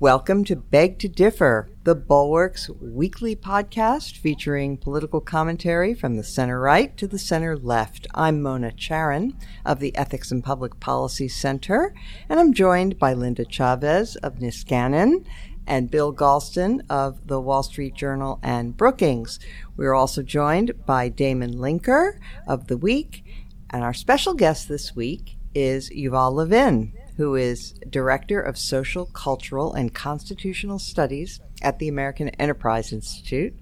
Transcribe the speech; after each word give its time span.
Welcome 0.00 0.44
to 0.44 0.56
Beg 0.56 0.98
to 1.00 1.08
Differ, 1.08 1.68
the 1.84 1.94
Bulwark's 1.94 2.70
weekly 2.70 3.36
podcast 3.36 4.16
featuring 4.16 4.78
political 4.78 5.20
commentary 5.20 5.92
from 5.92 6.16
the 6.16 6.24
center 6.24 6.58
right 6.58 6.96
to 6.96 7.06
the 7.06 7.18
center 7.18 7.54
left. 7.54 8.06
I'm 8.14 8.40
Mona 8.40 8.70
Charen 8.70 9.34
of 9.62 9.78
the 9.78 9.94
Ethics 9.94 10.30
and 10.30 10.42
Public 10.42 10.80
Policy 10.80 11.28
Center, 11.28 11.94
and 12.30 12.40
I'm 12.40 12.54
joined 12.54 12.98
by 12.98 13.12
Linda 13.12 13.44
Chavez 13.44 14.16
of 14.16 14.36
Niskanen 14.36 15.26
and 15.66 15.90
Bill 15.90 16.14
Galston 16.14 16.80
of 16.88 17.26
the 17.26 17.38
Wall 17.38 17.62
Street 17.62 17.94
Journal 17.94 18.40
and 18.42 18.74
Brookings. 18.74 19.38
We're 19.76 19.92
also 19.92 20.22
joined 20.22 20.86
by 20.86 21.10
Damon 21.10 21.56
Linker 21.56 22.18
of 22.48 22.68
The 22.68 22.78
Week, 22.78 23.22
and 23.68 23.84
our 23.84 23.92
special 23.92 24.32
guest 24.32 24.66
this 24.66 24.96
week 24.96 25.36
is 25.54 25.90
Yuval 25.90 26.32
Levin 26.32 26.94
who 27.16 27.34
is 27.34 27.72
Director 27.88 28.40
of 28.40 28.58
Social, 28.58 29.06
Cultural, 29.06 29.74
and 29.74 29.94
Constitutional 29.94 30.78
Studies 30.78 31.40
at 31.62 31.78
the 31.78 31.88
American 31.88 32.28
Enterprise 32.30 32.92
Institute, 32.92 33.54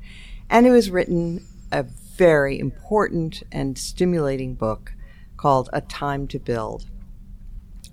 and 0.48 0.66
who 0.66 0.72
has 0.72 0.90
written 0.90 1.44
a 1.72 1.82
very 2.16 2.58
important 2.58 3.42
and 3.52 3.78
stimulating 3.78 4.54
book 4.54 4.92
called 5.36 5.68
A 5.72 5.80
Time 5.80 6.26
to 6.28 6.38
Build. 6.38 6.86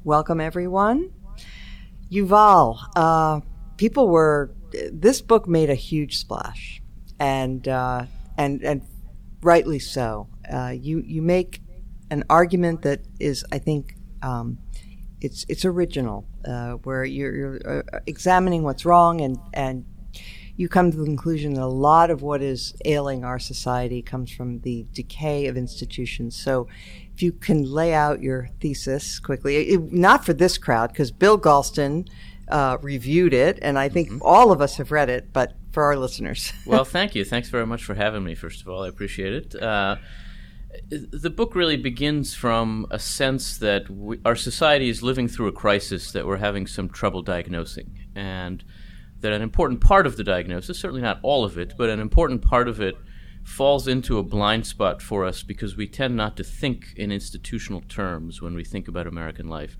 Welcome, 0.03 0.41
everyone. 0.41 1.11
Yuval, 2.11 2.79
uh, 2.95 3.41
people 3.77 4.07
were, 4.07 4.51
this 4.91 5.21
book 5.21 5.47
made 5.47 5.69
a 5.69 5.75
huge 5.75 6.17
splash, 6.17 6.81
and, 7.19 7.67
uh, 7.67 8.05
and, 8.37 8.63
and 8.63 8.81
rightly 9.41 9.79
so. 9.79 10.27
Uh, 10.51 10.73
you, 10.75 11.01
you 11.05 11.21
make 11.21 11.61
an 12.11 12.23
argument 12.29 12.83
that 12.83 13.01
is, 13.19 13.43
I 13.51 13.57
think, 13.57 13.95
um, 14.21 14.59
it's 15.21 15.45
it's 15.47 15.65
original, 15.65 16.27
uh, 16.45 16.73
where 16.73 17.05
you're, 17.05 17.35
you're 17.35 17.79
uh, 17.79 17.99
examining 18.05 18.63
what's 18.63 18.85
wrong 18.85 19.21
and 19.21 19.37
and 19.53 19.85
you 20.57 20.69
come 20.69 20.89
to 20.91 20.97
the 20.97 21.05
conclusion 21.05 21.53
that 21.55 21.63
a 21.63 21.67
lot 21.67 22.09
of 22.09 22.21
what 22.21 22.41
is 22.41 22.75
ailing 22.85 23.25
our 23.25 23.39
society 23.39 24.01
comes 24.01 24.31
from 24.31 24.61
the 24.61 24.85
decay 24.93 25.47
of 25.47 25.57
institutions. 25.57 26.35
So, 26.35 26.67
if 27.13 27.21
you 27.21 27.31
can 27.31 27.63
lay 27.63 27.93
out 27.93 28.21
your 28.21 28.49
thesis 28.61 29.19
quickly, 29.19 29.57
it, 29.69 29.91
not 29.91 30.25
for 30.25 30.33
this 30.33 30.57
crowd, 30.57 30.91
because 30.91 31.11
Bill 31.11 31.37
Galston 31.37 32.07
uh, 32.47 32.77
reviewed 32.81 33.33
it, 33.33 33.59
and 33.61 33.77
I 33.77 33.89
think 33.89 34.09
mm-hmm. 34.09 34.19
all 34.21 34.51
of 34.51 34.61
us 34.61 34.77
have 34.77 34.91
read 34.91 35.09
it, 35.09 35.33
but 35.33 35.53
for 35.71 35.83
our 35.83 35.97
listeners. 35.97 36.53
well, 36.65 36.85
thank 36.85 37.15
you. 37.15 37.25
Thanks 37.25 37.49
very 37.49 37.65
much 37.65 37.83
for 37.83 37.95
having 37.95 38.23
me, 38.23 38.35
first 38.35 38.61
of 38.61 38.69
all. 38.69 38.83
I 38.83 38.87
appreciate 38.87 39.33
it. 39.33 39.61
Uh, 39.61 39.97
the 40.89 41.29
book 41.29 41.55
really 41.55 41.77
begins 41.77 42.33
from 42.33 42.87
a 42.91 42.99
sense 42.99 43.57
that 43.57 43.89
we, 43.89 44.19
our 44.25 44.35
society 44.35 44.89
is 44.89 45.03
living 45.03 45.27
through 45.27 45.47
a 45.47 45.51
crisis 45.51 46.11
that 46.11 46.25
we're 46.25 46.37
having 46.37 46.67
some 46.67 46.89
trouble 46.89 47.21
diagnosing, 47.21 48.07
and 48.15 48.63
that 49.21 49.33
an 49.33 49.41
important 49.41 49.81
part 49.81 50.05
of 50.05 50.17
the 50.17 50.23
diagnosis, 50.23 50.79
certainly 50.79 51.01
not 51.01 51.19
all 51.23 51.43
of 51.43 51.57
it, 51.57 51.73
but 51.77 51.89
an 51.89 51.99
important 51.99 52.41
part 52.41 52.67
of 52.67 52.81
it 52.81 52.95
falls 53.43 53.87
into 53.87 54.17
a 54.17 54.23
blind 54.23 54.65
spot 54.65 55.01
for 55.01 55.23
us 55.23 55.43
because 55.43 55.77
we 55.77 55.87
tend 55.87 56.15
not 56.15 56.35
to 56.35 56.43
think 56.43 56.93
in 56.95 57.11
institutional 57.11 57.81
terms 57.81 58.41
when 58.41 58.55
we 58.55 58.63
think 58.63 58.87
about 58.87 59.07
American 59.07 59.47
life. 59.47 59.77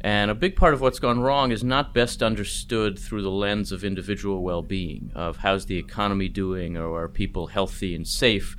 And 0.00 0.30
a 0.30 0.34
big 0.34 0.56
part 0.56 0.74
of 0.74 0.80
what's 0.80 0.98
gone 0.98 1.20
wrong 1.20 1.50
is 1.50 1.64
not 1.64 1.94
best 1.94 2.22
understood 2.22 2.98
through 2.98 3.22
the 3.22 3.30
lens 3.30 3.72
of 3.72 3.84
individual 3.84 4.42
well 4.42 4.62
being, 4.62 5.10
of 5.14 5.38
how's 5.38 5.66
the 5.66 5.78
economy 5.78 6.28
doing, 6.28 6.76
or 6.76 7.02
are 7.02 7.08
people 7.08 7.46
healthy 7.46 7.94
and 7.94 8.06
safe 8.06 8.54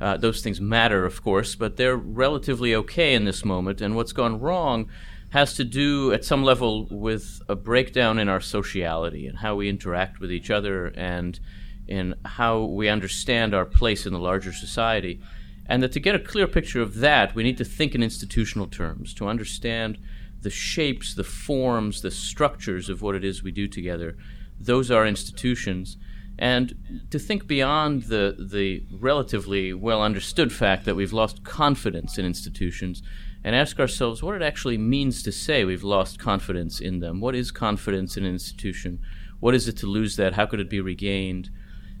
uh, 0.00 0.16
those 0.16 0.40
things 0.40 0.60
matter, 0.60 1.04
of 1.04 1.22
course, 1.22 1.54
but 1.54 1.76
they're 1.76 1.96
relatively 1.96 2.74
okay 2.74 3.14
in 3.14 3.24
this 3.24 3.44
moment. 3.44 3.80
And 3.80 3.94
what's 3.94 4.12
gone 4.12 4.40
wrong 4.40 4.88
has 5.30 5.54
to 5.54 5.64
do, 5.64 6.12
at 6.12 6.24
some 6.24 6.42
level, 6.42 6.86
with 6.90 7.42
a 7.48 7.54
breakdown 7.54 8.18
in 8.18 8.28
our 8.28 8.40
sociality 8.40 9.26
and 9.26 9.38
how 9.38 9.54
we 9.54 9.68
interact 9.68 10.18
with 10.18 10.32
each 10.32 10.50
other 10.50 10.86
and 10.88 11.38
in 11.86 12.14
how 12.24 12.62
we 12.62 12.88
understand 12.88 13.54
our 13.54 13.66
place 13.66 14.06
in 14.06 14.12
the 14.12 14.18
larger 14.18 14.52
society. 14.52 15.20
And 15.66 15.82
that 15.82 15.92
to 15.92 16.00
get 16.00 16.16
a 16.16 16.20
clear 16.20 16.48
picture 16.48 16.80
of 16.80 16.96
that, 16.96 17.34
we 17.34 17.42
need 17.42 17.58
to 17.58 17.64
think 17.64 17.94
in 17.94 18.02
institutional 18.02 18.66
terms, 18.66 19.14
to 19.14 19.28
understand 19.28 19.98
the 20.40 20.50
shapes, 20.50 21.14
the 21.14 21.24
forms, 21.24 22.02
the 22.02 22.10
structures 22.10 22.88
of 22.88 23.02
what 23.02 23.14
it 23.14 23.24
is 23.24 23.42
we 23.42 23.52
do 23.52 23.68
together. 23.68 24.16
Those 24.58 24.90
are 24.90 25.06
institutions 25.06 25.96
and 26.40 27.04
to 27.10 27.18
think 27.18 27.46
beyond 27.46 28.04
the, 28.04 28.34
the 28.38 28.82
relatively 28.90 29.74
well 29.74 30.02
understood 30.02 30.50
fact 30.50 30.86
that 30.86 30.96
we've 30.96 31.12
lost 31.12 31.44
confidence 31.44 32.16
in 32.16 32.24
institutions 32.24 33.02
and 33.44 33.54
ask 33.54 33.78
ourselves 33.78 34.22
what 34.22 34.34
it 34.34 34.42
actually 34.42 34.78
means 34.78 35.22
to 35.22 35.32
say 35.32 35.64
we've 35.64 35.84
lost 35.84 36.18
confidence 36.18 36.80
in 36.80 37.00
them. 37.00 37.20
What 37.20 37.34
is 37.34 37.50
confidence 37.50 38.16
in 38.16 38.24
an 38.24 38.32
institution? 38.32 39.00
What 39.38 39.54
is 39.54 39.68
it 39.68 39.76
to 39.78 39.86
lose 39.86 40.16
that? 40.16 40.32
How 40.32 40.46
could 40.46 40.60
it 40.60 40.70
be 40.70 40.80
regained? 40.80 41.50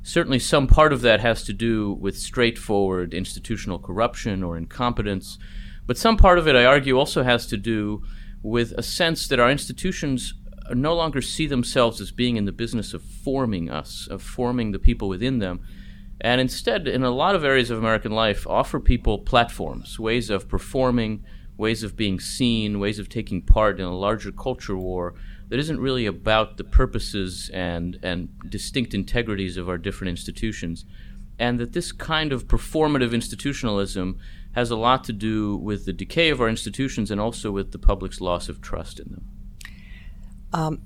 Certainly, 0.02 0.38
some 0.38 0.66
part 0.66 0.94
of 0.94 1.02
that 1.02 1.20
has 1.20 1.44
to 1.44 1.52
do 1.52 1.92
with 1.92 2.18
straightforward 2.18 3.12
institutional 3.12 3.78
corruption 3.78 4.42
or 4.42 4.56
incompetence, 4.56 5.38
but 5.86 5.98
some 5.98 6.16
part 6.16 6.38
of 6.38 6.48
it, 6.48 6.56
I 6.56 6.64
argue, 6.64 6.98
also 6.98 7.22
has 7.22 7.46
to 7.48 7.58
do 7.58 8.02
with 8.42 8.72
a 8.78 8.82
sense 8.82 9.28
that 9.28 9.38
our 9.38 9.50
institutions 9.50 10.32
no 10.74 10.94
longer 10.94 11.20
see 11.20 11.46
themselves 11.46 12.00
as 12.00 12.12
being 12.12 12.36
in 12.36 12.44
the 12.44 12.52
business 12.52 12.94
of 12.94 13.02
forming 13.02 13.70
us, 13.70 14.06
of 14.10 14.22
forming 14.22 14.72
the 14.72 14.78
people 14.78 15.08
within 15.08 15.38
them, 15.38 15.60
and 16.20 16.40
instead, 16.40 16.86
in 16.86 17.02
a 17.02 17.10
lot 17.10 17.34
of 17.34 17.44
areas 17.44 17.70
of 17.70 17.78
American 17.78 18.12
life, 18.12 18.46
offer 18.46 18.78
people 18.78 19.18
platforms, 19.18 19.98
ways 19.98 20.28
of 20.28 20.48
performing, 20.48 21.24
ways 21.56 21.82
of 21.82 21.96
being 21.96 22.20
seen, 22.20 22.78
ways 22.78 22.98
of 22.98 23.08
taking 23.08 23.40
part 23.40 23.80
in 23.80 23.86
a 23.86 23.96
larger 23.96 24.30
culture 24.30 24.76
war 24.76 25.14
that 25.48 25.58
isn't 25.58 25.80
really 25.80 26.06
about 26.06 26.58
the 26.58 26.64
purposes 26.64 27.50
and, 27.54 27.98
and 28.02 28.28
distinct 28.48 28.94
integrities 28.94 29.56
of 29.56 29.68
our 29.68 29.78
different 29.78 30.10
institutions. 30.10 30.84
And 31.38 31.58
that 31.58 31.72
this 31.72 31.90
kind 31.90 32.32
of 32.32 32.46
performative 32.46 33.14
institutionalism 33.14 34.18
has 34.52 34.70
a 34.70 34.76
lot 34.76 35.04
to 35.04 35.12
do 35.14 35.56
with 35.56 35.86
the 35.86 35.92
decay 35.92 36.28
of 36.28 36.40
our 36.40 36.48
institutions 36.48 37.10
and 37.10 37.20
also 37.20 37.50
with 37.50 37.72
the 37.72 37.78
public's 37.78 38.20
loss 38.20 38.50
of 38.50 38.60
trust 38.60 39.00
in 39.00 39.10
them. 39.10 39.24
Um, 40.52 40.82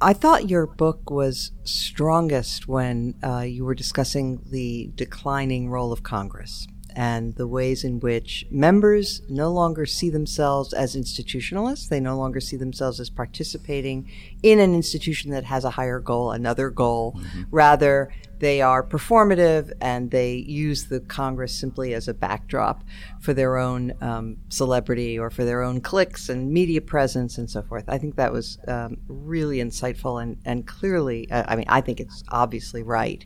I 0.00 0.14
thought 0.14 0.50
your 0.50 0.66
book 0.66 1.10
was 1.10 1.52
strongest 1.64 2.66
when 2.66 3.14
uh, 3.22 3.40
you 3.40 3.64
were 3.64 3.74
discussing 3.74 4.40
the 4.50 4.90
declining 4.96 5.70
role 5.70 5.92
of 5.92 6.02
Congress 6.02 6.66
and 6.94 7.34
the 7.36 7.46
ways 7.46 7.84
in 7.84 8.00
which 8.00 8.44
members 8.50 9.22
no 9.28 9.50
longer 9.50 9.86
see 9.86 10.10
themselves 10.10 10.72
as 10.72 10.96
institutionalists. 10.96 11.88
They 11.88 12.00
no 12.00 12.16
longer 12.16 12.40
see 12.40 12.56
themselves 12.56 13.00
as 13.00 13.10
participating 13.10 14.10
in 14.42 14.58
an 14.58 14.74
institution 14.74 15.30
that 15.30 15.44
has 15.44 15.64
a 15.64 15.70
higher 15.70 16.00
goal, 16.00 16.32
another 16.32 16.68
goal. 16.70 17.12
Mm-hmm. 17.16 17.42
Rather, 17.50 18.12
they 18.42 18.60
are 18.60 18.82
performative 18.82 19.72
and 19.80 20.10
they 20.10 20.34
use 20.34 20.86
the 20.86 20.98
Congress 20.98 21.54
simply 21.54 21.94
as 21.94 22.08
a 22.08 22.12
backdrop 22.12 22.82
for 23.20 23.32
their 23.32 23.56
own 23.56 23.92
um, 24.00 24.36
celebrity 24.48 25.16
or 25.16 25.30
for 25.30 25.44
their 25.44 25.62
own 25.62 25.80
clicks 25.80 26.28
and 26.28 26.50
media 26.50 26.80
presence 26.80 27.38
and 27.38 27.48
so 27.48 27.62
forth. 27.62 27.84
I 27.86 27.98
think 27.98 28.16
that 28.16 28.32
was 28.32 28.58
um, 28.66 28.96
really 29.06 29.58
insightful 29.58 30.20
and, 30.20 30.38
and 30.44 30.66
clearly, 30.66 31.30
uh, 31.30 31.44
I 31.46 31.54
mean, 31.54 31.66
I 31.68 31.82
think 31.82 32.00
it's 32.00 32.24
obviously 32.30 32.82
right. 32.82 33.24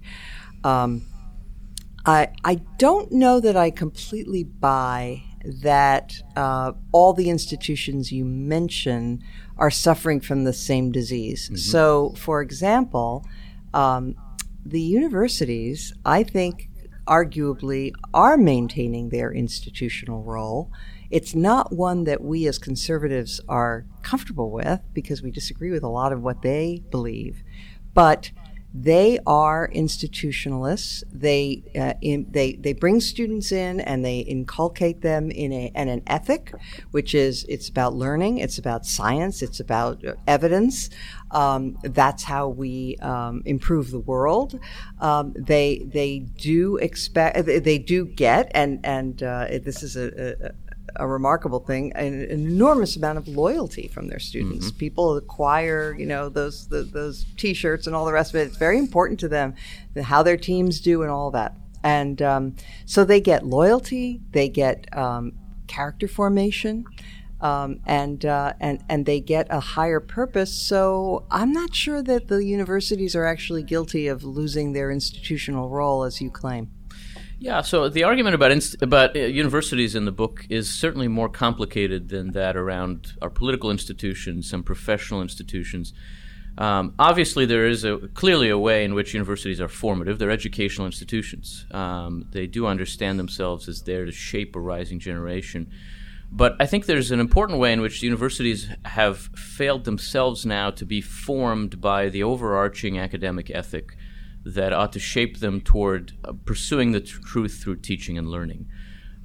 Um, 0.64 1.06
I, 2.04 2.28
I 2.44 2.56
don't 2.76 3.10
know 3.10 3.40
that 3.40 3.56
I 3.56 3.70
completely 3.70 4.44
buy 4.44 5.22
that 5.62 6.12
uh, 6.36 6.72
all 6.92 7.14
the 7.14 7.30
institutions 7.30 8.12
you 8.12 8.26
mention 8.26 9.22
are 9.56 9.70
suffering 9.70 10.20
from 10.20 10.44
the 10.44 10.52
same 10.52 10.92
disease. 10.92 11.46
Mm-hmm. 11.46 11.56
So, 11.56 12.12
for 12.18 12.42
example, 12.42 13.24
um, 13.72 14.14
the 14.68 14.80
universities, 14.80 15.94
I 16.04 16.22
think, 16.22 16.68
arguably 17.06 17.92
are 18.12 18.36
maintaining 18.36 19.08
their 19.08 19.32
institutional 19.32 20.22
role. 20.24 20.72
It's 21.08 21.34
not 21.36 21.72
one 21.72 22.04
that 22.04 22.22
we 22.22 22.48
as 22.48 22.58
conservatives 22.58 23.40
are 23.48 23.86
comfortable 24.02 24.50
with 24.50 24.80
because 24.92 25.22
we 25.22 25.30
disagree 25.30 25.70
with 25.70 25.84
a 25.84 25.88
lot 25.88 26.12
of 26.12 26.22
what 26.22 26.42
they 26.42 26.82
believe. 26.90 27.42
But 27.94 28.32
they 28.78 29.18
are 29.26 29.70
institutionalists. 29.74 31.02
They 31.10 31.62
uh, 31.74 31.94
in, 32.02 32.26
they 32.30 32.52
they 32.54 32.74
bring 32.74 33.00
students 33.00 33.50
in 33.50 33.80
and 33.80 34.04
they 34.04 34.18
inculcate 34.18 35.00
them 35.00 35.30
in 35.30 35.52
a 35.52 35.72
in 35.74 35.88
an 35.88 36.02
ethic, 36.06 36.52
which 36.90 37.14
is 37.14 37.44
it's 37.48 37.68
about 37.70 37.94
learning, 37.94 38.38
it's 38.38 38.58
about 38.58 38.84
science, 38.84 39.40
it's 39.40 39.60
about 39.60 40.04
uh, 40.04 40.14
evidence. 40.26 40.90
Um, 41.30 41.78
that's 41.82 42.24
how 42.24 42.48
we 42.48 42.96
um, 42.96 43.42
improve 43.46 43.90
the 43.90 44.00
world. 44.00 44.58
Um, 45.00 45.32
they 45.36 45.78
they 45.86 46.18
do 46.18 46.76
expect 46.76 47.46
they 47.46 47.78
do 47.78 48.04
get 48.04 48.50
and 48.54 48.80
and 48.84 49.22
uh, 49.22 49.46
this 49.62 49.82
is 49.82 49.96
a, 49.96 50.36
a 50.48 50.52
a 50.98 51.06
remarkable 51.06 51.60
thing, 51.60 51.92
an, 51.94 52.14
an, 52.22 52.30
enormous 52.30 52.96
amount 52.96 53.18
of 53.18 53.28
loyalty 53.28 53.88
from 53.88 54.08
their 54.08 54.18
students. 54.18 54.66
Mm-hmm. 54.66 54.78
People 54.78 55.16
acquire, 55.16 55.94
you 55.98 56.06
know, 56.06 56.28
those 56.28 56.68
the, 56.68 56.82
those 56.82 57.26
T-shirts 57.36 57.86
and 57.86 57.94
all 57.94 58.04
the 58.04 58.12
rest 58.12 58.34
of 58.34 58.40
it. 58.40 58.48
It's 58.48 58.56
very 58.56 58.78
important 58.78 59.20
to 59.20 59.28
them 59.28 59.54
how 60.02 60.22
their 60.22 60.36
teams 60.36 60.80
do 60.80 61.02
and 61.02 61.10
all 61.10 61.30
that. 61.32 61.56
And 61.82 62.20
um, 62.22 62.56
so 62.84 63.04
they 63.04 63.20
get 63.20 63.46
loyalty, 63.46 64.20
they 64.32 64.48
get 64.48 64.96
um, 64.96 65.32
character 65.66 66.08
formation. 66.08 66.84
Um, 67.38 67.80
and 67.84 68.24
uh, 68.24 68.54
and 68.60 68.82
and 68.88 69.04
they 69.04 69.20
get 69.20 69.46
a 69.50 69.60
higher 69.60 70.00
purpose. 70.00 70.54
So 70.54 71.26
I'm 71.30 71.52
not 71.52 71.74
sure 71.74 72.02
that 72.02 72.28
the 72.28 72.42
universities 72.42 73.14
are 73.14 73.26
actually 73.26 73.62
guilty 73.62 74.08
of 74.08 74.24
losing 74.24 74.72
their 74.72 74.90
institutional 74.90 75.68
role, 75.68 76.04
as 76.04 76.22
you 76.22 76.30
claim. 76.30 76.70
Yeah, 77.38 77.60
so 77.60 77.88
the 77.90 78.04
argument 78.04 78.34
about 78.34 78.50
inst- 78.50 78.80
about 78.82 79.14
uh, 79.14 79.20
universities 79.20 79.94
in 79.94 80.06
the 80.06 80.12
book 80.12 80.46
is 80.48 80.70
certainly 80.70 81.06
more 81.06 81.28
complicated 81.28 82.08
than 82.08 82.32
that 82.32 82.56
around 82.56 83.12
our 83.20 83.28
political 83.28 83.70
institutions 83.70 84.52
and 84.54 84.64
professional 84.64 85.20
institutions. 85.20 85.92
Um, 86.56 86.94
obviously, 86.98 87.44
there 87.44 87.66
is 87.66 87.84
a, 87.84 87.98
clearly 88.14 88.48
a 88.48 88.56
way 88.58 88.84
in 88.84 88.94
which 88.94 89.12
universities 89.12 89.60
are 89.60 89.68
formative. 89.68 90.18
They're 90.18 90.30
educational 90.30 90.86
institutions. 90.86 91.66
Um, 91.70 92.26
they 92.32 92.46
do 92.46 92.66
understand 92.66 93.18
themselves 93.18 93.68
as 93.68 93.82
there 93.82 94.06
to 94.06 94.12
shape 94.12 94.56
a 94.56 94.60
rising 94.60 94.98
generation. 94.98 95.70
But 96.32 96.56
I 96.58 96.64
think 96.64 96.86
there's 96.86 97.10
an 97.10 97.20
important 97.20 97.58
way 97.58 97.72
in 97.74 97.82
which 97.82 98.02
universities 98.02 98.68
have 98.86 99.18
failed 99.36 99.84
themselves 99.84 100.46
now 100.46 100.70
to 100.70 100.86
be 100.86 101.02
formed 101.02 101.82
by 101.82 102.08
the 102.08 102.22
overarching 102.22 102.98
academic 102.98 103.50
ethic 103.50 103.96
that 104.54 104.72
ought 104.72 104.92
to 104.92 105.00
shape 105.00 105.40
them 105.40 105.60
toward 105.60 106.12
uh, 106.24 106.32
pursuing 106.44 106.92
the 106.92 107.00
tr- 107.00 107.20
truth 107.20 107.60
through 107.62 107.76
teaching 107.76 108.16
and 108.16 108.28
learning. 108.28 108.68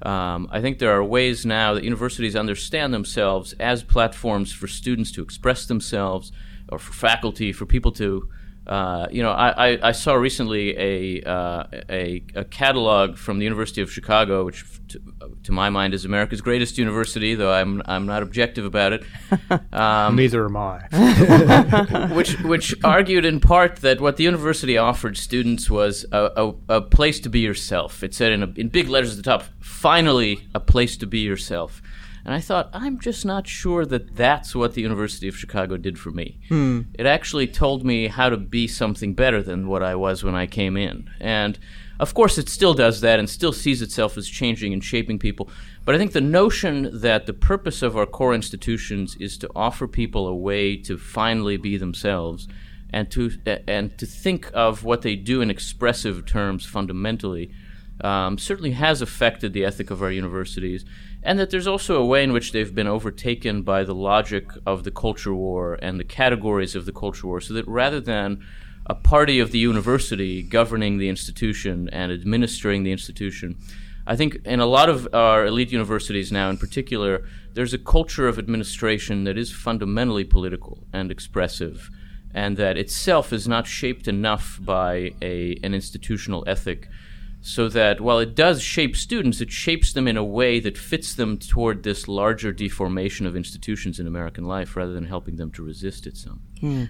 Um, 0.02 0.48
I 0.50 0.60
think 0.60 0.78
there 0.78 0.90
are 0.90 1.04
ways 1.04 1.46
now 1.46 1.74
that 1.74 1.84
universities 1.84 2.34
understand 2.34 2.92
themselves 2.92 3.54
as 3.60 3.84
platforms 3.84 4.52
for 4.52 4.66
students 4.66 5.12
to 5.12 5.22
express 5.22 5.66
themselves, 5.66 6.32
or 6.68 6.78
for 6.78 6.92
faculty, 6.92 7.52
for 7.52 7.66
people 7.66 7.92
to 7.92 8.28
uh, 8.66 9.08
you 9.10 9.22
know, 9.22 9.32
I, 9.32 9.70
I, 9.70 9.88
I, 9.88 9.92
saw 9.92 10.14
recently 10.14 10.76
a, 10.78 11.28
uh, 11.28 11.64
a, 11.90 12.22
a 12.36 12.44
catalog 12.44 13.16
from 13.16 13.40
the 13.40 13.44
University 13.44 13.82
of 13.82 13.90
Chicago, 13.90 14.44
which 14.44 14.64
to, 14.88 15.02
to, 15.42 15.50
my 15.50 15.68
mind 15.68 15.94
is 15.94 16.04
America's 16.04 16.40
greatest 16.40 16.78
university, 16.78 17.34
though 17.34 17.52
I'm 17.52 17.82
I'm 17.86 18.06
not 18.06 18.22
objective 18.22 18.64
about 18.64 18.92
it. 18.92 19.04
Um, 19.72 20.16
Neither 20.16 20.44
am 20.44 20.56
I. 20.56 22.08
which 22.14 22.38
which 22.40 22.74
argued 22.84 23.24
in 23.24 23.40
part 23.40 23.76
that 23.76 24.00
what 24.00 24.16
the 24.16 24.24
university 24.24 24.76
offered 24.76 25.16
students 25.16 25.70
was 25.70 26.04
a, 26.12 26.30
a, 26.36 26.76
a 26.76 26.80
place 26.82 27.20
to 27.20 27.28
be 27.28 27.40
yourself. 27.40 28.02
It 28.02 28.14
said 28.14 28.32
in 28.32 28.54
in 28.56 28.68
big 28.68 28.88
letters 28.88 29.12
at 29.12 29.16
the 29.16 29.22
top, 29.22 29.44
"Finally, 29.60 30.46
a 30.54 30.60
place 30.60 30.96
to 30.98 31.06
be 31.06 31.20
yourself." 31.20 31.82
And 32.24 32.34
I 32.34 32.40
thought, 32.40 32.70
I'm 32.72 33.00
just 33.00 33.24
not 33.24 33.48
sure 33.48 33.84
that 33.86 34.14
that's 34.14 34.54
what 34.54 34.74
the 34.74 34.82
University 34.82 35.26
of 35.26 35.36
Chicago 35.36 35.76
did 35.76 35.98
for 35.98 36.10
me. 36.10 36.38
Hmm. 36.48 36.82
It 36.94 37.06
actually 37.06 37.48
told 37.48 37.84
me 37.84 38.06
how 38.06 38.28
to 38.28 38.36
be 38.36 38.68
something 38.68 39.14
better 39.14 39.42
than 39.42 39.66
what 39.66 39.82
I 39.82 39.96
was 39.96 40.22
when 40.22 40.34
I 40.34 40.46
came 40.46 40.76
in. 40.76 41.10
And 41.20 41.58
of 41.98 42.14
course, 42.14 42.38
it 42.38 42.48
still 42.48 42.74
does 42.74 43.00
that 43.00 43.18
and 43.18 43.28
still 43.28 43.52
sees 43.52 43.82
itself 43.82 44.16
as 44.16 44.28
changing 44.28 44.72
and 44.72 44.82
shaping 44.82 45.18
people. 45.18 45.50
But 45.84 45.94
I 45.94 45.98
think 45.98 46.12
the 46.12 46.20
notion 46.20 47.00
that 47.00 47.26
the 47.26 47.32
purpose 47.32 47.82
of 47.82 47.96
our 47.96 48.06
core 48.06 48.34
institutions 48.34 49.16
is 49.16 49.36
to 49.38 49.50
offer 49.54 49.88
people 49.88 50.26
a 50.26 50.34
way 50.34 50.76
to 50.78 50.96
finally 50.96 51.56
be 51.56 51.76
themselves 51.76 52.48
and 52.92 53.10
to 53.10 53.32
and 53.66 53.96
to 53.98 54.06
think 54.06 54.50
of 54.52 54.84
what 54.84 55.02
they 55.02 55.16
do 55.16 55.40
in 55.40 55.50
expressive 55.50 56.26
terms 56.26 56.66
fundamentally 56.66 57.50
um, 58.02 58.36
certainly 58.36 58.72
has 58.72 59.00
affected 59.00 59.52
the 59.52 59.64
ethic 59.64 59.90
of 59.90 60.02
our 60.02 60.10
universities 60.10 60.84
and 61.22 61.38
that 61.38 61.50
there's 61.50 61.66
also 61.66 62.00
a 62.00 62.06
way 62.06 62.24
in 62.24 62.32
which 62.32 62.52
they've 62.52 62.74
been 62.74 62.86
overtaken 62.86 63.62
by 63.62 63.84
the 63.84 63.94
logic 63.94 64.46
of 64.66 64.84
the 64.84 64.90
culture 64.90 65.34
war 65.34 65.78
and 65.80 65.98
the 66.00 66.04
categories 66.04 66.74
of 66.74 66.84
the 66.84 66.92
culture 66.92 67.26
war, 67.26 67.40
so 67.40 67.54
that 67.54 67.66
rather 67.68 68.00
than 68.00 68.44
a 68.86 68.94
party 68.94 69.38
of 69.38 69.52
the 69.52 69.58
university 69.58 70.42
governing 70.42 70.98
the 70.98 71.08
institution 71.08 71.88
and 71.90 72.10
administering 72.10 72.82
the 72.82 72.90
institution, 72.90 73.56
I 74.04 74.16
think 74.16 74.40
in 74.44 74.58
a 74.58 74.66
lot 74.66 74.88
of 74.88 75.06
our 75.14 75.46
elite 75.46 75.70
universities 75.70 76.32
now, 76.32 76.50
in 76.50 76.58
particular, 76.58 77.24
there's 77.54 77.72
a 77.72 77.78
culture 77.78 78.26
of 78.26 78.38
administration 78.38 79.22
that 79.24 79.38
is 79.38 79.52
fundamentally 79.52 80.24
political 80.24 80.84
and 80.92 81.12
expressive, 81.12 81.88
and 82.34 82.56
that 82.56 82.76
itself 82.76 83.32
is 83.32 83.46
not 83.46 83.68
shaped 83.68 84.08
enough 84.08 84.58
by 84.60 85.12
a, 85.22 85.56
an 85.62 85.72
institutional 85.72 86.42
ethic 86.48 86.88
so 87.42 87.68
that 87.68 88.00
while 88.00 88.20
it 88.20 88.36
does 88.36 88.62
shape 88.62 88.96
students, 88.96 89.40
it 89.40 89.50
shapes 89.50 89.92
them 89.92 90.06
in 90.06 90.16
a 90.16 90.24
way 90.24 90.60
that 90.60 90.78
fits 90.78 91.12
them 91.12 91.36
toward 91.36 91.82
this 91.82 92.06
larger 92.06 92.52
deformation 92.52 93.26
of 93.26 93.34
institutions 93.34 93.98
in 93.98 94.06
American 94.06 94.44
life 94.44 94.76
rather 94.76 94.92
than 94.92 95.06
helping 95.06 95.36
them 95.36 95.50
to 95.50 95.62
resist 95.62 96.06
it 96.06 96.16
some. 96.16 96.40
Hmm. 96.60 96.84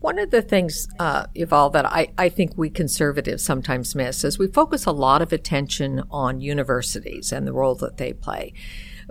One 0.00 0.18
of 0.18 0.30
the 0.30 0.42
things, 0.42 0.86
uh, 1.00 1.26
Yuval, 1.34 1.72
that 1.72 1.86
I, 1.86 2.08
I 2.16 2.28
think 2.28 2.52
we 2.56 2.70
conservatives 2.70 3.42
sometimes 3.42 3.94
miss 3.94 4.22
is 4.24 4.38
we 4.38 4.46
focus 4.46 4.84
a 4.84 4.92
lot 4.92 5.22
of 5.22 5.32
attention 5.32 6.02
on 6.10 6.40
universities 6.40 7.32
and 7.32 7.46
the 7.46 7.52
role 7.52 7.74
that 7.76 7.96
they 7.96 8.12
play. 8.12 8.52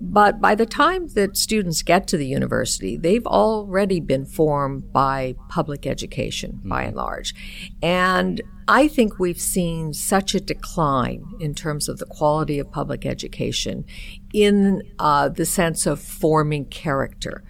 But 0.01 0.41
by 0.41 0.55
the 0.55 0.65
time 0.65 1.07
that 1.09 1.37
students 1.37 1.81
get 1.81 2.07
to 2.07 2.17
the 2.17 2.27
university, 2.27 2.97
they've 2.97 3.25
already 3.25 3.99
been 3.99 4.25
formed 4.25 4.91
by 4.93 5.35
public 5.49 5.87
education 5.87 6.53
mm-hmm. 6.59 6.69
by 6.69 6.83
and 6.83 6.95
large. 6.95 7.33
And 7.81 8.41
I 8.67 8.87
think 8.87 9.19
we've 9.19 9.39
seen 9.39 9.93
such 9.93 10.33
a 10.33 10.39
decline 10.39 11.25
in 11.39 11.53
terms 11.53 11.87
of 11.87 11.99
the 11.99 12.05
quality 12.05 12.57
of 12.57 12.71
public 12.71 13.05
education 13.05 13.85
in 14.33 14.81
uh, 14.97 15.29
the 15.29 15.45
sense 15.45 15.85
of 15.85 15.99
forming 16.01 16.65
character. 16.65 17.43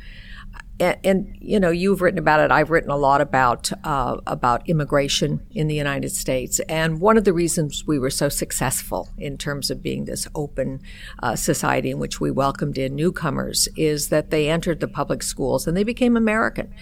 And, 0.77 0.97
and, 1.05 1.37
you 1.39 1.57
know 1.57 1.69
you've 1.69 2.01
written 2.01 2.19
about 2.19 2.41
it. 2.41 2.51
I've 2.51 2.69
written 2.69 2.89
a 2.89 2.97
lot 2.97 3.21
about 3.21 3.71
uh, 3.85 4.17
about 4.27 4.67
immigration 4.67 5.39
in 5.51 5.67
the 5.67 5.75
United 5.75 6.09
States, 6.09 6.59
and 6.67 6.99
one 6.99 7.17
of 7.17 7.23
the 7.23 7.31
reasons 7.31 7.87
we 7.87 7.97
were 7.97 8.09
so 8.09 8.27
successful 8.27 9.07
in 9.17 9.37
terms 9.37 9.71
of 9.71 9.81
being 9.81 10.03
this 10.03 10.27
open 10.35 10.81
uh, 11.23 11.37
society 11.37 11.91
in 11.91 11.99
which 11.99 12.19
we 12.19 12.29
welcomed 12.29 12.77
in 12.77 12.93
newcomers 12.93 13.69
is 13.77 14.09
that 14.09 14.31
they 14.31 14.49
entered 14.49 14.81
the 14.81 14.87
public 14.89 15.23
schools 15.23 15.65
and 15.65 15.77
they 15.77 15.83
became 15.85 16.17
American, 16.17 16.73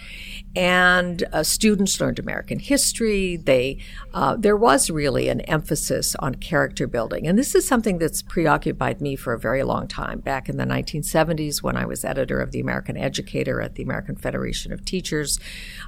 and 0.55 1.23
uh, 1.31 1.43
students 1.43 1.99
learned 1.99 2.19
American 2.19 2.59
history. 2.59 3.37
They 3.37 3.79
uh, 4.13 4.35
there 4.35 4.57
was 4.57 4.89
really 4.89 5.29
an 5.29 5.41
emphasis 5.41 6.15
on 6.19 6.35
character 6.35 6.87
building, 6.87 7.27
and 7.27 7.37
this 7.37 7.55
is 7.55 7.67
something 7.67 7.97
that's 7.97 8.21
preoccupied 8.21 9.01
me 9.01 9.15
for 9.15 9.33
a 9.33 9.39
very 9.39 9.63
long 9.63 9.87
time. 9.87 10.19
Back 10.19 10.49
in 10.49 10.57
the 10.57 10.65
1970s, 10.65 11.63
when 11.63 11.75
I 11.75 11.85
was 11.85 12.05
editor 12.05 12.39
of 12.39 12.51
the 12.51 12.59
American 12.59 12.97
Educator 12.97 13.61
at 13.61 13.75
the 13.75 13.83
American 13.83 14.15
Federation 14.15 14.71
of 14.71 14.85
Teachers, 14.85 15.39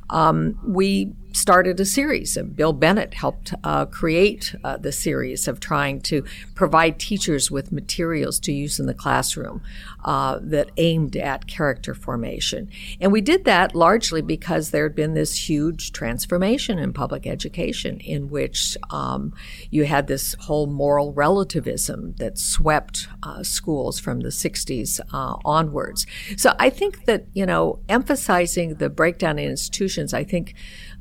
um, 0.10 0.60
we 0.66 1.14
started 1.36 1.80
a 1.80 1.86
series. 1.86 2.38
And 2.38 2.56
Bill 2.56 2.74
Bennett 2.74 3.14
helped 3.14 3.54
uh, 3.64 3.86
create 3.86 4.56
uh, 4.64 4.78
the 4.78 4.92
series 4.92 5.48
of 5.48 5.60
trying 5.60 6.02
to 6.02 6.24
provide 6.56 6.98
teachers 6.98 7.52
with 7.52 7.72
materials 7.72 8.40
to 8.42 8.54
use 8.54 8.80
in 8.80 8.86
the 8.86 8.94
classroom 8.94 9.62
uh, 10.06 10.40
that 10.42 10.72
aimed 10.78 11.18
at 11.18 11.48
character 11.48 11.94
formation. 11.94 12.70
And 13.02 13.12
we 13.12 13.22
did 13.22 13.44
that 13.46 13.76
largely 13.76 14.22
because 14.22 14.55
there 14.64 14.84
had 14.84 14.96
been 14.96 15.14
this 15.14 15.50
huge 15.50 15.92
transformation 15.92 16.80
in 16.80 16.94
public 16.94 17.28
education 17.28 18.00
in 18.00 18.30
which 18.30 18.78
um, 18.90 19.34
you 19.70 19.86
had 19.86 20.08
this 20.08 20.36
whole 20.42 20.68
moral 20.68 21.14
relativism 21.14 22.14
that 22.18 22.38
swept 22.38 23.08
uh, 23.24 23.44
schools 23.44 24.00
from 24.00 24.22
the 24.22 24.30
60s 24.30 25.00
uh, 25.14 25.36
onwards. 25.44 26.06
So 26.38 26.54
I 26.60 26.70
think 26.70 27.06
that, 27.06 27.26
you 27.34 27.46
know, 27.46 27.80
emphasizing 27.90 28.76
the 28.76 28.90
breakdown 28.90 29.40
in 29.40 29.50
institutions, 29.50 30.14
I 30.14 30.24
think 30.24 30.56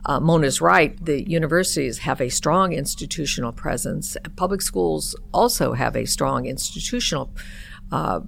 uh, 0.07 0.21
Mona's 0.21 0.61
right. 0.61 1.03
The 1.05 1.29
universities 1.29 1.99
have 1.99 2.21
a 2.21 2.29
strong 2.29 2.73
institutional 2.73 3.53
presence. 3.53 4.17
Public 4.37 4.61
schools 4.63 5.17
also 5.33 5.73
have 5.73 5.97
a 5.97 6.05
strong 6.05 6.47
institutional 6.47 7.31
uh, 7.91 8.21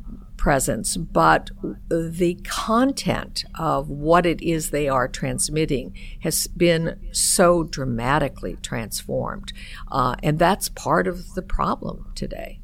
presence, 0.46 0.96
but 0.96 1.50
the 1.88 2.38
content 2.44 3.44
of 3.58 3.88
what 3.88 4.24
it 4.24 4.40
is 4.40 4.70
they 4.70 4.88
are 4.88 5.08
transmitting 5.08 5.92
has 6.20 6.46
been 6.46 6.96
so 7.10 7.64
dramatically 7.64 8.56
transformed. 8.62 9.52
Uh, 9.90 10.14
and 10.22 10.38
that's 10.38 10.68
part 10.68 11.08
of 11.08 11.34
the 11.34 11.42
problem 11.42 12.12
today. 12.14 12.60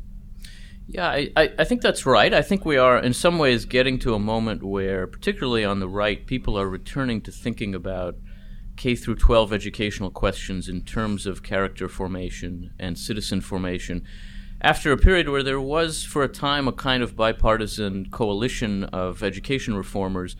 Yeah, 0.87 1.09
I, 1.09 1.51
I 1.59 1.65
think 1.65 1.83
that's 1.83 2.07
right. 2.07 2.33
I 2.33 2.41
think 2.41 2.65
we 2.65 2.77
are, 2.77 3.01
in 3.01 3.15
some 3.15 3.37
ways, 3.37 3.65
getting 3.65 3.99
to 3.99 4.15
a 4.15 4.21
moment 4.21 4.63
where, 4.63 5.09
particularly 5.09 5.65
on 5.65 5.81
the 5.81 5.89
right, 5.89 6.25
people 6.25 6.57
are 6.57 6.69
returning 6.69 7.21
to 7.23 7.33
thinking 7.33 7.75
about 7.75 8.15
K 8.77 8.95
through 8.95 9.17
12 9.17 9.53
educational 9.53 10.13
questions 10.13 10.69
in 10.69 10.83
terms 10.83 11.27
of 11.27 11.43
character 11.43 11.89
formation 11.89 12.75
and 12.79 12.97
citizen 12.97 13.41
formation 13.41 14.05
after 14.63 14.93
a 14.93 14.97
period 14.97 15.29
where 15.29 15.43
there 15.43 15.61
was, 15.61 16.05
for 16.05 16.23
a 16.23 16.29
time, 16.29 16.69
a 16.69 16.73
kind 16.73 17.03
of 17.03 17.17
bipartisan 17.17 18.09
coalition 18.11 18.85
of 18.85 19.23
education 19.23 19.75
reformers 19.75 20.37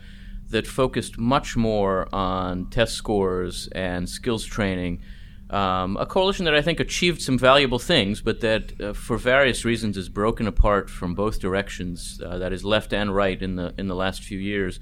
that 0.49 0.65
focused 0.65 1.17
much 1.17 1.57
more 1.57 2.07
on 2.15 2.69
test 2.69 2.93
scores 2.93 3.67
and 3.73 4.07
skills 4.07 4.45
training. 4.45 5.01
Um, 5.49 5.97
a 5.97 6.05
coalition 6.05 6.45
that 6.45 6.55
I 6.55 6.61
think 6.61 6.79
achieved 6.79 7.21
some 7.21 7.37
valuable 7.37 7.79
things, 7.79 8.21
but 8.21 8.39
that, 8.39 8.81
uh, 8.81 8.93
for 8.93 9.17
various 9.17 9.65
reasons, 9.65 9.97
is 9.97 10.07
broken 10.07 10.47
apart 10.47 10.89
from 10.89 11.13
both 11.13 11.39
directions. 11.39 12.21
Uh, 12.25 12.37
that 12.37 12.53
is 12.53 12.63
left 12.63 12.93
and 12.93 13.13
right 13.13 13.39
in 13.39 13.57
the 13.57 13.73
in 13.77 13.87
the 13.87 13.95
last 13.95 14.23
few 14.23 14.39
years 14.39 14.79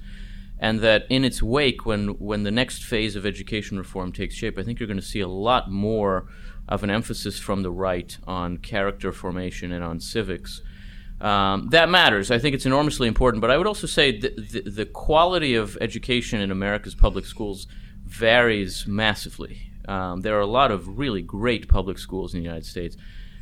and 0.62 0.78
that 0.78 1.04
in 1.10 1.24
its 1.24 1.42
wake, 1.42 1.84
when 1.84 2.10
when 2.20 2.44
the 2.44 2.50
next 2.52 2.84
phase 2.84 3.16
of 3.16 3.26
education 3.26 3.76
reform 3.76 4.12
takes 4.12 4.36
shape, 4.36 4.56
I 4.56 4.62
think 4.62 4.78
you're 4.78 4.86
going 4.86 5.00
to 5.00 5.04
see 5.04 5.20
a 5.20 5.28
lot 5.28 5.70
more 5.70 6.28
of 6.68 6.82
an 6.82 6.90
emphasis 6.90 7.38
from 7.38 7.62
the 7.62 7.70
right 7.70 8.16
on 8.26 8.56
character 8.58 9.12
formation 9.12 9.72
and 9.72 9.84
on 9.84 10.00
civics. 10.00 10.62
Um, 11.20 11.68
that 11.68 11.88
matters. 11.88 12.30
I 12.30 12.38
think 12.38 12.54
it's 12.54 12.66
enormously 12.66 13.06
important. 13.06 13.40
But 13.40 13.50
I 13.50 13.56
would 13.56 13.66
also 13.66 13.86
say 13.86 14.18
the, 14.18 14.30
the, 14.30 14.70
the 14.70 14.86
quality 14.86 15.54
of 15.54 15.78
education 15.80 16.40
in 16.40 16.50
America's 16.50 16.94
public 16.94 17.26
schools 17.26 17.66
varies 18.04 18.86
massively. 18.86 19.70
Um, 19.88 20.20
there 20.20 20.36
are 20.36 20.40
a 20.40 20.46
lot 20.46 20.70
of 20.70 20.98
really 20.98 21.22
great 21.22 21.68
public 21.68 21.98
schools 21.98 22.34
in 22.34 22.40
the 22.40 22.44
United 22.44 22.66
States. 22.66 22.96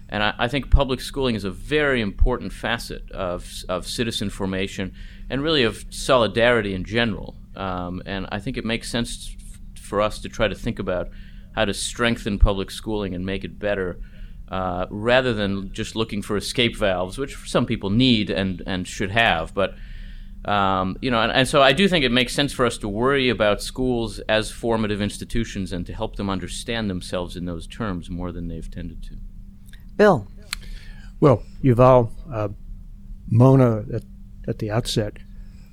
And 0.08 0.22
I, 0.22 0.34
I, 0.38 0.48
think 0.48 0.70
public 0.70 1.00
schooling 1.00 1.36
is 1.36 1.44
a 1.44 1.50
very 1.50 2.00
important 2.00 2.52
facet 2.52 3.10
of, 3.12 3.48
of 3.68 3.86
citizen 3.86 4.28
formation 4.28 4.92
and 5.28 5.42
really 5.42 5.62
of 5.62 5.84
solidarity 5.90 6.74
in 6.74 6.84
general. 6.84 7.36
Um, 7.54 8.02
and 8.06 8.26
I 8.32 8.40
think 8.40 8.56
it 8.56 8.64
makes 8.64 8.90
sense 8.90 9.36
for 9.80 10.00
us 10.00 10.18
to 10.20 10.28
try 10.28 10.48
to 10.48 10.54
think 10.54 10.78
about 10.78 11.08
how 11.52 11.64
to 11.64 11.74
strengthen 11.74 12.38
public 12.38 12.70
schooling 12.70 13.14
and 13.14 13.24
make 13.24 13.44
it 13.44 13.58
better. 13.58 13.98
Uh, 14.48 14.84
rather 14.90 15.32
than 15.32 15.72
just 15.72 15.94
looking 15.94 16.20
for 16.22 16.36
escape 16.36 16.76
valves, 16.76 17.16
which 17.16 17.36
some 17.48 17.64
people 17.64 17.88
need 17.88 18.30
and, 18.30 18.60
and 18.66 18.88
should 18.88 19.12
have. 19.12 19.54
But 19.54 19.74
um, 20.44 20.96
you 21.02 21.10
know, 21.10 21.20
and, 21.20 21.30
and, 21.30 21.46
so 21.46 21.60
I 21.60 21.72
do 21.72 21.86
think 21.86 22.04
it 22.04 22.10
makes 22.10 22.32
sense 22.32 22.52
for 22.52 22.64
us 22.64 22.78
to 22.78 22.88
worry 22.88 23.28
about 23.28 23.62
schools 23.62 24.20
as 24.20 24.50
formative 24.50 25.02
institutions 25.02 25.72
and 25.72 25.84
to 25.86 25.92
help 25.92 26.16
them 26.16 26.30
understand 26.30 26.88
themselves 26.88 27.36
in 27.36 27.44
those 27.44 27.66
terms 27.66 28.08
more 28.08 28.32
than 28.32 28.48
they've 28.48 28.70
tended 28.70 29.02
to. 29.04 29.16
Bill. 29.96 30.26
Well, 31.20 31.42
Yuval, 31.62 32.10
uh, 32.32 32.48
Mona 33.28 33.84
at, 33.92 34.02
at 34.48 34.58
the 34.58 34.70
outset 34.70 35.18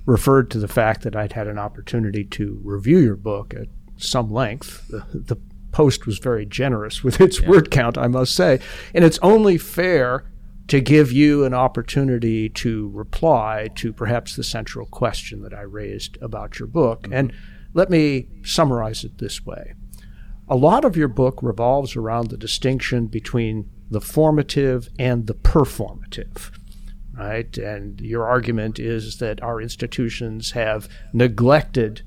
referred 0.06 0.52
to 0.52 0.60
the 0.60 0.68
fact 0.68 1.04
that 1.04 1.16
I'd 1.16 1.32
had 1.32 1.48
an 1.48 1.58
opportunity 1.58 2.26
to 2.26 2.60
review 2.62 2.98
your 2.98 3.16
book 3.16 3.54
at 3.54 3.68
some 3.98 4.32
length. 4.32 4.84
The, 5.14 5.36
the 5.36 5.38
post 5.78 6.08
was 6.08 6.18
very 6.18 6.44
generous 6.44 7.04
with 7.04 7.22
its 7.22 7.40
yeah. 7.40 7.48
word 7.48 7.70
count, 7.70 8.00
I 8.00 8.08
must 8.08 8.34
say. 8.34 8.60
And 8.96 9.06
it's 9.06 9.20
only 9.22 9.60
fair 9.60 10.26
to 10.70 10.82
give 10.82 11.12
you 11.12 11.46
an 11.46 11.54
opportunity 11.54 12.50
to 12.50 12.90
reply 12.90 13.70
to 13.76 13.94
perhaps 13.94 14.36
the 14.36 14.44
central 14.44 14.88
question 14.88 15.44
that 15.44 15.54
I 15.54 15.62
raised 15.62 16.18
about 16.20 16.58
your 16.58 16.68
book. 16.68 17.04
Mm-hmm. 17.04 17.14
And 17.14 17.34
let 17.76 17.92
me 17.92 18.28
summarize 18.44 19.04
it 19.04 19.20
this 19.20 19.46
way. 19.46 19.76
A 20.50 20.56
lot 20.56 20.84
of 20.84 20.98
your 20.98 21.10
book 21.10 21.44
revolves 21.44 21.96
around 21.96 22.32
the 22.32 22.38
distinction 22.38 23.06
between 23.06 23.70
the 23.92 24.02
formative 24.02 24.90
and 24.98 25.28
the 25.28 25.36
performative, 25.36 26.50
right? 27.16 27.56
And 27.56 28.02
your 28.02 28.28
argument 28.28 28.80
is 28.80 29.20
that 29.20 29.44
our 29.44 29.62
institutions 29.62 30.52
have 30.52 30.90
neglected 31.14 32.02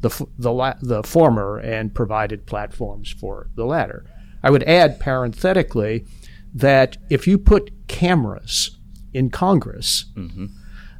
the, 0.00 0.26
the, 0.38 0.76
the 0.80 1.02
former 1.02 1.58
and 1.58 1.94
provided 1.94 2.46
platforms 2.46 3.10
for 3.10 3.48
the 3.54 3.64
latter. 3.64 4.04
I 4.42 4.50
would 4.50 4.62
add 4.64 5.00
parenthetically 5.00 6.04
that 6.54 6.96
if 7.10 7.26
you 7.26 7.38
put 7.38 7.88
cameras 7.88 8.78
in 9.12 9.30
Congress, 9.30 10.06
mm-hmm. 10.14 10.46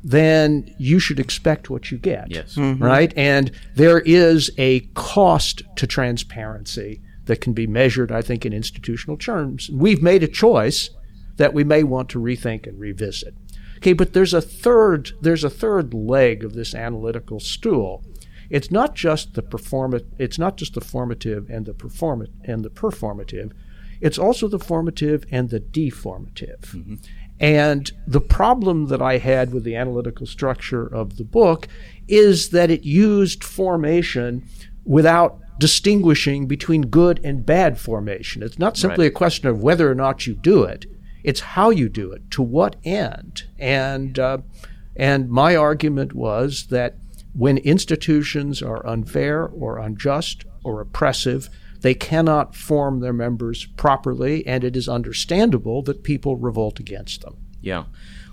then 0.03 0.75
you 0.79 0.99
should 0.99 1.21
expect 1.21 1.71
what 1.71 1.91
you 1.91 1.99
get. 1.99 2.31
Yes. 2.31 2.57
Mm-hmm. 2.57 2.83
Right? 2.83 3.13
And 3.17 3.53
there 3.75 4.01
is 4.01 4.51
a 4.59 4.81
cost 4.95 5.63
to 5.77 5.87
transparency 5.87 7.01
that 7.27 7.41
can 7.41 7.53
be 7.53 7.67
measured, 7.67 8.11
I 8.11 8.23
think, 8.23 8.45
in 8.45 8.53
institutional 8.53 9.17
terms. 9.17 9.71
We've 9.71 10.03
made 10.03 10.23
a 10.23 10.29
choice 10.29 10.91
that 11.37 11.55
we 11.55 11.63
may 11.63 11.85
want 11.85 12.09
to 12.11 12.21
rethink 12.21 12.67
and 12.67 12.79
revisit. 12.81 13.35
Okay, 13.77 13.93
but 13.93 14.13
there's 14.13 14.35
a 14.35 14.43
third 14.43 15.13
there's 15.21 15.45
a 15.45 15.51
third 15.51 15.95
leg 15.95 16.43
of 16.43 16.55
this 16.55 16.75
analytical 16.75 17.39
stool. 17.39 18.05
It's 18.51 18.71
not 18.71 18.95
just 18.95 19.35
the 19.35 19.43
perform 19.43 19.99
it's 20.19 20.39
not 20.39 20.57
just 20.57 20.75
the 20.75 20.81
formative 20.81 21.51
and 21.51 21.67
the 21.67 21.75
perform 21.75 22.27
and 22.45 22.65
the 22.65 22.71
performative. 22.71 23.53
It's 24.01 24.19
also 24.19 24.49
the 24.49 24.59
formative 24.59 25.25
and 25.31 25.51
the 25.51 25.61
deformative. 25.61 26.61
Mm-hmm. 26.61 26.95
And 27.41 27.91
the 28.07 28.21
problem 28.21 28.87
that 28.87 29.03
I 29.03 29.19
had 29.19 29.53
with 29.53 29.65
the 29.65 29.77
analytical 29.77 30.27
structure 30.27 30.87
of 30.87 31.17
the 31.17 31.25
book 31.25 31.69
is 32.09 32.51
that 32.51 32.71
it 32.71 32.83
used 32.83 33.45
formation 33.45 34.45
without 34.85 35.39
distinguishing 35.59 36.47
between 36.47 36.83
good 36.83 37.21
and 37.23 37.45
bad 37.45 37.79
formation. 37.79 38.43
It's 38.43 38.59
not 38.59 38.77
simply 38.77 39.07
right. 39.07 39.13
a 39.13 39.17
question 39.17 39.49
of 39.49 39.63
whether 39.63 39.91
or 39.91 39.95
not 39.95 40.27
you 40.27 40.35
do 40.35 40.63
it, 40.63 40.87
it's 41.23 41.41
how 41.41 41.71
you 41.71 41.89
do 41.89 42.13
it, 42.13 42.31
to 42.33 42.43
what 42.43 42.77
end. 42.85 43.45
And, 43.59 44.19
uh, 44.19 44.39
and 44.97 45.29
my 45.29 45.57
argument 45.57 46.13
was 46.15 46.69
that 46.69 46.97
when 47.39 47.57
institutions 47.59 48.61
are 48.61 48.85
unfair 48.85 49.47
or 49.47 49.79
unjust 49.79 50.45
or 50.65 50.81
oppressive, 50.81 51.49
they 51.83 51.95
cannot 51.95 52.57
form 52.57 52.99
their 52.99 53.13
members 53.13 53.65
properly, 53.65 54.45
and 54.45 54.65
it 54.65 54.77
is 54.77 54.89
understandable 54.89 55.81
that 55.83 56.03
people 56.03 56.37
revolt 56.37 56.81
against 56.81 57.23
them. 57.23 57.37
Yeah. 57.61 57.85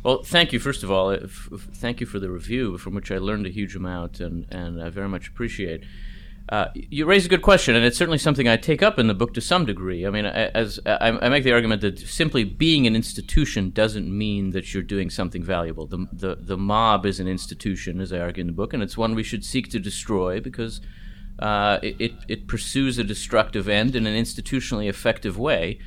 Well, 0.02 0.24
thank 0.24 0.52
you, 0.52 0.60
first 0.60 0.82
of 0.82 0.90
all. 0.90 1.10
Uh, 1.10 1.14
if, 1.14 1.48
if, 1.52 1.62
thank 1.62 2.02
you 2.02 2.08
for 2.08 2.18
the 2.18 2.32
review, 2.32 2.80
from 2.80 2.96
which 2.96 3.12
I 3.12 3.20
learned 3.20 3.46
a 3.46 3.52
huge 3.52 3.76
amount, 3.76 4.20
and, 4.20 4.48
and 4.50 4.82
I 4.82 4.90
very 4.90 5.08
much 5.08 5.28
appreciate 5.28 5.84
uh, 6.50 6.68
you 6.76 7.06
raise 7.06 7.26
a 7.26 7.30
good 7.30 7.42
question, 7.42 7.76
and 7.76 7.84
it's 7.84 7.98
certainly 7.98 8.20
something 8.20 8.48
I 8.48 8.56
take 8.56 8.84
up 8.84 9.00
in 9.00 9.08
the 9.08 9.16
book 9.16 9.34
to 9.34 9.42
some 9.42 9.66
degree. 9.66 10.06
I 10.06 10.12
mean, 10.12 10.26
as 10.26 10.80
I, 10.86 11.30
make 11.30 11.44
the 11.44 11.54
argument 11.54 11.82
that 11.82 11.98
simply 11.98 12.44
being 12.44 12.86
an 12.86 12.96
institution 12.96 13.72
doesn't 13.72 14.16
mean 14.16 14.52
that 14.52 14.72
you're 14.72 14.84
doing 14.84 15.10
something 15.10 15.44
valuable. 15.44 15.88
The, 15.88 16.08
the, 16.14 16.36
the 16.40 16.58
mob 16.58 17.06
is 17.08 17.20
an 17.20 17.28
institution, 17.28 18.00
as 18.00 18.14
I 18.14 18.20
argue 18.20 18.42
in 18.42 18.48
the 18.48 18.54
book, 18.54 18.74
and 18.74 18.84
it's 18.84 18.96
one 18.96 19.16
we 19.16 19.24
should 19.24 19.44
seek 19.44 19.72
to 19.72 19.80
destroy 19.80 20.40
because 20.40 20.82
uh, 21.40 21.80
it, 21.82 22.14
it 22.28 22.48
pursues 22.48 23.00
a 23.00 23.04
destructive 23.04 23.68
end 23.68 23.96
in 23.96 24.06
an 24.06 24.16
institutionally 24.16 24.88
effective 24.88 25.40
way. 25.40 25.80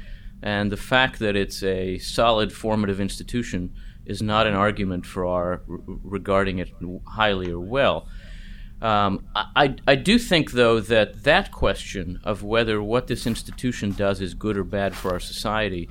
And 0.42 0.72
the 0.72 0.76
fact 0.76 1.20
that 1.20 1.36
it's 1.36 1.62
a 1.62 1.98
solid 1.98 2.52
formative 2.52 3.00
institution 3.00 3.74
is 4.06 4.22
not 4.22 4.46
an 4.46 4.54
argument 4.54 5.06
for 5.06 5.24
our 5.26 5.62
regarding 5.66 6.58
it 6.58 6.70
highly 7.06 7.52
or 7.52 7.60
well. 7.60 8.08
Um, 8.80 9.26
I, 9.34 9.74
I 9.86 9.96
do 9.96 10.18
think, 10.18 10.52
though, 10.52 10.78
that 10.80 11.24
that 11.24 11.50
question 11.50 12.20
of 12.22 12.42
whether 12.44 12.80
what 12.80 13.08
this 13.08 13.26
institution 13.26 13.92
does 13.92 14.20
is 14.20 14.34
good 14.34 14.56
or 14.56 14.64
bad 14.64 14.94
for 14.94 15.12
our 15.12 15.20
society 15.20 15.88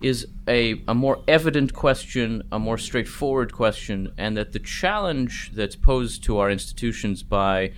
is 0.00 0.26
a, 0.48 0.82
a 0.88 0.94
more 0.94 1.22
evident 1.28 1.74
question, 1.74 2.42
a 2.50 2.58
more 2.58 2.78
straightforward 2.78 3.52
question, 3.52 4.12
and 4.16 4.36
that 4.36 4.52
the 4.52 4.58
challenge 4.58 5.50
that's 5.54 5.76
posed 5.76 6.24
to 6.24 6.38
our 6.38 6.50
institutions 6.50 7.22
by 7.22 7.72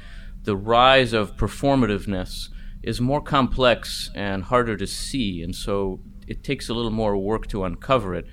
the 0.44 0.56
rise 0.56 1.12
of 1.12 1.36
performativeness 1.36 2.48
is 2.82 3.00
more 3.00 3.20
complex 3.20 4.10
and 4.14 4.44
harder 4.44 4.76
to 4.76 4.86
see, 4.86 5.42
and 5.42 5.54
so 5.54 6.00
it 6.28 6.44
takes 6.44 6.68
a 6.68 6.74
little 6.74 6.90
more 6.90 7.16
work 7.16 7.48
to 7.48 7.64
uncover 7.64 8.14
it. 8.14 8.26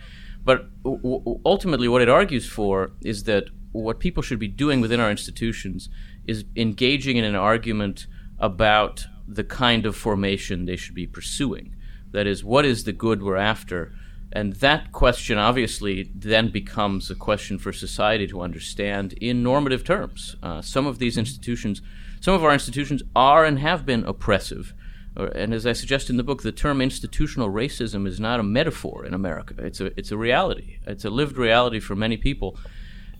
But 0.43 0.69
w- 0.83 1.39
ultimately, 1.43 1.88
what 1.88 2.01
it 2.01 2.09
argues 2.09 2.48
for 2.48 2.91
is 3.01 3.24
that 3.24 3.45
what 3.71 4.00
people 4.00 4.24
should 4.24 4.39
be 4.39 4.48
doing 4.48 4.81
within 4.81 5.00
our 5.00 5.12
institutions 5.12 5.89
is 6.29 6.45
engaging 6.55 7.17
in 7.17 7.24
an 7.24 7.36
argument 7.36 8.07
about 8.38 9.05
the 9.27 9.43
kind 9.43 9.86
of 9.86 9.95
formation 9.95 10.65
they 10.65 10.75
should 10.75 10.95
be 10.95 11.07
pursuing. 11.07 11.75
That 12.12 12.27
is, 12.27 12.43
what 12.43 12.65
is 12.65 12.83
the 12.83 12.93
good 12.93 13.21
we're 13.21 13.36
after? 13.36 13.93
And 14.31 14.53
that 14.57 14.91
question 14.91 15.38
obviously 15.38 16.12
then 16.13 16.51
becomes 16.51 17.09
a 17.09 17.15
question 17.15 17.57
for 17.57 17.74
society 17.74 18.27
to 18.27 18.41
understand 18.41 19.13
in 19.13 19.43
normative 19.43 19.83
terms. 19.83 20.36
Uh, 20.43 20.62
some 20.62 20.86
of 20.88 21.00
these 21.00 21.17
institutions, 21.17 21.81
some 22.21 22.36
of 22.36 22.43
our 22.43 22.53
institutions 22.53 23.01
are 23.15 23.45
and 23.45 23.59
have 23.59 23.86
been 23.86 24.03
oppressive. 24.05 24.74
And 25.15 25.53
as 25.53 25.65
I 25.65 25.74
suggest 25.74 26.09
in 26.09 26.17
the 26.17 26.24
book, 26.24 26.43
the 26.43 26.51
term 26.51 26.79
institutional 26.81 27.50
racism 27.50 28.07
is 28.07 28.19
not 28.19 28.39
a 28.39 28.43
metaphor 28.43 29.05
in 29.05 29.13
America. 29.13 29.55
It's 29.57 29.81
a, 29.81 29.88
it's 30.00 30.12
a 30.12 30.17
reality. 30.17 30.77
It's 30.86 31.05
a 31.05 31.09
lived 31.09 31.38
reality 31.38 31.79
for 31.79 31.95
many 31.95 32.17
people. 32.17 32.57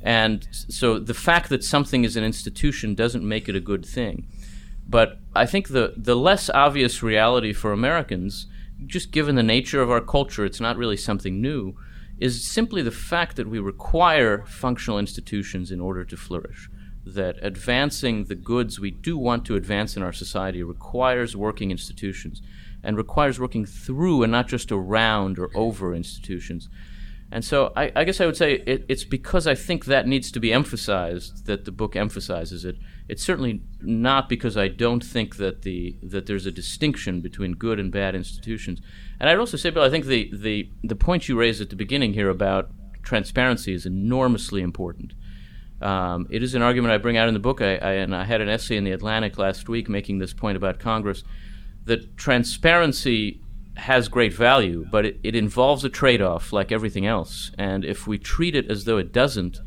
And 0.02 0.48
so 0.52 0.98
the 1.00 1.14
fact 1.14 1.50
that 1.50 1.64
something 1.64 2.04
is 2.04 2.16
an 2.16 2.24
institution 2.24 2.96
doesn't 2.96 3.28
make 3.28 3.50
it 3.50 3.56
a 3.56 3.60
good 3.60 3.86
thing. 3.86 4.28
But 4.88 5.20
I 5.36 5.46
think 5.46 5.68
the, 5.68 5.94
the 5.96 6.16
less 6.16 6.50
obvious 6.50 7.04
reality 7.04 7.54
for 7.54 7.72
Americans, 7.72 8.48
just 8.86 9.12
given 9.12 9.36
the 9.36 9.44
nature 9.44 9.82
of 9.82 9.92
our 9.92 10.02
culture, 10.02 10.46
it's 10.46 10.62
not 10.62 10.78
really 10.78 10.98
something 10.98 11.42
new, 11.42 11.76
is 12.18 12.48
simply 12.48 12.82
the 12.82 12.92
fact 12.92 13.36
that 13.36 13.48
we 13.48 13.60
require 13.60 14.44
functional 14.46 15.00
institutions 15.00 15.72
in 15.72 15.80
order 15.80 16.04
to 16.04 16.18
flourish. 16.18 16.70
That 17.06 17.38
advancing 17.42 18.26
the 18.26 18.36
goods 18.36 18.80
we 18.80 18.92
do 18.92 19.18
want 19.18 19.46
to 19.46 19.56
advance 19.56 19.96
in 19.96 20.04
our 20.04 20.14
society 20.14 20.64
requires 20.64 21.36
working 21.36 21.72
institutions 21.72 22.42
and 22.84 22.98
requires 22.98 23.40
working 23.40 23.66
through 23.66 24.24
and 24.24 24.32
not 24.32 24.48
just 24.48 24.72
around 24.72 25.40
or 25.40 25.50
over 25.56 25.94
institutions. 25.94 26.70
And 27.32 27.46
so 27.46 27.72
I, 27.76 27.92
I 27.96 28.04
guess 28.06 28.20
I 28.20 28.26
would 28.26 28.38
say 28.38 28.54
it, 28.66 28.86
it's 28.90 29.04
because 29.04 29.46
I 29.46 29.54
think 29.54 29.86
that 29.86 30.08
needs 30.08 30.32
to 30.32 30.40
be 30.40 30.52
emphasized 30.52 31.46
that 31.46 31.66
the 31.66 31.72
book 31.72 31.96
emphasizes 31.96 32.66
it. 32.66 32.78
It's 33.08 33.24
certainly 33.24 33.62
not 33.82 34.28
because 34.30 34.58
I 34.58 34.68
don't 34.68 35.04
think 35.04 35.38
that 35.38 35.62
the 35.62 35.98
that 36.02 36.26
there's 36.26 36.48
a 36.48 36.52
distinction 36.52 37.22
between 37.22 37.54
good 37.54 37.80
and 37.80 37.92
bad 37.92 38.16
institutions. 38.16 38.82
And 39.20 39.30
I'd 39.30 39.38
also 39.38 39.58
say, 39.58 39.70
Bill, 39.70 39.84
I 39.84 39.90
think 39.90 40.06
the, 40.06 40.32
the, 40.34 40.72
the 40.84 40.96
point 40.96 41.28
you 41.28 41.38
raised 41.38 41.62
at 41.62 41.70
the 41.70 41.76
beginning 41.76 42.14
here 42.14 42.30
about 42.30 42.72
transparency 43.04 43.74
is 43.74 43.86
enormously 43.86 44.62
important. 44.62 45.14
Um, 45.82 46.28
it 46.30 46.42
is 46.44 46.56
an 46.56 46.62
argument 46.62 46.94
I 46.94 46.98
bring 46.98 47.18
out 47.18 47.28
in 47.28 47.34
the 47.34 47.40
book, 47.40 47.62
I, 47.62 47.76
I, 47.78 47.92
and 47.94 48.16
I 48.16 48.26
had 48.26 48.42
an 48.42 48.50
essay 48.50 48.76
in 48.76 48.84
the 48.84 48.92
Atlantic 48.92 49.38
last 49.38 49.70
week 49.70 49.88
making 49.88 50.20
this 50.20 50.34
point 50.34 50.58
about 50.58 50.80
Congress 50.80 51.24
that 51.86 52.18
transparency 52.18 53.42
has 53.80 54.08
great 54.08 54.34
value, 54.34 54.86
but 54.92 55.06
it, 55.06 55.20
it 55.24 55.36
involves 55.36 55.84
a 55.84 55.90
trade 55.90 56.22
off 56.22 56.54
like 56.54 56.72
everything 56.72 57.06
else. 57.06 57.52
And 57.58 57.84
if 57.84 58.08
we 58.08 58.18
treat 58.18 58.56
it 58.56 58.70
as 58.70 58.86
though 58.86 58.98
it 58.98 59.12
doesn't, 59.12 59.60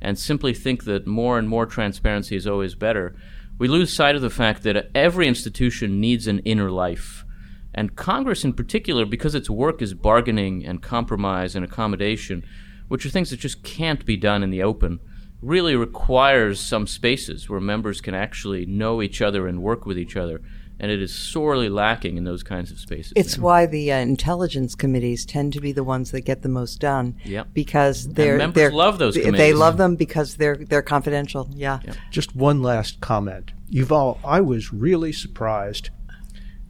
and 0.00 0.18
simply 0.18 0.52
think 0.52 0.84
that 0.84 1.06
more 1.06 1.38
and 1.38 1.48
more 1.48 1.66
transparency 1.66 2.36
is 2.36 2.46
always 2.46 2.74
better, 2.74 3.16
we 3.58 3.68
lose 3.68 3.92
sight 3.92 4.16
of 4.16 4.22
the 4.22 4.30
fact 4.30 4.62
that 4.62 4.90
every 4.94 5.26
institution 5.26 6.00
needs 6.00 6.26
an 6.26 6.40
inner 6.40 6.70
life. 6.70 7.24
And 7.72 7.96
Congress, 7.96 8.44
in 8.44 8.52
particular, 8.52 9.04
because 9.06 9.34
its 9.34 9.50
work 9.50 9.80
is 9.80 9.94
bargaining 9.94 10.64
and 10.64 10.82
compromise 10.82 11.56
and 11.56 11.64
accommodation, 11.64 12.44
which 12.88 13.04
are 13.06 13.10
things 13.10 13.30
that 13.30 13.40
just 13.40 13.62
can't 13.62 14.04
be 14.04 14.16
done 14.16 14.42
in 14.42 14.50
the 14.50 14.62
open, 14.62 15.00
really 15.40 15.74
requires 15.74 16.60
some 16.60 16.86
spaces 16.86 17.48
where 17.48 17.60
members 17.60 18.00
can 18.00 18.14
actually 18.14 18.66
know 18.66 19.02
each 19.02 19.20
other 19.20 19.46
and 19.46 19.62
work 19.62 19.84
with 19.86 19.98
each 19.98 20.16
other 20.16 20.40
and 20.80 20.90
it 20.90 21.00
is 21.00 21.14
sorely 21.14 21.68
lacking 21.68 22.16
in 22.16 22.24
those 22.24 22.42
kinds 22.42 22.70
of 22.70 22.78
spaces. 22.78 23.12
It's 23.16 23.36
now. 23.36 23.44
why 23.44 23.66
the 23.66 23.92
uh, 23.92 23.98
intelligence 23.98 24.74
committees 24.74 25.24
tend 25.24 25.52
to 25.52 25.60
be 25.60 25.72
the 25.72 25.84
ones 25.84 26.10
that 26.10 26.22
get 26.22 26.42
the 26.42 26.48
most 26.48 26.80
done. 26.80 27.16
Yep. 27.24 27.48
Because 27.52 28.08
they're 28.08 28.32
and 28.32 28.38
members 28.38 28.54
they're, 28.54 28.70
love 28.72 28.98
those. 28.98 29.16
Committees. 29.16 29.38
They 29.38 29.52
love 29.52 29.76
them 29.76 29.96
because 29.96 30.36
they're 30.36 30.56
they're 30.56 30.82
confidential. 30.82 31.48
Yeah. 31.52 31.80
Yep. 31.84 31.96
Just 32.10 32.34
one 32.34 32.62
last 32.62 33.00
comment, 33.00 33.52
Yuval. 33.70 34.18
I 34.24 34.40
was 34.40 34.72
really 34.72 35.12
surprised 35.12 35.90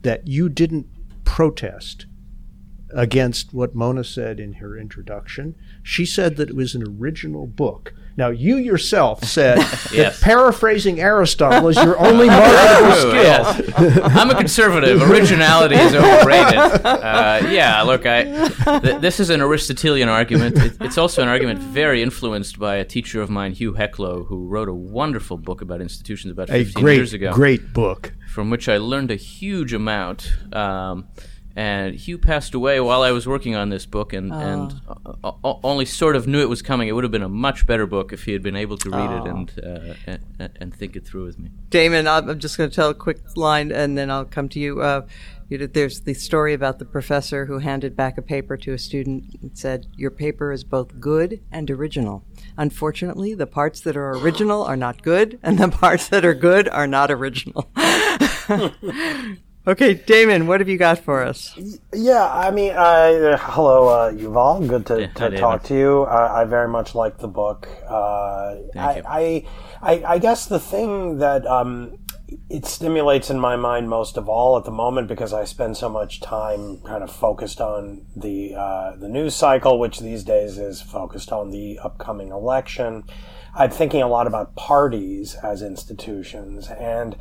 that 0.03 0.27
you 0.27 0.49
didn't 0.49 0.87
protest 1.23 2.05
against 2.91 3.53
what 3.53 3.75
Mona 3.75 4.03
said 4.03 4.39
in 4.39 4.53
her 4.53 4.77
introduction. 4.77 5.55
She 5.83 6.05
said 6.05 6.37
that 6.37 6.49
it 6.49 6.55
was 6.55 6.75
an 6.75 6.83
original 6.87 7.47
book. 7.47 7.93
Now, 8.17 8.29
you 8.29 8.55
yourself 8.57 9.23
said 9.23 9.57
yes. 9.91 9.91
that 9.91 10.21
paraphrasing 10.21 11.01
Aristotle 11.01 11.67
is 11.67 11.75
your 11.75 11.99
only 11.99 12.27
marketable 12.27 12.95
skill. 12.95 13.13
Yes. 13.13 13.99
I'm 14.15 14.29
a 14.29 14.35
conservative. 14.35 15.01
Originality 15.01 15.75
is 15.75 15.93
overrated. 15.93 16.85
Uh, 17.05 17.47
yeah, 17.51 17.81
look, 17.83 18.05
I, 18.05 18.23
th- 18.79 19.01
this 19.01 19.19
is 19.19 19.29
an 19.29 19.41
Aristotelian 19.41 20.09
argument. 20.09 20.57
It, 20.57 20.77
it's 20.81 20.97
also 20.97 21.21
an 21.21 21.27
argument 21.27 21.59
very 21.59 22.01
influenced 22.01 22.57
by 22.57 22.75
a 22.75 22.85
teacher 22.85 23.21
of 23.21 23.29
mine, 23.29 23.53
Hugh 23.53 23.73
Heclo, 23.73 24.25
who 24.27 24.47
wrote 24.47 24.69
a 24.69 24.73
wonderful 24.73 25.37
book 25.37 25.61
about 25.61 25.81
institutions 25.81 26.31
about 26.31 26.49
15 26.49 26.83
great, 26.83 26.95
years 26.95 27.13
ago. 27.13 27.31
Great 27.31 27.73
book. 27.73 28.13
From 28.27 28.49
which 28.49 28.67
I 28.67 28.77
learned 28.77 29.11
a 29.11 29.15
huge 29.15 29.73
amount. 29.73 30.31
Um, 30.53 31.07
and 31.55 31.95
Hugh 31.95 32.17
passed 32.17 32.53
away 32.53 32.79
while 32.81 33.01
I 33.01 33.11
was 33.11 33.25
working 33.25 33.55
on 33.55 33.69
this 33.69 33.85
book, 33.85 34.11
and, 34.11 34.31
oh. 34.31 34.37
and 34.37 34.81
uh, 35.23 35.31
uh, 35.43 35.53
only 35.63 35.85
sort 35.85 36.15
of 36.15 36.27
knew 36.27 36.41
it 36.41 36.49
was 36.49 36.61
coming. 36.61 36.89
It 36.89 36.91
would 36.91 37.05
have 37.05 37.11
been 37.11 37.23
a 37.23 37.29
much 37.29 37.65
better 37.65 37.85
book 37.85 38.11
if 38.11 38.25
he 38.25 38.33
had 38.33 38.43
been 38.43 38.57
able 38.57 38.77
to 38.79 38.89
read 38.89 39.09
oh. 39.09 39.17
it 39.17 39.27
and, 39.27 39.51
uh, 39.63 40.17
and, 40.37 40.49
and 40.59 40.75
think 40.75 40.95
it 40.95 41.05
through 41.05 41.25
with 41.25 41.39
me. 41.39 41.51
Damon, 41.69 42.07
I'm 42.07 42.39
just 42.39 42.57
going 42.57 42.69
to 42.69 42.75
tell 42.75 42.89
a 42.89 42.93
quick 42.93 43.19
line, 43.37 43.71
and 43.71 43.97
then 43.97 44.11
I'll 44.11 44.25
come 44.25 44.49
to 44.49 44.59
you. 44.59 44.81
Uh, 44.81 45.07
you 45.47 45.59
know, 45.59 45.67
there's 45.67 46.01
the 46.01 46.13
story 46.13 46.53
about 46.53 46.79
the 46.79 46.85
professor 46.85 47.45
who 47.45 47.59
handed 47.59 47.95
back 47.95 48.17
a 48.17 48.21
paper 48.21 48.57
to 48.57 48.73
a 48.73 48.77
student 48.77 49.25
and 49.41 49.57
said, 49.57 49.85
"Your 49.95 50.11
paper 50.11 50.51
is 50.51 50.63
both 50.63 50.99
good 50.99 51.41
and 51.51 51.69
original. 51.69 52.25
Unfortunately, 52.57 53.33
the 53.35 53.47
parts 53.47 53.79
that 53.81 53.95
are 53.95 54.11
original 54.11 54.63
are 54.63 54.75
not 54.75 55.03
good, 55.03 55.39
and 55.43 55.59
the 55.59 55.67
parts 55.83 56.09
that 56.09 56.25
are 56.25 56.33
good 56.33 56.67
are 56.67 56.87
not 56.87 57.11
original." 57.11 57.69
Okay, 59.67 59.95
Damon, 59.95 60.45
what 60.45 60.59
have 60.59 60.69
you 60.69 60.77
got 60.77 60.99
for 60.99 61.23
us? 61.23 61.57
Yeah, 61.91 62.29
I 62.31 62.51
mean, 62.51 62.73
uh, 62.75 63.35
hello, 63.41 63.87
uh, 63.87 64.11
Yuval. 64.11 64.67
Good 64.67 64.85
to, 64.85 65.01
yeah, 65.01 65.07
to 65.13 65.37
talk 65.37 65.63
to 65.63 65.75
you. 65.75 66.03
Uh, 66.03 66.33
I 66.35 66.43
very 66.43 66.67
much 66.67 66.93
like 66.93 67.17
the 67.17 67.27
book. 67.27 67.67
Uh, 67.89 68.57
I, 68.75 69.01
I, 69.07 69.45
I, 69.81 70.03
I, 70.05 70.19
guess 70.19 70.45
the 70.45 70.59
thing 70.59 71.17
that 71.17 71.47
um, 71.47 71.97
it 72.47 72.67
stimulates 72.67 73.31
in 73.31 73.39
my 73.39 73.55
mind 73.55 73.89
most 73.89 74.17
of 74.17 74.29
all 74.29 74.55
at 74.55 74.65
the 74.65 74.71
moment, 74.71 75.07
because 75.07 75.33
I 75.33 75.45
spend 75.45 75.77
so 75.77 75.89
much 75.89 76.21
time 76.21 76.81
kind 76.81 77.03
of 77.03 77.11
focused 77.11 77.59
on 77.59 78.05
the 78.15 78.53
uh, 78.53 78.95
the 78.97 79.09
news 79.09 79.35
cycle, 79.35 79.79
which 79.79 79.99
these 79.99 80.23
days 80.23 80.59
is 80.59 80.79
focused 80.79 81.31
on 81.31 81.49
the 81.49 81.79
upcoming 81.79 82.29
election. 82.29 83.03
I'm 83.55 83.71
thinking 83.71 84.03
a 84.03 84.07
lot 84.07 84.27
about 84.27 84.55
parties 84.55 85.35
as 85.41 85.63
institutions 85.63 86.69
and 86.69 87.15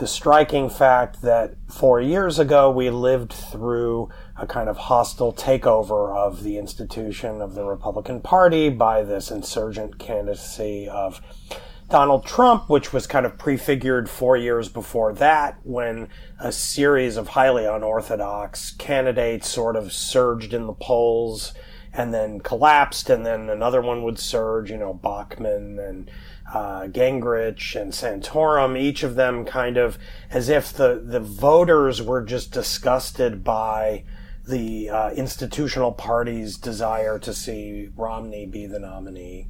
the 0.00 0.06
striking 0.06 0.70
fact 0.70 1.20
that 1.20 1.54
four 1.68 2.00
years 2.00 2.38
ago 2.38 2.70
we 2.70 2.88
lived 2.88 3.34
through 3.34 4.08
a 4.34 4.46
kind 4.46 4.70
of 4.70 4.78
hostile 4.78 5.30
takeover 5.30 6.16
of 6.16 6.42
the 6.42 6.56
institution 6.56 7.42
of 7.42 7.54
the 7.54 7.62
Republican 7.62 8.18
Party 8.22 8.70
by 8.70 9.02
this 9.02 9.30
insurgent 9.30 9.98
candidacy 9.98 10.88
of 10.88 11.20
Donald 11.90 12.24
Trump, 12.24 12.70
which 12.70 12.94
was 12.94 13.06
kind 13.06 13.26
of 13.26 13.36
prefigured 13.36 14.08
four 14.08 14.38
years 14.38 14.70
before 14.70 15.12
that 15.12 15.58
when 15.64 16.08
a 16.38 16.50
series 16.50 17.18
of 17.18 17.28
highly 17.28 17.66
unorthodox 17.66 18.70
candidates 18.70 19.50
sort 19.50 19.76
of 19.76 19.92
surged 19.92 20.54
in 20.54 20.66
the 20.66 20.72
polls 20.72 21.52
and 21.92 22.14
then 22.14 22.40
collapsed, 22.40 23.10
and 23.10 23.26
then 23.26 23.50
another 23.50 23.82
one 23.82 24.02
would 24.02 24.18
surge, 24.18 24.70
you 24.70 24.78
know, 24.78 24.94
Bachmann 24.94 25.78
and 25.78 26.10
uh, 26.52 26.82
Gingrich 26.88 27.80
and 27.80 27.92
Santorum, 27.92 28.78
each 28.78 29.02
of 29.02 29.14
them 29.14 29.44
kind 29.44 29.76
of 29.76 29.98
as 30.30 30.48
if 30.48 30.72
the, 30.72 31.00
the 31.04 31.20
voters 31.20 32.02
were 32.02 32.22
just 32.22 32.52
disgusted 32.52 33.44
by 33.44 34.04
the 34.46 34.90
uh, 34.90 35.10
institutional 35.10 35.92
party's 35.92 36.56
desire 36.56 37.18
to 37.20 37.32
see 37.32 37.90
Romney 37.96 38.46
be 38.46 38.66
the 38.66 38.80
nominee 38.80 39.46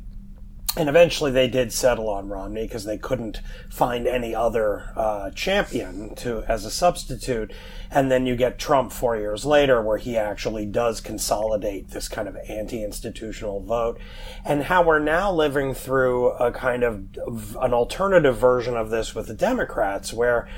and 0.77 0.89
eventually 0.89 1.33
they 1.33 1.49
did 1.49 1.73
settle 1.73 2.09
on 2.09 2.29
Romney 2.29 2.63
because 2.63 2.85
they 2.85 2.97
couldn't 2.97 3.41
find 3.69 4.07
any 4.07 4.35
other 4.35 4.93
uh, 4.95 5.31
champion 5.31 6.15
to 6.15 6.45
as 6.47 6.65
a 6.65 6.71
substitute. 6.71 7.53
And 7.91 8.09
then 8.09 8.25
you 8.25 8.37
get 8.37 8.59
Trump 8.59 8.93
four 8.93 9.17
years 9.17 9.45
later, 9.45 9.83
where 9.83 9.99
he 9.99 10.17
actually 10.17 10.67
does 10.67 11.01
consolidate 11.01 11.91
this 11.91 12.09
kind 12.09 12.29
of 12.29 12.37
anti-institutional 12.49 13.63
vote, 13.63 13.99
and 14.45 14.63
how 14.65 14.85
we're 14.85 15.01
now 15.01 15.33
living 15.33 15.75
through 15.75 16.31
a 16.33 16.53
kind 16.53 16.85
of 16.85 17.57
an 17.61 17.75
alternative 17.75 18.39
version 18.39 18.77
of 18.77 18.91
this 18.91 19.13
with 19.13 19.27
the 19.27 19.35
Democrats, 19.35 20.13
where 20.13 20.49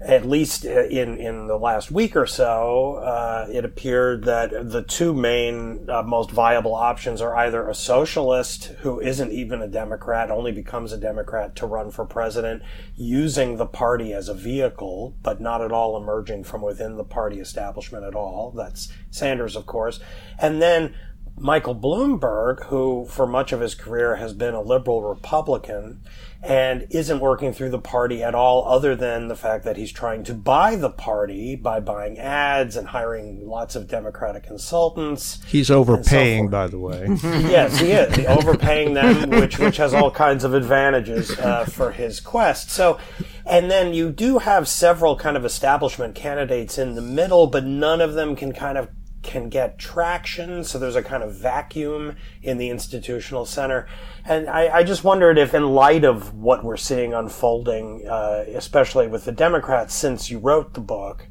at 0.00 0.26
least 0.26 0.64
in 0.66 1.16
in 1.16 1.46
the 1.46 1.56
last 1.56 1.90
week 1.90 2.16
or 2.16 2.26
so, 2.26 2.96
uh, 2.96 3.46
it 3.50 3.64
appeared 3.64 4.24
that 4.24 4.70
the 4.70 4.82
two 4.82 5.14
main 5.14 5.88
uh, 5.88 6.02
most 6.02 6.30
viable 6.30 6.74
options 6.74 7.22
are 7.22 7.34
either 7.36 7.66
a 7.66 7.74
socialist 7.74 8.66
who 8.80 9.00
isn't 9.00 9.32
even 9.32 9.62
a 9.62 9.68
Democrat, 9.68 10.30
only 10.30 10.52
becomes 10.52 10.92
a 10.92 10.98
Democrat 10.98 11.56
to 11.56 11.66
run 11.66 11.90
for 11.90 12.04
president, 12.04 12.62
using 12.94 13.56
the 13.56 13.66
party 13.66 14.12
as 14.12 14.28
a 14.28 14.34
vehicle, 14.34 15.16
but 15.22 15.40
not 15.40 15.62
at 15.62 15.72
all 15.72 15.96
emerging 15.96 16.44
from 16.44 16.60
within 16.60 16.96
the 16.96 17.04
party 17.04 17.40
establishment 17.40 18.04
at 18.04 18.14
all. 18.14 18.52
That's 18.54 18.92
Sanders, 19.10 19.56
of 19.56 19.64
course, 19.64 19.98
and 20.38 20.60
then 20.60 20.94
Michael 21.38 21.74
Bloomberg, 21.74 22.64
who 22.66 23.06
for 23.06 23.26
much 23.26 23.52
of 23.52 23.60
his 23.60 23.74
career 23.74 24.16
has 24.16 24.32
been 24.32 24.54
a 24.54 24.62
liberal 24.62 25.02
Republican 25.02 26.02
and 26.42 26.86
isn't 26.90 27.20
working 27.20 27.52
through 27.52 27.70
the 27.70 27.78
party 27.78 28.22
at 28.22 28.34
all, 28.34 28.66
other 28.68 28.94
than 28.94 29.28
the 29.28 29.36
fact 29.36 29.64
that 29.64 29.76
he's 29.76 29.92
trying 29.92 30.22
to 30.24 30.34
buy 30.34 30.76
the 30.76 30.90
party 30.90 31.56
by 31.56 31.80
buying 31.80 32.18
ads 32.18 32.76
and 32.76 32.88
hiring 32.88 33.46
lots 33.46 33.74
of 33.74 33.88
Democratic 33.88 34.44
consultants. 34.44 35.42
He's 35.46 35.70
overpaying, 35.70 36.46
so 36.46 36.50
by 36.50 36.66
the 36.68 36.78
way. 36.78 37.06
yes, 37.22 37.78
he 37.78 37.92
is. 37.92 38.26
overpaying 38.26 38.94
them, 38.94 39.30
which 39.30 39.58
which 39.58 39.76
has 39.78 39.94
all 39.94 40.10
kinds 40.10 40.44
of 40.44 40.54
advantages 40.54 41.36
uh, 41.38 41.64
for 41.64 41.92
his 41.92 42.20
quest. 42.20 42.70
So, 42.70 42.98
and 43.44 43.70
then 43.70 43.94
you 43.94 44.10
do 44.10 44.38
have 44.38 44.68
several 44.68 45.16
kind 45.16 45.36
of 45.36 45.44
establishment 45.44 46.14
candidates 46.14 46.78
in 46.78 46.94
the 46.94 47.02
middle, 47.02 47.46
but 47.46 47.64
none 47.64 48.00
of 48.00 48.14
them 48.14 48.36
can 48.36 48.52
kind 48.52 48.78
of 48.78 48.88
can 49.26 49.48
get 49.50 49.78
traction. 49.78 50.64
So 50.64 50.78
there's 50.78 50.96
a 50.96 51.02
kind 51.02 51.22
of 51.22 51.34
vacuum 51.34 52.16
in 52.42 52.56
the 52.56 52.70
institutional 52.70 53.44
center. 53.44 53.86
And 54.24 54.48
I, 54.48 54.78
I 54.78 54.82
just 54.84 55.04
wondered 55.04 55.36
if, 55.36 55.52
in 55.52 55.64
light 55.74 56.04
of 56.04 56.32
what 56.34 56.64
we're 56.64 56.76
seeing 56.76 57.12
unfolding, 57.12 58.08
uh, 58.08 58.44
especially 58.54 59.08
with 59.08 59.24
the 59.24 59.32
Democrats 59.32 59.94
since 59.94 60.30
you 60.30 60.38
wrote 60.38 60.72
the 60.74 60.80
book, 60.80 61.26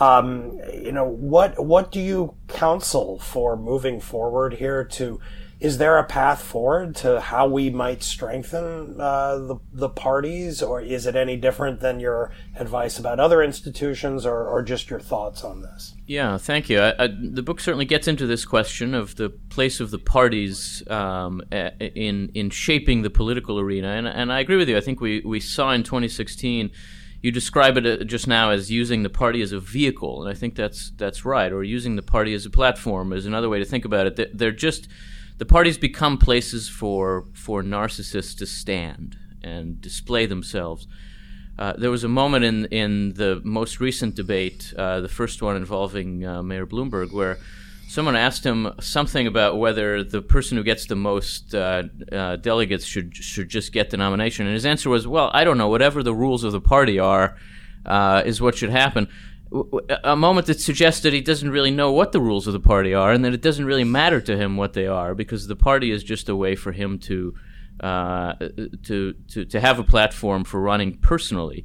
um, 0.00 0.58
you 0.72 0.90
know, 0.90 1.04
what 1.04 1.64
what 1.64 1.92
do 1.92 2.00
you 2.00 2.34
counsel 2.48 3.20
for 3.20 3.56
moving 3.56 4.00
forward 4.00 4.54
here 4.54 4.82
to 4.84 5.20
is 5.64 5.78
there 5.78 5.96
a 5.96 6.04
path 6.04 6.42
forward 6.42 6.94
to 6.94 7.18
how 7.18 7.46
we 7.46 7.70
might 7.70 8.02
strengthen 8.02 9.00
uh, 9.00 9.38
the, 9.38 9.56
the 9.72 9.88
parties, 9.88 10.62
or 10.62 10.82
is 10.82 11.06
it 11.06 11.16
any 11.16 11.38
different 11.38 11.80
than 11.80 11.98
your 11.98 12.30
advice 12.56 12.98
about 12.98 13.18
other 13.18 13.42
institutions, 13.42 14.26
or, 14.26 14.46
or 14.46 14.62
just 14.62 14.90
your 14.90 15.00
thoughts 15.00 15.42
on 15.42 15.62
this? 15.62 15.94
Yeah, 16.06 16.36
thank 16.36 16.68
you. 16.68 16.80
I, 16.80 17.04
I, 17.04 17.06
the 17.06 17.42
book 17.42 17.60
certainly 17.60 17.86
gets 17.86 18.06
into 18.06 18.26
this 18.26 18.44
question 18.44 18.92
of 18.92 19.16
the 19.16 19.30
place 19.30 19.80
of 19.80 19.90
the 19.90 19.98
parties 19.98 20.82
um, 20.90 21.40
in 21.50 22.30
in 22.34 22.50
shaping 22.50 23.00
the 23.00 23.08
political 23.08 23.58
arena, 23.58 23.88
and, 23.88 24.06
and 24.06 24.30
I 24.30 24.40
agree 24.40 24.56
with 24.56 24.68
you. 24.68 24.76
I 24.76 24.82
think 24.82 25.00
we, 25.00 25.22
we 25.24 25.40
saw 25.40 25.70
in 25.70 25.82
2016 25.82 26.72
you 27.22 27.32
describe 27.32 27.78
it 27.78 27.86
uh, 27.86 28.04
just 28.04 28.26
now 28.26 28.50
as 28.50 28.70
using 28.70 29.02
the 29.02 29.08
party 29.08 29.40
as 29.40 29.52
a 29.52 29.60
vehicle, 29.60 30.22
and 30.22 30.30
I 30.30 30.38
think 30.38 30.56
that's 30.56 30.92
that's 30.98 31.24
right. 31.24 31.50
Or 31.50 31.64
using 31.64 31.96
the 31.96 32.02
party 32.02 32.34
as 32.34 32.44
a 32.44 32.50
platform 32.50 33.14
is 33.14 33.24
another 33.24 33.48
way 33.48 33.60
to 33.60 33.64
think 33.64 33.86
about 33.86 34.06
it. 34.06 34.36
They're 34.36 34.52
just 34.52 34.88
the 35.38 35.46
parties 35.46 35.78
become 35.78 36.18
places 36.18 36.68
for 36.68 37.24
for 37.32 37.62
narcissists 37.62 38.36
to 38.38 38.46
stand 38.46 39.16
and 39.42 39.80
display 39.80 40.26
themselves. 40.26 40.86
Uh, 41.58 41.72
there 41.78 41.90
was 41.90 42.04
a 42.04 42.08
moment 42.08 42.44
in 42.44 42.66
in 42.66 43.14
the 43.14 43.40
most 43.44 43.80
recent 43.80 44.14
debate, 44.14 44.72
uh, 44.76 45.00
the 45.00 45.08
first 45.08 45.42
one 45.42 45.56
involving 45.56 46.24
uh, 46.24 46.42
Mayor 46.42 46.66
Bloomberg, 46.66 47.12
where 47.12 47.38
someone 47.88 48.16
asked 48.16 48.44
him 48.44 48.72
something 48.80 49.26
about 49.26 49.58
whether 49.58 50.02
the 50.02 50.22
person 50.22 50.56
who 50.56 50.64
gets 50.64 50.86
the 50.86 50.96
most 50.96 51.54
uh, 51.54 51.84
uh, 52.10 52.36
delegates 52.36 52.84
should 52.84 53.14
should 53.16 53.48
just 53.48 53.72
get 53.72 53.90
the 53.90 53.96
nomination, 53.96 54.46
and 54.46 54.54
his 54.54 54.66
answer 54.66 54.90
was, 54.90 55.06
"Well, 55.06 55.30
I 55.32 55.44
don't 55.44 55.58
know. 55.58 55.68
Whatever 55.68 56.02
the 56.02 56.14
rules 56.14 56.42
of 56.44 56.52
the 56.52 56.60
party 56.60 56.98
are, 56.98 57.36
is 58.24 58.40
what 58.40 58.56
should 58.56 58.70
happen." 58.70 59.08
A 60.02 60.16
moment 60.16 60.46
that 60.46 60.60
suggests 60.60 61.02
that 61.02 61.12
he 61.12 61.20
doesn't 61.20 61.50
really 61.50 61.70
know 61.70 61.92
what 61.92 62.12
the 62.12 62.20
rules 62.20 62.46
of 62.46 62.52
the 62.52 62.60
party 62.60 62.92
are, 62.92 63.12
and 63.12 63.24
that 63.24 63.34
it 63.34 63.42
doesn't 63.42 63.66
really 63.66 63.84
matter 63.84 64.20
to 64.20 64.36
him 64.36 64.56
what 64.56 64.72
they 64.72 64.86
are, 64.86 65.14
because 65.14 65.46
the 65.46 65.56
party 65.56 65.90
is 65.92 66.02
just 66.02 66.28
a 66.28 66.34
way 66.34 66.56
for 66.56 66.72
him 66.72 66.98
to 67.00 67.34
uh, 67.80 68.34
to, 68.82 69.14
to 69.28 69.44
to 69.44 69.60
have 69.60 69.78
a 69.78 69.84
platform 69.84 70.44
for 70.44 70.60
running 70.60 70.98
personally. 70.98 71.64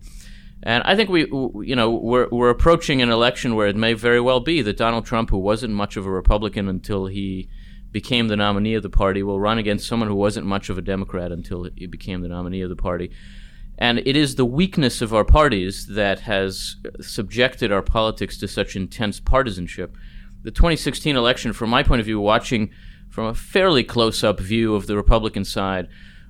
And 0.62 0.84
I 0.84 0.96
think 0.96 1.10
we, 1.10 1.22
you 1.22 1.76
know, 1.76 1.90
we're, 1.90 2.28
we're 2.30 2.50
approaching 2.50 3.02
an 3.02 3.10
election 3.10 3.56
where 3.56 3.68
it 3.68 3.78
may 3.78 3.94
very 3.94 4.20
well 4.20 4.42
be 4.42 4.62
that 4.62 4.76
Donald 4.76 5.06
Trump, 5.06 5.30
who 5.30 5.38
wasn't 5.38 5.74
much 5.74 5.96
of 5.96 6.06
a 6.06 6.12
Republican 6.12 6.68
until 6.68 7.06
he 7.06 7.48
became 7.92 8.28
the 8.28 8.36
nominee 8.36 8.74
of 8.74 8.84
the 8.84 8.90
party, 8.90 9.24
will 9.24 9.40
run 9.40 9.58
against 9.58 9.88
someone 9.88 10.10
who 10.10 10.16
wasn't 10.16 10.46
much 10.46 10.70
of 10.70 10.78
a 10.78 10.82
Democrat 10.82 11.32
until 11.32 11.70
he 11.76 11.88
became 11.88 12.22
the 12.22 12.28
nominee 12.28 12.62
of 12.62 12.70
the 12.70 12.76
party. 12.76 13.10
And 13.82 14.00
it 14.00 14.18
is 14.18 14.36
the 14.36 14.46
weakness 14.46 15.02
of 15.02 15.14
our 15.14 15.24
parties 15.24 15.88
that 15.88 16.20
has 16.20 16.76
subjected 17.00 17.72
our 17.72 17.82
politics 17.82 18.38
to 18.40 18.48
such 18.48 18.76
intense 18.76 19.22
partisanship. 19.22 19.96
The 20.44 20.52
2016 20.52 21.16
election, 21.16 21.54
from 21.54 21.70
my 21.70 21.82
point 21.82 22.02
of 22.02 22.06
view, 22.06 22.20
watching 22.20 22.72
from 23.10 23.26
a 23.26 23.34
fairly 23.34 23.86
close 23.86 24.22
up 24.22 24.42
view 24.42 24.76
of 24.76 24.88
the 24.88 24.98
Republican 24.98 25.46
side, 25.46 25.88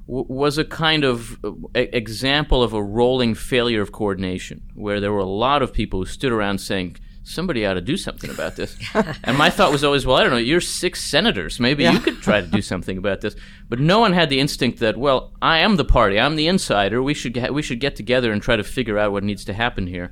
w- 0.08 0.28
was 0.30 0.60
a 0.60 0.64
kind 0.64 1.04
of 1.04 1.44
uh, 1.44 1.54
a- 1.74 1.98
example 1.98 2.62
of 2.62 2.74
a 2.74 2.84
rolling 2.84 3.34
failure 3.34 3.82
of 3.82 3.92
coordination, 3.92 4.62
where 4.76 5.00
there 5.00 5.12
were 5.12 5.18
a 5.18 5.26
lot 5.26 5.64
of 5.64 5.74
people 5.74 6.00
who 6.00 6.06
stood 6.06 6.32
around 6.32 6.60
saying, 6.60 6.98
somebody 7.24 7.66
ought 7.66 7.76
to 7.76 7.82
do 7.82 7.98
something 7.98 8.30
about 8.30 8.56
this. 8.56 8.78
and 9.24 9.38
my 9.38 9.50
thought 9.50 9.72
was 9.72 9.84
always, 9.84 10.06
well, 10.06 10.18
I 10.18 10.24
don't 10.24 10.32
know, 10.32 10.38
you're 10.38 10.62
six 10.62 11.04
senators. 11.04 11.60
Maybe 11.60 11.84
yeah. 11.84 11.92
you 11.92 12.00
could 12.00 12.22
try 12.22 12.42
to 12.42 12.48
do 12.48 12.62
something 12.62 12.98
about 12.98 13.22
this. 13.22 13.36
But 13.68 13.80
no 13.80 14.00
one 14.00 14.14
had 14.14 14.30
the 14.30 14.40
instinct 14.40 14.80
that, 14.80 14.98
well, 14.98 15.34
I 15.42 15.60
am 15.60 15.76
the 15.76 15.86
party, 15.86 16.20
I'm 16.20 16.36
the 16.36 16.48
insider. 16.48 17.04
We 17.04 17.14
should 17.14 17.34
get, 17.34 17.54
we 17.54 17.62
should 17.62 17.80
get 17.80 17.96
together 17.96 18.32
and 18.32 18.42
try 18.42 18.56
to 18.56 18.64
figure 18.64 18.98
out 18.98 19.12
what 19.12 19.24
needs 19.24 19.46
to 19.46 19.54
happen 19.54 19.88
here. 19.88 20.12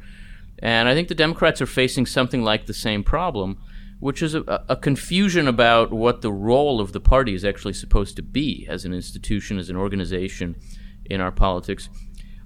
And 0.60 0.88
I 0.90 0.94
think 0.94 1.08
the 1.08 1.16
Democrats 1.16 1.62
are 1.62 1.68
facing 1.68 2.06
something 2.06 2.44
like 2.44 2.66
the 2.66 2.74
same 2.74 3.04
problem 3.04 3.60
which 4.00 4.22
is 4.22 4.36
a, 4.36 4.64
a, 4.70 4.76
confusion 4.76 5.48
about 5.48 5.92
what 5.92 6.22
the 6.22 6.32
role 6.32 6.80
of 6.80 6.92
the 6.92 7.00
party 7.00 7.34
is 7.34 7.44
actually 7.44 7.74
supposed 7.74 8.16
to 8.16 8.22
be 8.22 8.68
as 8.70 8.86
an 8.86 8.94
institution, 8.94 9.58
as 9.58 9.70
an 9.70 9.76
organization 9.76 10.56
in 11.06 11.20
our 11.20 11.32
politics. 11.32 11.90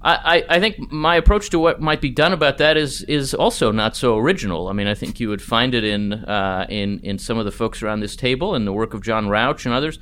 I, 0.04 0.44
I, 0.50 0.60
think 0.60 0.92
my 0.92 1.16
approach 1.16 1.52
to 1.52 1.60
what 1.60 1.80
might 1.80 2.02
be 2.02 2.10
done 2.10 2.34
about 2.34 2.58
that 2.58 2.76
is 2.76 3.04
is 3.04 3.36
also 3.36 3.72
not 3.72 3.96
so 3.96 4.18
original. 4.18 4.68
I 4.68 4.74
mean, 4.74 4.88
I 4.88 4.96
think 4.96 5.20
you 5.20 5.30
would 5.30 5.44
find 5.44 5.76
it 5.76 5.84
in 5.84 6.14
uh, 6.14 6.66
in 6.70 7.00
in 7.02 7.20
some 7.20 7.38
of 7.38 7.46
the 7.46 7.52
folks 7.52 7.84
around 7.84 8.00
this 8.00 8.16
table 8.16 8.56
and 8.56 8.66
the 8.66 8.74
work 8.74 8.96
of 8.96 9.04
John 9.04 9.30
Rauch 9.30 9.64
and 9.66 9.76
others, 9.76 10.00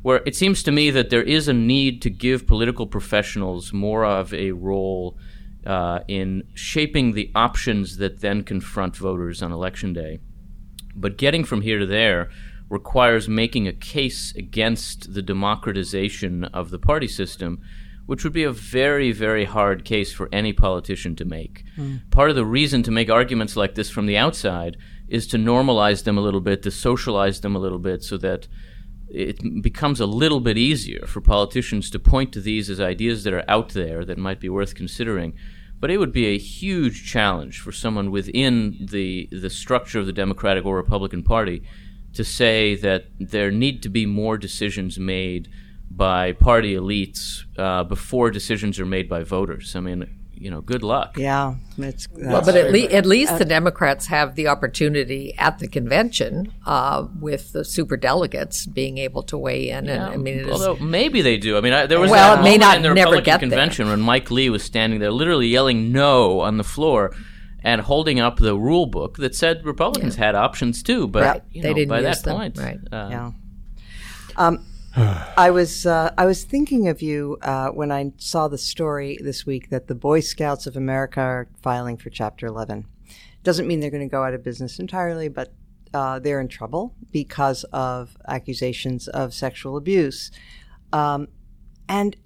where 0.00 0.22
it 0.24 0.34
seems 0.34 0.62
to 0.62 0.72
me 0.72 0.90
that 0.90 1.10
there 1.10 1.22
is 1.22 1.46
a 1.46 1.52
need 1.52 2.00
to 2.02 2.10
give 2.10 2.46
political 2.46 2.86
professionals 2.86 3.72
more 3.72 4.04
of 4.06 4.32
a 4.32 4.52
role 4.52 5.18
uh, 5.66 6.00
in 6.08 6.44
shaping 6.54 7.12
the 7.12 7.30
options 7.34 7.98
that 7.98 8.20
then 8.20 8.44
confront 8.44 8.96
voters 8.96 9.42
on 9.42 9.52
election 9.52 9.92
day. 9.92 10.20
But 10.96 11.18
getting 11.18 11.44
from 11.44 11.60
here 11.60 11.78
to 11.78 11.86
there 11.86 12.30
requires 12.70 13.28
making 13.28 13.68
a 13.68 13.72
case 13.72 14.34
against 14.36 15.12
the 15.12 15.22
democratization 15.22 16.44
of 16.44 16.70
the 16.70 16.78
party 16.78 17.08
system, 17.08 17.60
which 18.06 18.24
would 18.24 18.32
be 18.32 18.44
a 18.44 18.52
very, 18.52 19.12
very 19.12 19.44
hard 19.44 19.84
case 19.84 20.12
for 20.12 20.28
any 20.32 20.52
politician 20.52 21.16
to 21.16 21.24
make. 21.24 21.64
Mm. 21.76 22.10
Part 22.10 22.30
of 22.30 22.36
the 22.36 22.44
reason 22.44 22.82
to 22.82 22.90
make 22.90 23.10
arguments 23.10 23.56
like 23.56 23.74
this 23.74 23.90
from 23.90 24.06
the 24.06 24.16
outside 24.16 24.76
is 25.08 25.26
to 25.28 25.38
normalize 25.38 26.04
them 26.04 26.18
a 26.18 26.20
little 26.20 26.40
bit, 26.40 26.62
to 26.62 26.70
socialize 26.70 27.40
them 27.40 27.56
a 27.56 27.58
little 27.58 27.78
bit, 27.78 28.02
so 28.02 28.16
that 28.18 28.48
it 29.08 29.62
becomes 29.62 30.00
a 30.00 30.06
little 30.06 30.40
bit 30.40 30.58
easier 30.58 31.06
for 31.06 31.20
politicians 31.20 31.90
to 31.90 31.98
point 31.98 32.32
to 32.32 32.40
these 32.40 32.68
as 32.68 32.80
ideas 32.80 33.24
that 33.24 33.32
are 33.32 33.44
out 33.48 33.70
there 33.70 34.04
that 34.04 34.18
might 34.18 34.40
be 34.40 34.48
worth 34.48 34.74
considering 34.74 35.34
but 35.84 35.90
it 35.90 35.98
would 35.98 36.12
be 36.12 36.26
a 36.26 36.38
huge 36.38 37.04
challenge 37.04 37.60
for 37.60 37.70
someone 37.70 38.10
within 38.10 38.86
the 38.90 39.28
the 39.30 39.50
structure 39.50 39.98
of 39.98 40.06
the 40.06 40.14
Democratic 40.14 40.64
or 40.64 40.76
Republican 40.76 41.22
Party 41.22 41.62
to 42.14 42.24
say 42.24 42.74
that 42.76 43.04
there 43.18 43.50
need 43.50 43.82
to 43.82 43.90
be 43.90 44.06
more 44.06 44.38
decisions 44.38 44.98
made 44.98 45.46
by 45.96 46.32
party 46.32 46.74
elites 46.74 47.44
uh, 47.56 47.84
before 47.84 48.30
decisions 48.30 48.80
are 48.80 48.86
made 48.86 49.08
by 49.08 49.22
voters. 49.22 49.76
I 49.76 49.80
mean, 49.80 50.08
you 50.36 50.50
know, 50.50 50.60
good 50.60 50.82
luck. 50.82 51.16
Yeah, 51.16 51.54
it's 51.78 52.08
well, 52.10 52.42
but 52.44 52.56
at, 52.56 52.72
le- 52.72 52.92
at 52.92 53.06
least 53.06 53.32
uh, 53.32 53.38
the 53.38 53.44
Democrats 53.44 54.06
have 54.06 54.34
the 54.34 54.48
opportunity 54.48 55.34
at 55.38 55.58
the 55.58 55.68
convention 55.68 56.52
uh, 56.66 57.06
with 57.20 57.52
the 57.52 57.64
super 57.64 57.96
delegates 57.96 58.66
being 58.66 58.98
able 58.98 59.22
to 59.24 59.38
weigh 59.38 59.70
in. 59.70 59.84
Yeah, 59.84 59.92
and 59.92 60.02
I 60.02 60.16
mean, 60.16 60.50
although 60.50 60.76
maybe 60.76 61.22
they 61.22 61.36
do. 61.36 61.56
I 61.56 61.60
mean, 61.60 61.72
I, 61.72 61.86
there 61.86 62.00
was 62.00 62.10
well, 62.10 62.40
it 62.40 62.42
may 62.42 62.58
not 62.58 62.76
in 62.76 62.82
the 62.82 62.92
never 62.92 63.12
Republican 63.12 63.24
get 63.24 63.40
convention 63.40 63.86
there. 63.86 63.96
when 63.96 64.04
Mike 64.04 64.30
Lee 64.30 64.50
was 64.50 64.62
standing 64.62 64.98
there, 64.98 65.12
literally 65.12 65.46
yelling 65.46 65.92
"no" 65.92 66.40
on 66.40 66.58
the 66.58 66.64
floor. 66.64 67.14
And 67.66 67.80
holding 67.80 68.20
up 68.20 68.36
the 68.36 68.58
rule 68.58 68.84
book 68.84 69.16
that 69.16 69.34
said 69.34 69.64
Republicans 69.64 70.18
yeah. 70.18 70.26
had 70.26 70.34
options 70.34 70.82
too, 70.82 71.08
but 71.08 71.22
right. 71.22 71.42
you 71.50 71.62
know, 71.62 71.68
they 71.68 71.72
didn't 71.72 71.88
by 71.88 72.02
that 72.02 72.22
them. 72.22 72.36
point, 72.36 72.58
right? 72.58 72.78
Uh, 72.92 73.08
yeah. 73.10 73.30
Um, 74.36 74.66
I 75.36 75.50
was 75.50 75.86
uh, 75.86 76.12
I 76.16 76.24
was 76.24 76.44
thinking 76.44 76.86
of 76.86 77.02
you 77.02 77.36
uh, 77.42 77.70
when 77.70 77.90
I 77.90 78.12
saw 78.16 78.46
the 78.46 78.58
story 78.58 79.18
this 79.20 79.44
week 79.44 79.70
that 79.70 79.88
the 79.88 79.94
Boy 79.94 80.20
Scouts 80.20 80.68
of 80.68 80.76
America 80.76 81.20
are 81.20 81.48
filing 81.62 81.96
for 81.96 82.10
Chapter 82.10 82.46
11. 82.46 82.86
Doesn't 83.42 83.66
mean 83.66 83.80
they're 83.80 83.90
going 83.90 84.08
to 84.08 84.10
go 84.10 84.22
out 84.22 84.34
of 84.34 84.44
business 84.44 84.78
entirely, 84.78 85.28
but 85.28 85.52
uh, 85.92 86.20
they're 86.20 86.40
in 86.40 86.46
trouble 86.46 86.94
because 87.10 87.64
of 87.72 88.16
accusations 88.28 89.08
of 89.08 89.34
sexual 89.34 89.76
abuse. 89.76 90.30
Um, 90.92 91.26
and 91.88 92.16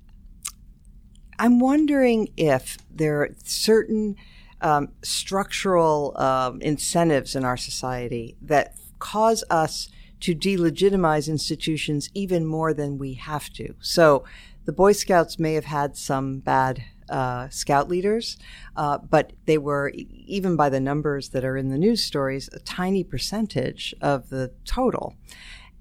I'm 1.39 1.61
wondering 1.61 2.29
if 2.37 2.77
there 2.91 3.23
are 3.23 3.31
certain 3.45 4.17
um, 4.61 4.89
structural 5.03 6.15
um, 6.21 6.61
incentives 6.61 7.35
in 7.35 7.45
our 7.45 7.57
society 7.57 8.37
that 8.43 8.77
cause 8.99 9.43
us 9.49 9.89
to 10.21 10.35
delegitimize 10.35 11.29
institutions 11.29 12.11
even 12.15 12.45
more 12.47 12.75
than 12.75 12.99
we 12.99 13.15
have 13.15 13.51
to. 13.51 13.75
So 13.81 14.25
the 14.65 14.73
Boy 14.73 14.93
Scouts 14.93 15.39
may 15.39 15.55
have 15.55 15.65
had 15.65 15.97
some 15.97 16.41
bad 16.41 16.83
uh, 17.09 17.49
scout 17.49 17.89
leaders, 17.89 18.37
uh, 18.77 18.99
but 18.99 19.33
they 19.47 19.59
were, 19.59 19.93
even 19.95 20.57
by 20.57 20.69
the 20.69 20.81
numbers 20.81 21.31
that 21.31 21.45
are 21.45 21.57
in 21.57 21.71
the 21.71 21.79
news 21.79 22.05
stories, 22.05 22.51
a 22.53 22.59
tiny 22.59 23.03
percentage 23.03 23.95
of 24.01 24.29
the 24.29 24.53
total. 24.65 25.17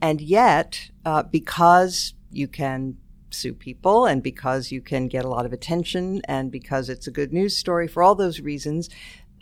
And 0.02 0.21
yet, 0.21 0.91
uh, 1.06 1.23
because 1.23 2.13
you 2.32 2.47
can 2.47 2.97
sue 3.30 3.54
people 3.54 4.06
and 4.06 4.23
because 4.23 4.71
you 4.71 4.82
can 4.82 5.08
get 5.08 5.26
a 5.26 5.30
lot 5.30 5.45
of 5.45 5.54
attention 5.54 6.21
and 6.26 6.52
because 6.52 6.89
it's 6.89 7.08
a 7.08 7.12
good 7.12 7.34
news 7.34 7.58
story, 7.58 7.88
for 7.88 8.02
all 8.02 8.15
those 8.15 8.39
reasons, 8.39 8.89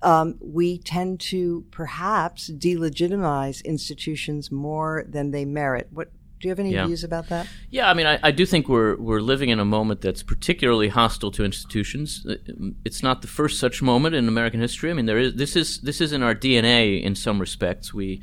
um, 0.01 0.37
we 0.39 0.77
tend 0.77 1.19
to 1.19 1.65
perhaps 1.71 2.49
delegitimize 2.49 3.63
institutions 3.63 4.51
more 4.51 5.05
than 5.07 5.31
they 5.31 5.45
merit. 5.45 5.87
What 5.91 6.11
do 6.39 6.47
you 6.47 6.51
have 6.51 6.59
any 6.59 6.73
yeah. 6.73 6.85
views 6.85 7.03
about 7.03 7.29
that? 7.29 7.47
Yeah, 7.69 7.89
I 7.89 7.93
mean, 7.93 8.05
I, 8.05 8.19
I, 8.21 8.31
do 8.31 8.45
think 8.45 8.67
we're 8.67 8.97
we're 8.97 9.21
living 9.21 9.49
in 9.49 9.59
a 9.59 9.65
moment 9.65 10.01
that's 10.01 10.21
particularly 10.21 10.89
hostile 10.89 11.31
to 11.31 11.45
institutions. 11.45 12.25
Uh, 12.29 12.35
it's 12.83 13.01
not 13.01 13.21
the 13.21 13.27
first 13.27 13.59
such 13.59 13.81
moment 13.81 14.15
in 14.15 14.27
American 14.27 14.59
history. 14.59 14.91
I 14.91 14.93
mean, 14.93 15.05
there 15.05 15.17
is 15.17 15.35
this 15.35 15.55
is 15.55 15.79
this 15.81 16.01
is 16.01 16.11
in 16.11 16.21
our 16.21 16.35
DNA 16.35 17.01
in 17.01 17.15
some 17.15 17.39
respects. 17.39 17.93
We 17.93 18.21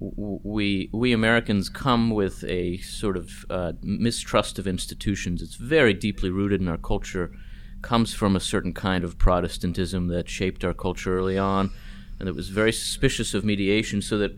we 0.00 0.88
we 0.92 1.12
Americans 1.12 1.68
come 1.68 2.10
with 2.10 2.44
a 2.44 2.78
sort 2.78 3.16
of 3.16 3.44
uh, 3.50 3.72
mistrust 3.82 4.58
of 4.58 4.68
institutions. 4.68 5.42
It's 5.42 5.56
very 5.56 5.92
deeply 5.92 6.30
rooted 6.30 6.60
in 6.60 6.68
our 6.68 6.78
culture 6.78 7.32
comes 7.82 8.14
from 8.14 8.36
a 8.36 8.40
certain 8.40 8.72
kind 8.72 9.04
of 9.04 9.18
Protestantism 9.18 10.08
that 10.08 10.28
shaped 10.28 10.64
our 10.64 10.74
culture 10.74 11.16
early 11.18 11.38
on, 11.38 11.70
and 12.18 12.28
that 12.28 12.34
was 12.34 12.48
very 12.48 12.72
suspicious 12.72 13.34
of 13.34 13.44
mediation, 13.44 14.02
so 14.02 14.18
that 14.18 14.36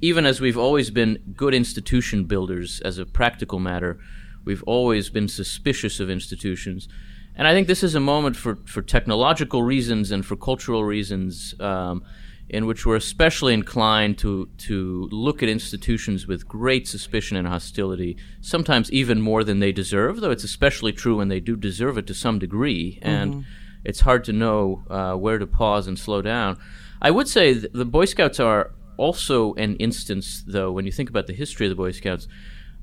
even 0.00 0.26
as 0.26 0.40
we've 0.40 0.58
always 0.58 0.90
been 0.90 1.22
good 1.36 1.54
institution 1.54 2.24
builders 2.24 2.80
as 2.80 2.98
a 2.98 3.06
practical 3.06 3.58
matter, 3.58 3.98
we've 4.44 4.62
always 4.64 5.10
been 5.10 5.28
suspicious 5.28 6.00
of 6.00 6.10
institutions. 6.10 6.88
And 7.34 7.48
I 7.48 7.52
think 7.52 7.66
this 7.66 7.82
is 7.82 7.94
a 7.94 8.00
moment 8.00 8.36
for, 8.36 8.58
for 8.66 8.82
technological 8.82 9.62
reasons 9.62 10.10
and 10.10 10.26
for 10.26 10.36
cultural 10.36 10.84
reasons 10.84 11.54
um, 11.60 12.02
in 12.48 12.66
which 12.66 12.84
we're 12.84 12.96
especially 12.96 13.54
inclined 13.54 14.18
to 14.18 14.48
to 14.58 15.08
look 15.10 15.42
at 15.42 15.48
institutions 15.48 16.26
with 16.26 16.46
great 16.46 16.86
suspicion 16.86 17.36
and 17.36 17.48
hostility, 17.48 18.16
sometimes 18.40 18.92
even 18.92 19.20
more 19.20 19.42
than 19.44 19.60
they 19.60 19.72
deserve. 19.72 20.20
Though 20.20 20.30
it's 20.30 20.44
especially 20.44 20.92
true 20.92 21.16
when 21.16 21.28
they 21.28 21.40
do 21.40 21.56
deserve 21.56 21.98
it 21.98 22.06
to 22.08 22.14
some 22.14 22.38
degree, 22.38 22.98
and 23.02 23.34
mm-hmm. 23.34 23.40
it's 23.84 24.00
hard 24.00 24.24
to 24.24 24.32
know 24.32 24.84
uh, 24.90 25.14
where 25.14 25.38
to 25.38 25.46
pause 25.46 25.86
and 25.86 25.98
slow 25.98 26.22
down. 26.22 26.58
I 27.00 27.10
would 27.10 27.28
say 27.28 27.54
the 27.54 27.84
Boy 27.84 28.04
Scouts 28.04 28.38
are 28.38 28.72
also 28.96 29.54
an 29.54 29.76
instance, 29.76 30.44
though, 30.46 30.70
when 30.70 30.86
you 30.86 30.92
think 30.92 31.10
about 31.10 31.26
the 31.26 31.32
history 31.32 31.66
of 31.66 31.70
the 31.70 31.76
Boy 31.76 31.90
Scouts, 31.90 32.28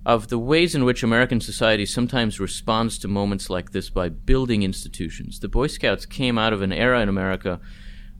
of 0.06 0.30
the 0.30 0.39
ways 0.39 0.76
in 0.76 0.86
which 0.86 1.04
American 1.04 1.39
society 1.39 1.86
sometimes 1.86 2.39
responds 2.39 2.98
to 3.00 3.08
moments 3.08 3.50
like 3.50 3.72
this 3.72 3.89
by 3.89 4.10
building 4.10 4.63
institutions. 4.63 5.39
The 5.39 5.48
Boy 5.48 5.67
Scouts 5.67 6.06
came 6.06 6.38
out 6.38 6.54
of 6.54 6.62
an 6.62 6.74
era 6.74 7.02
in 7.02 7.10
America 7.10 7.60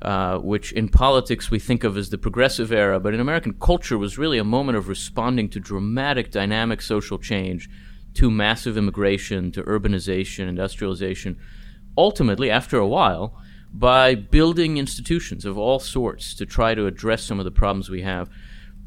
uh, 0.02 0.38
which 0.38 0.72
in 0.72 0.88
politics 0.88 1.52
we 1.52 1.60
think 1.60 1.84
of 1.84 1.98
as 1.98 2.10
the 2.10 2.18
progressive 2.18 2.72
era, 2.72 3.00
but 3.00 3.14
in 3.14 3.20
American 3.20 3.54
culture 3.54 3.98
was 3.98 4.18
really 4.18 4.38
a 4.38 4.44
moment 4.44 4.78
of 4.78 4.88
responding 4.88 5.50
to 5.50 5.60
dramatic, 5.60 6.32
dynamic 6.32 6.82
social 6.82 7.18
change, 7.18 7.70
to 8.14 8.32
massive 8.32 8.78
immigration, 8.78 9.52
to 9.52 9.64
urbanization, 9.64 10.48
industrialization. 10.48 11.38
Ultimately, 11.98 12.50
after 12.50 12.78
a 12.78 12.88
while, 12.88 13.38
by 13.74 14.16
building 14.16 14.78
institutions 14.78 15.46
of 15.46 15.58
all 15.58 15.80
sorts 15.80 16.34
to 16.36 16.46
try 16.46 16.74
to 16.74 16.88
address 16.88 17.24
some 17.24 17.40
of 17.40 17.46
the 17.46 17.52
problems 17.52 17.90
we 17.90 18.02
have. 18.02 18.30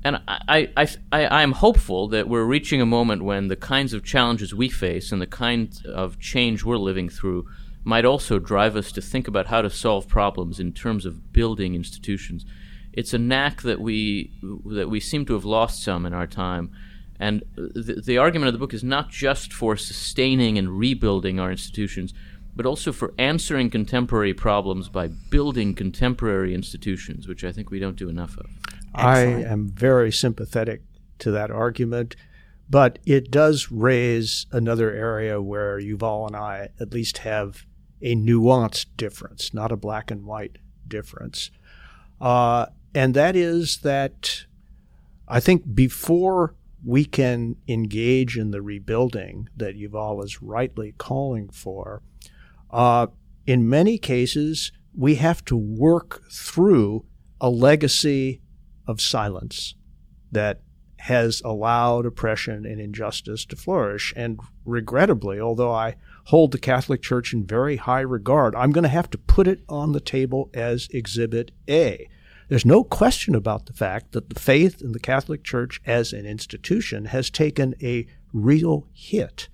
And 0.05 0.21
I, 0.27 0.71
I, 0.77 0.89
I, 1.13 1.25
I 1.27 1.43
am 1.43 1.53
hopeful 1.53 2.09
that 2.09 2.29
we're 2.29 2.45
reaching 2.45 2.81
a 2.81 2.87
moment 2.87 3.23
when 3.23 3.47
the 3.47 3.57
kinds 3.57 3.93
of 3.93 4.03
challenges 4.03 4.53
we 4.53 4.69
face 4.69 5.13
and 5.13 5.23
the 5.23 5.27
kind 5.27 5.81
of 5.87 6.19
change 6.19 6.65
we're 6.65 6.79
living 6.79 7.09
through 7.09 7.47
might 7.85 8.05
also 8.05 8.39
drive 8.39 8.77
us 8.77 8.93
to 8.93 9.01
think 9.01 9.27
about 9.27 9.47
how 9.47 9.63
to 9.63 9.71
solve 9.71 10.09
problems 10.09 10.61
in 10.61 10.73
terms 10.73 11.05
of 11.05 11.33
building 11.33 11.75
institutions. 11.75 12.45
It's 12.93 13.15
a 13.15 13.19
knack 13.19 13.63
that 13.63 13.81
we 13.81 14.33
that 14.67 14.89
we 14.89 15.01
seem 15.01 15.25
to 15.27 15.33
have 15.33 15.45
lost 15.45 15.83
some 15.83 16.07
in 16.07 16.13
our 16.13 16.27
time. 16.27 16.71
And 17.19 17.43
the, 17.55 18.03
the 18.05 18.19
argument 18.19 18.49
of 18.49 18.53
the 18.53 18.59
book 18.59 18.75
is 18.75 18.85
not 18.85 19.11
just 19.11 19.53
for 19.53 19.77
sustaining 19.77 20.59
and 20.59 20.79
rebuilding 20.79 21.39
our 21.39 21.51
institutions, 21.51 22.13
but 22.55 22.67
also 22.67 22.93
for 22.93 23.15
answering 23.19 23.71
contemporary 23.71 24.35
problems 24.35 24.89
by 24.89 25.09
building 25.09 25.75
contemporary 25.75 26.55
institutions, 26.55 27.29
which 27.29 27.45
I 27.45 27.53
think 27.53 27.71
we 27.71 27.79
don't 27.79 27.97
do 27.97 28.09
enough 28.09 28.37
of. 28.37 28.47
Excellent. 28.95 29.47
I 29.47 29.51
am 29.51 29.69
very 29.69 30.13
sympathetic 30.13 30.83
to 31.21 31.31
that 31.31 31.51
argument, 31.51 32.17
but 32.69 32.99
it 33.07 33.31
does 33.31 33.71
raise 33.71 34.47
another 34.53 34.93
area 34.93 35.41
where 35.41 35.81
Yuval 35.81 36.27
and 36.27 36.37
I 36.37 36.69
at 36.79 36.93
least 36.93 37.19
have 37.19 37.65
a 38.03 38.15
nuanced 38.17 38.87
difference, 38.97 39.55
not 39.55 39.73
a 39.73 39.77
black 39.77 40.11
and 40.11 40.25
white 40.25 40.59
difference. 40.87 41.51
Uh, 42.21 42.67
and 42.95 43.15
that 43.15 43.37
is 43.37 43.79
that 43.79 44.45
I 45.29 45.41
think 45.41 45.75
before 45.75 46.55
we 46.85 47.05
can 47.05 47.57
engage 47.69 48.37
in 48.37 48.51
the 48.51 48.61
rebuilding 48.61 49.49
that 49.57 49.77
Yuval 49.77 50.23
is 50.25 50.43
rightly 50.43 50.95
calling 50.99 51.49
for, 51.49 52.03
uh, 52.71 53.07
in 53.47 53.69
many 53.69 53.99
cases, 53.99 54.73
we 54.97 55.17
have 55.17 55.45
to 55.47 55.57
work 55.57 56.23
through 56.31 57.05
a 57.41 57.49
legacy 57.49 58.41
of 58.87 59.01
silence 59.01 59.75
that 60.31 60.61
has 60.99 61.43
allowed 61.45 62.07
oppression 62.07 62.65
and 62.65 62.81
injustice 62.81 63.45
to 63.45 63.57
flourish. 63.57 64.13
And 64.17 64.39
regrettably, 64.65 65.41
although 65.41 65.73
I 65.73 65.97
hold 66.25 66.53
the 66.53 66.59
Catholic 66.59 67.03
Church 67.03 67.33
in 67.33 67.47
very 67.47 67.77
high 67.77 68.01
regard, 68.01 68.55
I'm 68.55 68.73
going 68.73 68.85
to 68.85 68.89
have 68.89 69.11
to 69.11 69.19
put 69.19 69.49
it 69.49 69.63
on 69.69 69.93
the 69.93 70.01
table 70.01 70.51
as 70.55 70.89
Exhibit 70.91 71.51
A. 71.69 72.09
There's 72.49 72.67
no 72.67 72.85
question 72.85 73.35
about 73.35 73.67
the 73.67 73.73
fact 73.73 74.13
that 74.13 74.29
the 74.29 74.39
faith 74.39 74.83
in 74.83 74.93
the 74.93 75.01
Catholic 75.01 75.43
Church 75.43 75.81
as 75.87 76.13
an 76.13 76.27
institution 76.27 77.07
has 77.07 77.31
taken 77.31 77.75
a 77.83 78.07
real 78.33 78.87
hit, 78.93 79.49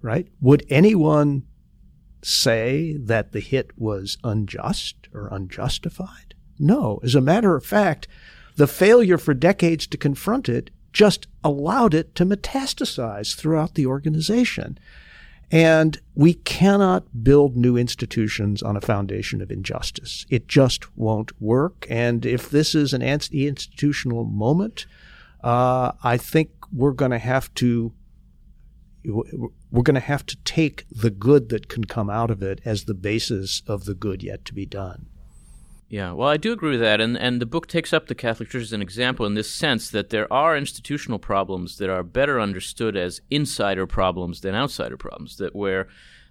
right? 0.00 0.28
Would 0.40 0.64
anyone 0.70 1.44
say 2.22 2.96
that 2.98 3.32
the 3.32 3.40
hit 3.40 3.72
was 3.76 4.16
unjust 4.24 5.08
or 5.12 5.28
unjustified? 5.30 6.34
No. 6.58 7.00
As 7.02 7.14
a 7.14 7.20
matter 7.20 7.56
of 7.56 7.66
fact, 7.66 8.08
the 8.56 8.66
failure 8.66 9.18
for 9.18 9.34
decades 9.34 9.86
to 9.88 9.98
confront 9.98 10.48
it 10.48 10.70
just 10.92 11.26
allowed 11.42 11.92
it 11.92 12.14
to 12.14 12.24
metastasize 12.24 13.34
throughout 13.34 13.74
the 13.74 13.84
organization. 13.84 14.78
And 15.50 16.00
we 16.14 16.34
cannot 16.34 17.22
build 17.22 17.56
new 17.56 17.76
institutions 17.76 18.62
on 18.62 18.76
a 18.76 18.80
foundation 18.80 19.40
of 19.40 19.50
injustice. 19.50 20.26
It 20.28 20.48
just 20.48 20.96
won't 20.96 21.40
work. 21.40 21.86
And 21.88 22.24
if 22.26 22.50
this 22.50 22.74
is 22.74 22.92
an 22.92 23.02
anti 23.02 23.46
institutional 23.46 24.24
moment, 24.24 24.86
uh, 25.42 25.92
I 26.02 26.16
think 26.16 26.50
we're 26.72 26.92
going 26.92 27.10
to 27.10 27.18
have 27.18 27.52
to 27.54 27.92
we're 29.06 29.82
going 29.82 29.94
to 29.94 30.00
have 30.00 30.24
to 30.24 30.36
take 30.44 30.86
the 30.90 31.10
good 31.10 31.50
that 31.50 31.68
can 31.68 31.84
come 31.84 32.08
out 32.08 32.30
of 32.30 32.42
it 32.42 32.60
as 32.64 32.84
the 32.84 32.94
basis 32.94 33.62
of 33.66 33.84
the 33.84 33.94
good 33.94 34.22
yet 34.22 34.46
to 34.46 34.54
be 34.54 34.64
done. 34.64 35.06
Yeah, 35.94 36.10
well, 36.10 36.28
I 36.28 36.38
do 36.38 36.50
agree 36.50 36.72
with 36.72 36.80
that, 36.80 37.00
and 37.00 37.16
and 37.16 37.40
the 37.40 37.46
book 37.46 37.68
takes 37.68 37.92
up 37.92 38.08
the 38.08 38.16
Catholic 38.16 38.48
Church 38.48 38.62
as 38.62 38.72
an 38.72 38.82
example 38.82 39.26
in 39.26 39.34
this 39.34 39.48
sense 39.48 39.88
that 39.90 40.10
there 40.10 40.26
are 40.32 40.56
institutional 40.56 41.20
problems 41.20 41.78
that 41.78 41.88
are 41.88 42.02
better 42.02 42.40
understood 42.40 42.96
as 42.96 43.20
insider 43.30 43.86
problems 43.86 44.40
than 44.40 44.56
outsider 44.56 44.96
problems. 44.96 45.36
That 45.36 45.54
where 45.54 45.86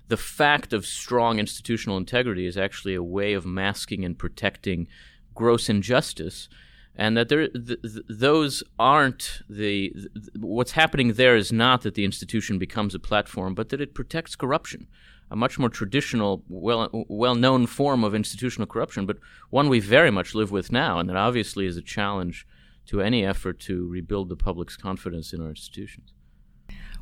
the 0.10 0.18
fact 0.18 0.74
of 0.74 0.86
strong 0.86 1.40
institutional 1.40 1.96
integrity 1.96 2.46
is 2.46 2.58
actually 2.58 2.94
a 2.94 3.02
way 3.02 3.32
of 3.32 3.46
masking 3.46 4.04
and 4.04 4.20
protecting 4.20 4.90
gross 5.34 5.70
injustice, 5.70 6.50
and 6.94 7.16
that 7.16 7.30
there 7.30 7.48
th- 7.48 7.82
th- 7.84 8.06
those 8.10 8.64
aren't 8.78 9.44
the 9.50 9.92
th- 9.92 10.28
what's 10.42 10.74
happening 10.74 11.14
there 11.14 11.38
is 11.38 11.54
not 11.54 11.84
that 11.84 11.96
the 11.96 12.04
institution 12.04 12.60
becomes 12.60 12.94
a 12.94 13.00
platform, 13.00 13.56
but 13.56 13.70
that 13.70 13.80
it 13.80 13.94
protects 13.94 14.36
corruption 14.36 14.88
a 15.34 15.36
much 15.36 15.58
more 15.58 15.68
traditional, 15.68 16.44
well 16.48 16.88
well 17.10 17.34
known 17.34 17.66
form 17.66 18.04
of 18.04 18.14
institutional 18.14 18.68
corruption, 18.68 19.08
but 19.08 19.18
one 19.50 19.68
we 19.68 19.80
very 19.80 20.12
much 20.12 20.36
live 20.36 20.52
with 20.52 20.72
now, 20.72 21.00
and 21.00 21.10
that 21.10 21.16
obviously 21.16 21.66
is 21.66 21.76
a 21.76 21.82
challenge 21.82 22.46
to 22.86 23.02
any 23.02 23.26
effort 23.26 23.60
to 23.60 23.88
rebuild 23.88 24.30
the 24.30 24.36
public's 24.36 24.78
confidence 24.78 25.34
in 25.34 25.42
our 25.42 25.50
institutions. 25.50 26.14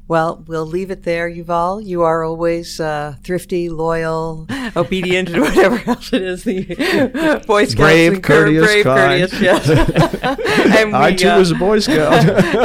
Well, 0.08 0.44
we'll 0.46 0.66
leave 0.66 0.92
it 0.92 1.04
there, 1.04 1.32
Yuval. 1.32 1.86
You 1.86 2.02
are 2.02 2.24
always 2.24 2.82
uh, 2.82 3.16
thrifty, 3.24 3.70
loyal, 3.70 4.46
obedient, 4.76 5.30
and 5.30 5.42
whatever 5.42 5.82
else 5.90 6.12
it 6.12 6.22
is. 6.22 6.44
The 6.44 7.44
Boy 7.48 7.64
Scouts 7.64 7.76
brave, 7.76 8.22
courteous, 8.22 8.66
brave, 8.66 8.84
kind. 8.84 9.32
courteous. 9.32 9.42
Yes. 9.42 9.70
and 9.70 10.90
we, 10.92 10.98
I 10.98 11.14
too 11.14 11.30
uh, 11.30 11.40
was 11.40 11.52
a 11.52 11.56
Boy 11.56 11.80
Scout, 11.80 12.12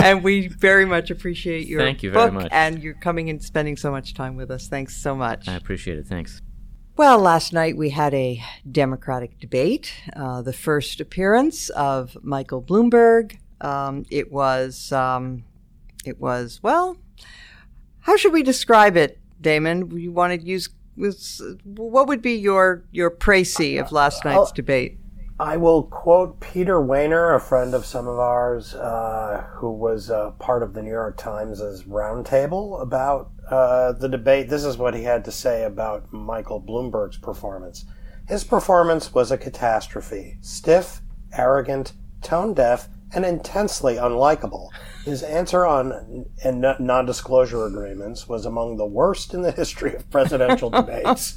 and 0.02 0.24
we 0.24 0.48
very 0.48 0.84
much 0.84 1.10
appreciate 1.10 1.68
your 1.68 1.80
Thank 1.80 2.02
you 2.02 2.10
book 2.10 2.32
very 2.32 2.42
much. 2.42 2.48
and 2.50 2.82
you're 2.82 2.94
coming 2.94 3.30
and 3.30 3.40
spending 3.42 3.76
so 3.76 3.92
much 3.92 4.14
time 4.14 4.34
with 4.34 4.50
us. 4.50 4.66
Thanks 4.66 4.96
so 4.96 5.14
much. 5.14 5.46
I 5.46 5.54
appreciate 5.54 5.98
it. 5.98 6.06
Thanks. 6.06 6.42
Well, 6.96 7.18
last 7.20 7.52
night 7.52 7.76
we 7.76 7.90
had 7.90 8.12
a 8.14 8.42
Democratic 8.68 9.38
debate, 9.38 9.92
uh, 10.16 10.42
the 10.42 10.54
first 10.54 10.98
appearance 11.00 11.68
of 11.70 12.16
Michael 12.22 12.62
Bloomberg. 12.62 13.36
Um, 13.60 14.04
it 14.10 14.32
was, 14.32 14.90
um, 14.92 15.44
it 16.04 16.18
was 16.18 16.60
well 16.62 16.96
how 18.06 18.16
should 18.16 18.32
we 18.32 18.44
describe 18.44 18.96
it, 18.96 19.18
Damon? 19.40 19.90
You 19.98 20.12
want 20.12 20.40
to 20.40 20.46
use 20.46 20.68
what 21.64 22.06
would 22.06 22.22
be 22.22 22.34
your 22.34 22.84
your 22.92 23.10
précis 23.10 23.80
of 23.80 23.90
last 23.90 24.24
night's 24.24 24.36
I'll, 24.36 24.52
debate? 24.52 24.98
I 25.40 25.56
will 25.56 25.82
quote 25.82 26.38
Peter 26.38 26.76
Wehner, 26.76 27.34
a 27.34 27.40
friend 27.40 27.74
of 27.74 27.84
some 27.84 28.06
of 28.06 28.18
ours, 28.20 28.74
uh, 28.74 29.44
who 29.54 29.72
was 29.72 30.08
uh, 30.08 30.30
part 30.38 30.62
of 30.62 30.72
the 30.72 30.82
New 30.82 30.90
York 30.90 31.16
Times' 31.16 31.60
roundtable 31.82 32.80
about 32.80 33.32
uh, 33.50 33.90
the 33.92 34.08
debate. 34.08 34.48
This 34.48 34.64
is 34.64 34.78
what 34.78 34.94
he 34.94 35.02
had 35.02 35.24
to 35.24 35.32
say 35.32 35.64
about 35.64 36.12
Michael 36.12 36.62
Bloomberg's 36.62 37.18
performance. 37.18 37.86
His 38.28 38.44
performance 38.44 39.12
was 39.12 39.32
a 39.32 39.36
catastrophe 39.36 40.38
stiff, 40.42 41.02
arrogant, 41.32 41.92
tone 42.22 42.54
deaf, 42.54 42.88
and 43.14 43.24
intensely 43.24 43.96
unlikable. 43.96 44.68
His 45.04 45.22
answer 45.22 45.64
on 45.64 46.26
non-disclosure 46.44 47.64
agreements 47.64 48.28
was 48.28 48.44
among 48.44 48.76
the 48.76 48.86
worst 48.86 49.34
in 49.34 49.42
the 49.42 49.52
history 49.52 49.94
of 49.94 50.10
presidential 50.10 50.70
debates. 50.70 51.36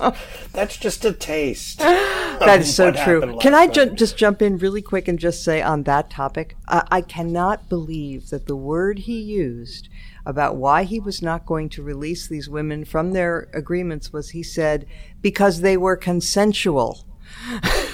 That's 0.52 0.76
just 0.78 1.06
a 1.06 1.14
taste. 1.14 1.78
that 1.78 2.62
is 2.62 2.76
so 2.76 2.92
true. 2.92 3.38
Can 3.40 3.54
I 3.54 3.68
ju- 3.68 3.92
just 3.92 4.18
jump 4.18 4.42
in 4.42 4.58
really 4.58 4.82
quick 4.82 5.08
and 5.08 5.20
just 5.20 5.44
say 5.44 5.62
on 5.62 5.84
that 5.84 6.10
topic, 6.10 6.58
I-, 6.68 6.88
I 6.90 7.02
cannot 7.02 7.70
believe 7.70 8.32
that 8.32 8.48
the 8.48 8.56
word 8.56 9.00
he 9.00 9.20
used 9.20 9.88
about 10.26 10.56
why 10.56 10.84
he 10.84 11.00
was 11.00 11.22
not 11.22 11.46
going 11.46 11.70
to 11.70 11.84
release 11.84 12.28
these 12.28 12.50
women 12.50 12.86
from 12.86 13.14
their 13.14 13.50
agreements 13.54 14.12
was 14.12 14.32
he 14.32 14.42
said 14.42 14.86
because 15.22 15.62
they 15.62 15.78
were 15.78 15.96
consensual. 15.96 17.06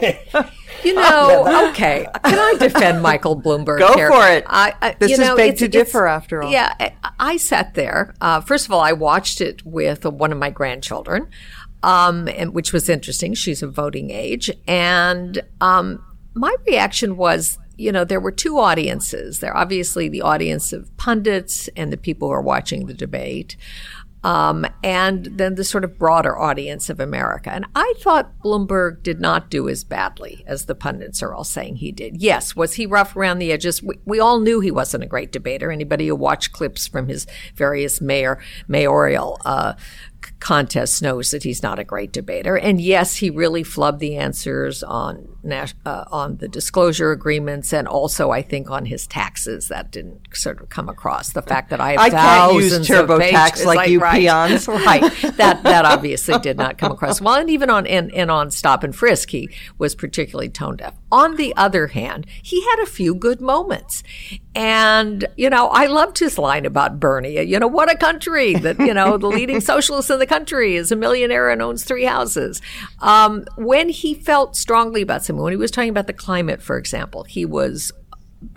You 0.84 0.94
know, 0.94 1.68
okay. 1.70 2.06
Can 2.24 2.38
I 2.38 2.54
defend 2.58 3.02
Michael 3.02 3.40
Bloomberg? 3.40 3.78
Go 3.78 3.94
here? 3.94 4.10
for 4.10 4.28
it. 4.28 4.44
I, 4.46 4.74
I, 4.80 4.96
this 4.98 5.12
is 5.12 5.18
know, 5.18 5.36
Beg 5.36 5.56
to 5.58 5.68
Differ, 5.68 6.06
after 6.06 6.42
all. 6.42 6.50
Yeah, 6.50 6.74
I, 6.78 6.94
I 7.18 7.36
sat 7.36 7.74
there. 7.74 8.14
Uh, 8.20 8.40
first 8.40 8.66
of 8.66 8.72
all, 8.72 8.80
I 8.80 8.92
watched 8.92 9.40
it 9.40 9.64
with 9.64 10.04
one 10.04 10.32
of 10.32 10.38
my 10.38 10.50
grandchildren, 10.50 11.28
um, 11.82 12.28
and, 12.28 12.54
which 12.54 12.72
was 12.72 12.88
interesting. 12.88 13.34
She's 13.34 13.62
of 13.62 13.72
voting 13.72 14.10
age, 14.10 14.50
and 14.66 15.40
um, 15.60 16.04
my 16.34 16.54
reaction 16.66 17.16
was, 17.16 17.58
you 17.76 17.92
know, 17.92 18.04
there 18.04 18.20
were 18.20 18.32
two 18.32 18.58
audiences. 18.58 19.40
There, 19.40 19.56
obviously, 19.56 20.08
the 20.08 20.22
audience 20.22 20.72
of 20.72 20.94
pundits 20.96 21.68
and 21.76 21.92
the 21.92 21.96
people 21.96 22.28
who 22.28 22.34
are 22.34 22.42
watching 22.42 22.86
the 22.86 22.94
debate. 22.94 23.56
Um, 24.24 24.66
and 24.82 25.26
then 25.26 25.54
the 25.54 25.64
sort 25.64 25.84
of 25.84 25.98
broader 25.98 26.38
audience 26.38 26.90
of 26.90 27.00
America. 27.00 27.50
And 27.52 27.66
I 27.74 27.94
thought 27.98 28.38
Bloomberg 28.44 29.02
did 29.02 29.20
not 29.20 29.50
do 29.50 29.68
as 29.68 29.84
badly 29.84 30.44
as 30.46 30.64
the 30.64 30.74
pundits 30.74 31.22
are 31.22 31.32
all 31.32 31.44
saying 31.44 31.76
he 31.76 31.92
did. 31.92 32.20
Yes, 32.20 32.56
was 32.56 32.74
he 32.74 32.86
rough 32.86 33.16
around 33.16 33.38
the 33.38 33.52
edges? 33.52 33.82
We, 33.82 33.98
we 34.04 34.20
all 34.20 34.40
knew 34.40 34.60
he 34.60 34.70
wasn't 34.70 35.04
a 35.04 35.08
great 35.08 35.32
debater. 35.32 35.70
Anybody 35.70 36.08
who 36.08 36.16
watched 36.16 36.52
clips 36.52 36.86
from 36.86 37.08
his 37.08 37.26
various 37.54 38.00
mayor 38.00 38.40
mayoral 38.66 39.40
uh, 39.44 39.74
contests 40.40 41.02
knows 41.02 41.30
that 41.30 41.42
he's 41.42 41.62
not 41.62 41.78
a 41.78 41.84
great 41.84 42.12
debater. 42.12 42.56
And 42.56 42.80
yes, 42.80 43.16
he 43.16 43.30
really 43.30 43.62
flubbed 43.64 43.98
the 43.98 44.16
answers 44.16 44.82
on 44.82 45.28
uh, 45.86 46.04
on 46.10 46.36
the 46.38 46.48
disclosure 46.48 47.12
agreements 47.12 47.72
and 47.72 47.88
also 47.88 48.30
I 48.30 48.42
think 48.42 48.70
on 48.70 48.86
his 48.86 49.06
taxes. 49.06 49.68
That 49.68 49.90
didn't 49.90 50.20
sort 50.32 50.60
of 50.60 50.68
come 50.68 50.88
across. 50.88 51.32
The 51.32 51.42
fact 51.42 51.70
that 51.70 51.80
I 51.80 51.92
have 51.92 52.00
I 52.00 52.10
thousands 52.10 52.88
can't 52.88 53.08
use 53.08 53.08
TurboTax 53.08 53.64
like, 53.64 53.76
like, 53.76 53.90
you 53.90 54.00
right, 54.00 54.20
peons. 54.20 54.68
right. 54.68 55.02
That 55.36 55.62
that 55.62 55.84
obviously 55.84 56.38
did 56.38 56.56
not 56.56 56.78
come 56.78 56.92
across 56.92 57.20
well. 57.20 57.34
And 57.34 57.50
even 57.50 57.70
on 57.70 57.86
and, 57.86 58.12
and 58.12 58.30
on 58.30 58.50
stop 58.50 58.82
and 58.84 58.94
frisk, 58.94 59.30
he 59.30 59.50
was 59.78 59.94
particularly 59.94 60.48
tone 60.48 60.76
deaf. 60.76 60.94
On 61.10 61.36
the 61.36 61.56
other 61.56 61.88
hand, 61.88 62.26
he 62.42 62.62
had 62.62 62.80
a 62.80 62.86
few 62.86 63.14
good 63.14 63.40
moments. 63.40 64.02
And, 64.54 65.24
you 65.36 65.48
know, 65.48 65.68
I 65.68 65.86
loved 65.86 66.18
his 66.18 66.36
line 66.36 66.66
about 66.66 67.00
Bernie. 67.00 67.40
You 67.42 67.58
know, 67.58 67.66
what 67.66 67.90
a 67.90 67.96
country 67.96 68.54
that, 68.54 68.78
you 68.78 68.92
know, 68.92 69.16
the 69.16 69.28
leading 69.28 69.60
socialist 69.62 70.10
in 70.10 70.18
the 70.18 70.26
country 70.26 70.76
is 70.76 70.92
a 70.92 70.96
millionaire 70.96 71.48
and 71.48 71.62
owns 71.62 71.84
three 71.84 72.04
houses. 72.04 72.60
Um, 73.00 73.44
when 73.56 73.88
he 73.88 74.14
felt 74.14 74.56
strongly 74.56 75.00
about 75.00 75.24
something, 75.24 75.42
when 75.42 75.52
he 75.52 75.56
was 75.56 75.70
talking 75.70 75.90
about 75.90 76.08
the 76.08 76.12
climate, 76.12 76.60
for 76.60 76.76
example, 76.76 77.24
he 77.24 77.44
was, 77.44 77.92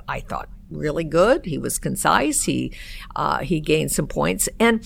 I 0.07 0.19
thought, 0.19 0.49
really 0.69 1.03
good. 1.03 1.45
He 1.45 1.57
was 1.57 1.77
concise. 1.79 2.43
He, 2.43 2.73
uh, 3.15 3.39
he 3.39 3.59
gained 3.59 3.91
some 3.91 4.07
points. 4.07 4.49
And, 4.59 4.81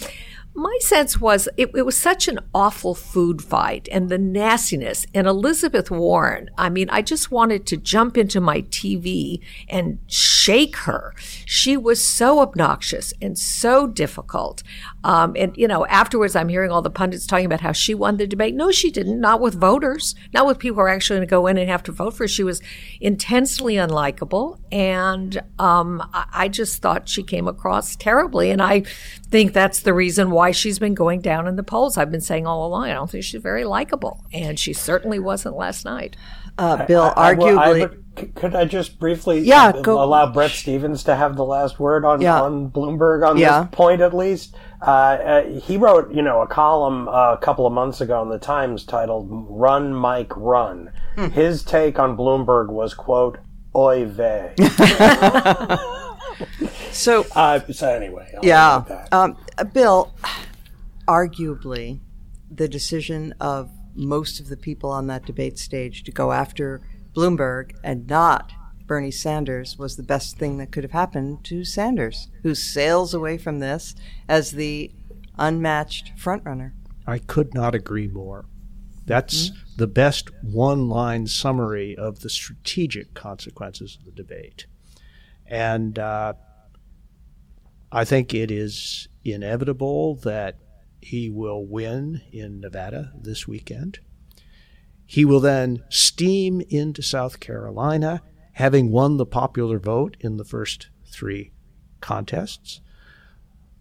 my 0.55 0.77
sense 0.79 1.19
was 1.19 1.49
it, 1.57 1.69
it, 1.75 1.85
was 1.85 1.97
such 1.97 2.27
an 2.29 2.39
awful 2.53 2.95
food 2.95 3.41
fight 3.41 3.89
and 3.91 4.07
the 4.09 4.17
nastiness. 4.17 5.05
And 5.13 5.27
Elizabeth 5.27 5.91
Warren, 5.91 6.49
I 6.57 6.69
mean, 6.69 6.89
I 6.89 7.01
just 7.01 7.29
wanted 7.29 7.65
to 7.67 7.77
jump 7.77 8.17
into 8.17 8.39
my 8.39 8.61
TV 8.61 9.41
and 9.67 9.99
shake 10.07 10.77
her. 10.77 11.13
She 11.45 11.75
was 11.75 12.03
so 12.03 12.39
obnoxious 12.39 13.13
and 13.21 13.37
so 13.37 13.85
difficult. 13.85 14.63
Um, 15.05 15.35
and, 15.37 15.55
you 15.55 15.67
know, 15.67 15.85
afterwards, 15.85 16.35
I'm 16.35 16.49
hearing 16.49 16.71
all 16.71 16.81
the 16.81 16.89
pundits 16.89 17.27
talking 17.27 17.45
about 17.45 17.61
how 17.61 17.73
she 17.73 17.93
won 17.93 18.17
the 18.17 18.25
debate. 18.25 18.55
No, 18.55 18.71
she 18.71 18.89
didn't. 18.89 19.21
Not 19.21 19.39
with 19.39 19.53
voters, 19.53 20.15
not 20.33 20.47
with 20.47 20.57
people 20.57 20.77
who 20.77 20.81
are 20.81 20.89
actually 20.89 21.17
going 21.17 21.27
to 21.27 21.29
go 21.29 21.45
in 21.45 21.59
and 21.59 21.69
have 21.69 21.83
to 21.83 21.91
vote 21.91 22.15
for 22.15 22.23
her. 22.23 22.27
She 22.27 22.43
was 22.43 22.59
intensely 22.99 23.75
unlikable. 23.75 24.59
And 24.71 25.39
um, 25.59 26.01
I, 26.11 26.25
I 26.33 26.47
just 26.47 26.81
thought 26.81 27.07
she 27.07 27.21
came 27.21 27.47
across 27.47 27.95
terribly. 27.95 28.49
And 28.49 28.63
I 28.63 28.81
think 29.29 29.53
that's 29.53 29.81
the 29.81 29.93
reason 29.93 30.31
why 30.31 30.49
she's 30.49 30.79
been 30.79 30.95
going 30.95 31.21
down 31.21 31.47
in 31.47 31.55
the 31.55 31.61
polls. 31.61 31.99
I've 31.99 32.09
been 32.09 32.19
saying 32.19 32.47
all 32.47 32.65
along, 32.65 32.85
I 32.85 32.93
don't 32.93 33.11
think 33.11 33.25
she's 33.25 33.43
very 33.43 33.63
likable. 33.63 34.25
And 34.33 34.59
she 34.59 34.73
certainly 34.73 35.19
wasn't 35.19 35.55
last 35.55 35.85
night. 35.85 36.15
Uh, 36.57 36.83
Bill, 36.87 37.13
I, 37.15 37.29
I, 37.29 37.35
arguably. 37.35 37.91
I, 37.91 37.95
could 38.15 38.55
I 38.55 38.65
just 38.65 38.99
briefly 38.99 39.39
yeah, 39.39 39.71
go, 39.81 40.03
allow 40.03 40.31
Bret 40.31 40.51
Stephens 40.51 41.03
to 41.03 41.15
have 41.15 41.35
the 41.35 41.45
last 41.45 41.79
word 41.79 42.05
on, 42.05 42.21
yeah. 42.21 42.41
on 42.41 42.69
Bloomberg 42.69 43.27
on 43.27 43.37
yeah. 43.37 43.63
this 43.63 43.69
point 43.71 44.01
at 44.01 44.13
least? 44.13 44.55
Uh, 44.81 44.89
uh, 44.89 45.59
he 45.59 45.77
wrote, 45.77 46.13
you 46.13 46.21
know, 46.21 46.41
a 46.41 46.47
column 46.47 47.07
uh, 47.07 47.33
a 47.33 47.37
couple 47.37 47.65
of 47.65 47.73
months 47.73 48.01
ago 48.01 48.21
in 48.21 48.29
the 48.29 48.37
Times 48.37 48.83
titled 48.83 49.27
"Run, 49.29 49.93
Mike, 49.93 50.35
Run." 50.35 50.91
Hmm. 51.15 51.27
His 51.27 51.63
take 51.63 51.99
on 51.99 52.17
Bloomberg 52.17 52.69
was, 52.69 52.93
"quote 52.93 53.39
Oy 53.75 54.05
vey." 54.05 54.53
so, 56.91 57.25
uh, 57.35 57.59
so 57.71 57.89
anyway, 57.89 58.31
I'll 58.35 58.45
yeah, 58.45 59.07
um, 59.11 59.37
Bill, 59.73 60.13
arguably, 61.07 61.99
the 62.51 62.67
decision 62.67 63.33
of 63.39 63.71
most 63.95 64.39
of 64.39 64.49
the 64.49 64.57
people 64.57 64.89
on 64.89 65.07
that 65.07 65.25
debate 65.25 65.57
stage 65.57 66.03
to 66.03 66.11
go 66.11 66.31
after 66.31 66.81
Bloomberg 67.15 67.71
and 67.83 68.07
not 68.07 68.51
Bernie 68.85 69.11
Sanders 69.11 69.77
was 69.77 69.95
the 69.95 70.03
best 70.03 70.37
thing 70.37 70.57
that 70.57 70.71
could 70.71 70.83
have 70.83 70.91
happened 70.91 71.43
to 71.45 71.63
Sanders, 71.63 72.29
who 72.43 72.53
sails 72.53 73.13
away 73.13 73.37
from 73.37 73.59
this 73.59 73.95
as 74.27 74.51
the 74.51 74.91
unmatched 75.37 76.13
frontrunner. 76.17 76.73
I 77.07 77.19
could 77.19 77.53
not 77.53 77.73
agree 77.73 78.07
more. 78.07 78.45
That's 79.05 79.49
mm-hmm. 79.49 79.59
the 79.77 79.87
best 79.87 80.29
one 80.41 80.89
line 80.89 81.27
summary 81.27 81.95
of 81.95 82.19
the 82.19 82.29
strategic 82.29 83.13
consequences 83.13 83.97
of 83.99 84.05
the 84.05 84.11
debate. 84.11 84.65
And 85.45 85.97
uh, 85.99 86.33
I 87.91 88.03
think 88.03 88.33
it 88.33 88.49
is 88.49 89.07
inevitable 89.23 90.15
that 90.17 90.57
he 91.01 91.29
will 91.29 91.65
win 91.65 92.21
in 92.31 92.59
Nevada 92.59 93.13
this 93.15 93.47
weekend. 93.47 93.99
He 95.05 95.25
will 95.25 95.39
then 95.39 95.83
steam 95.89 96.61
into 96.69 97.01
South 97.01 97.39
Carolina, 97.39 98.21
having 98.53 98.91
won 98.91 99.17
the 99.17 99.25
popular 99.25 99.79
vote 99.79 100.17
in 100.19 100.37
the 100.37 100.45
first 100.45 100.89
three 101.05 101.51
contests. 102.01 102.81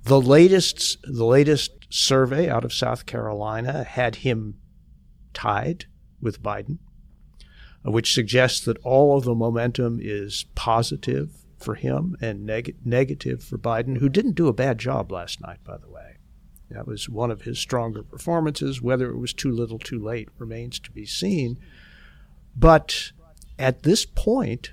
The 0.03 0.21
latest, 0.21 0.99
the 1.03 1.25
latest 1.25 1.87
survey 1.89 2.49
out 2.49 2.65
of 2.65 2.73
South 2.73 3.07
Carolina 3.07 3.85
had 3.85 4.17
him 4.17 4.59
tied 5.33 5.87
with 6.21 6.43
Biden, 6.43 6.79
uh, 7.87 7.91
which 7.91 8.13
suggests 8.13 8.61
that 8.61 8.79
all 8.85 9.17
of 9.17 9.25
the 9.25 9.35
momentum 9.35 9.99
is 10.03 10.45
positive 10.55 11.45
for 11.59 11.75
him 11.75 12.17
and 12.21 12.45
neg- 12.45 12.77
negative 12.85 13.43
for 13.43 13.57
Biden, 13.57 13.99
who 13.99 14.09
didn't 14.09 14.35
do 14.35 14.49
a 14.49 14.53
bad 14.53 14.79
job 14.79 15.11
last 15.11 15.41
night, 15.41 15.65
by 15.65 15.79
the 15.79 15.89
way. 15.89 16.14
That 16.71 16.87
was 16.87 17.09
one 17.09 17.31
of 17.31 17.43
his 17.43 17.59
stronger 17.59 18.03
performances. 18.03 18.81
Whether 18.81 19.11
it 19.11 19.19
was 19.19 19.33
too 19.33 19.51
little, 19.51 19.79
too 19.79 19.99
late 19.99 20.29
remains 20.39 20.79
to 20.81 20.91
be 20.91 21.07
seen. 21.07 21.59
But 22.57 23.13
at 23.59 23.83
this 23.83 24.05
point, 24.05 24.73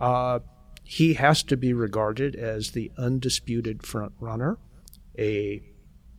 uh, 0.00 0.40
he 0.82 1.14
has 1.14 1.42
to 1.44 1.56
be 1.56 1.72
regarded 1.72 2.34
as 2.34 2.72
the 2.72 2.90
undisputed 2.98 3.86
front 3.86 4.12
runner, 4.20 4.58
a 5.18 5.62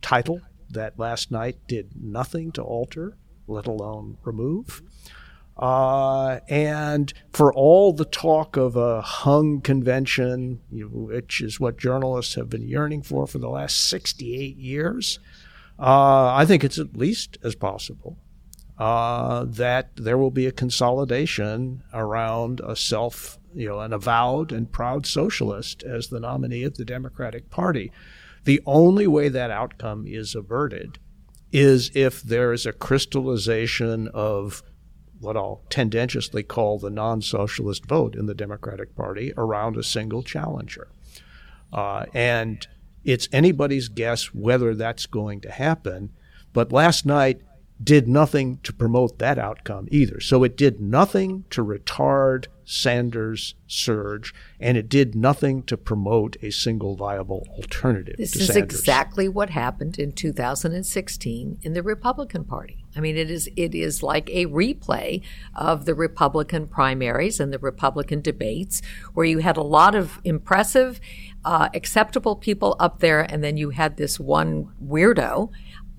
title 0.02 0.42
that 0.70 0.98
last 0.98 1.32
night 1.32 1.58
did 1.68 1.92
nothing 2.02 2.52
to 2.54 2.64
alter, 2.64 3.18
let 3.48 3.68
alone 3.68 4.18
remove. 4.24 4.82
Uh, 5.58 6.40
and 6.50 7.14
for 7.32 7.54
all 7.54 7.94
the 7.94 8.06
talk 8.06 8.58
of 8.58 8.76
a 8.76 9.02
hung 9.02 9.62
convention, 9.62 10.60
you 10.72 10.86
know, 10.86 10.90
which 10.90 11.42
is 11.42 11.60
what 11.60 11.78
journalists 11.78 12.36
have 12.36 12.50
been 12.50 12.68
yearning 12.68 13.04
for 13.04 13.28
for 13.28 13.38
the 13.38 13.50
last 13.50 13.88
68 13.88 14.58
years, 14.58 15.20
uh, 15.80 16.34
I 16.34 16.46
think 16.46 16.64
it's 16.64 16.80
at 16.80 16.98
least 16.98 17.38
as 17.44 17.56
possible 17.56 18.18
uh, 18.78 19.46
that 19.48 19.96
there 19.96 20.18
will 20.18 20.32
be 20.32 20.48
a 20.48 20.52
consolidation 20.52 21.84
around 21.94 22.60
a 22.62 22.76
self, 22.76 23.38
you 23.54 23.68
know, 23.68 23.80
an 23.80 23.94
avowed 23.94 24.52
and 24.52 24.72
proud 24.72 25.06
socialist 25.06 25.84
as 25.84 26.08
the 26.08 26.20
nominee 26.20 26.64
of 26.64 26.78
the 26.78 26.86
Democratic 26.86 27.50
Party. 27.50 27.92
The 28.46 28.62
only 28.66 29.08
way 29.08 29.30
that 29.30 29.52
outcome 29.52 30.06
is 30.08 30.36
averted 30.36 31.00
is 31.52 31.92
if 31.94 32.24
there 32.24 32.52
is 32.52 32.66
a 32.66 32.74
crystallization 32.74 34.08
of 34.08 34.64
what 35.24 35.38
I'll 35.38 35.62
tendentiously 35.70 36.44
call 36.44 36.78
the 36.78 36.90
non 36.90 37.22
socialist 37.22 37.86
vote 37.86 38.16
in 38.16 38.26
the 38.26 38.36
Democratic 38.36 38.96
Party 38.96 39.34
around 39.38 39.78
a 39.78 39.84
single 39.84 40.22
challenger. 40.22 40.90
Uh, 41.72 42.06
and 42.14 42.68
it's 43.04 43.28
anybody's 43.32 43.88
guess 43.90 44.34
whether 44.34 44.76
that's 44.76 45.06
going 45.06 45.42
to 45.42 45.52
happen. 45.52 46.12
But 46.54 46.72
last 46.72 47.06
night 47.06 47.42
did 47.84 48.08
nothing 48.08 48.60
to 48.64 48.72
promote 48.72 49.20
that 49.20 49.38
outcome 49.38 49.88
either. 49.92 50.20
So 50.20 50.44
it 50.44 50.56
did 50.56 50.80
nothing 50.80 51.46
to 51.50 51.66
retard 51.66 52.46
Sanders' 52.66 53.56
surge, 53.68 54.34
and 54.60 54.78
it 54.78 54.88
did 54.88 55.16
nothing 55.16 55.64
to 55.64 55.76
promote 55.76 56.38
a 56.42 56.52
single 56.52 56.96
viable 56.96 57.46
alternative. 57.58 58.16
This 58.18 58.36
is 58.36 58.48
Sanders. 58.48 58.64
exactly 58.64 59.28
what 59.28 59.50
happened 59.50 60.00
in 60.00 60.14
2016 60.14 61.60
in 61.62 61.74
the 61.74 61.84
Republican 61.84 62.46
Party. 62.46 62.83
I 62.96 63.00
mean, 63.00 63.18
it 63.18 63.30
is 63.30 63.50
it 63.56 63.74
is 63.76 64.04
like 64.04 64.30
a 64.30 64.46
replay 64.48 65.22
of 65.56 65.86
the 65.86 65.96
Republican 65.96 66.68
primaries 66.68 67.40
and 67.40 67.52
the 67.52 67.60
Republican 67.60 68.22
debates, 68.22 68.82
where 69.14 69.26
you 69.26 69.40
had 69.40 69.58
a 69.58 69.64
lot 69.64 69.96
of 69.96 70.20
impressive, 70.24 71.00
uh, 71.46 71.70
acceptable 71.74 72.36
people 72.36 72.76
up 72.80 73.00
there, 73.00 73.22
and 73.22 73.44
then 73.44 73.58
you 73.58 73.72
had 73.72 73.98
this 73.98 74.20
one 74.20 74.70
weirdo. 74.84 75.50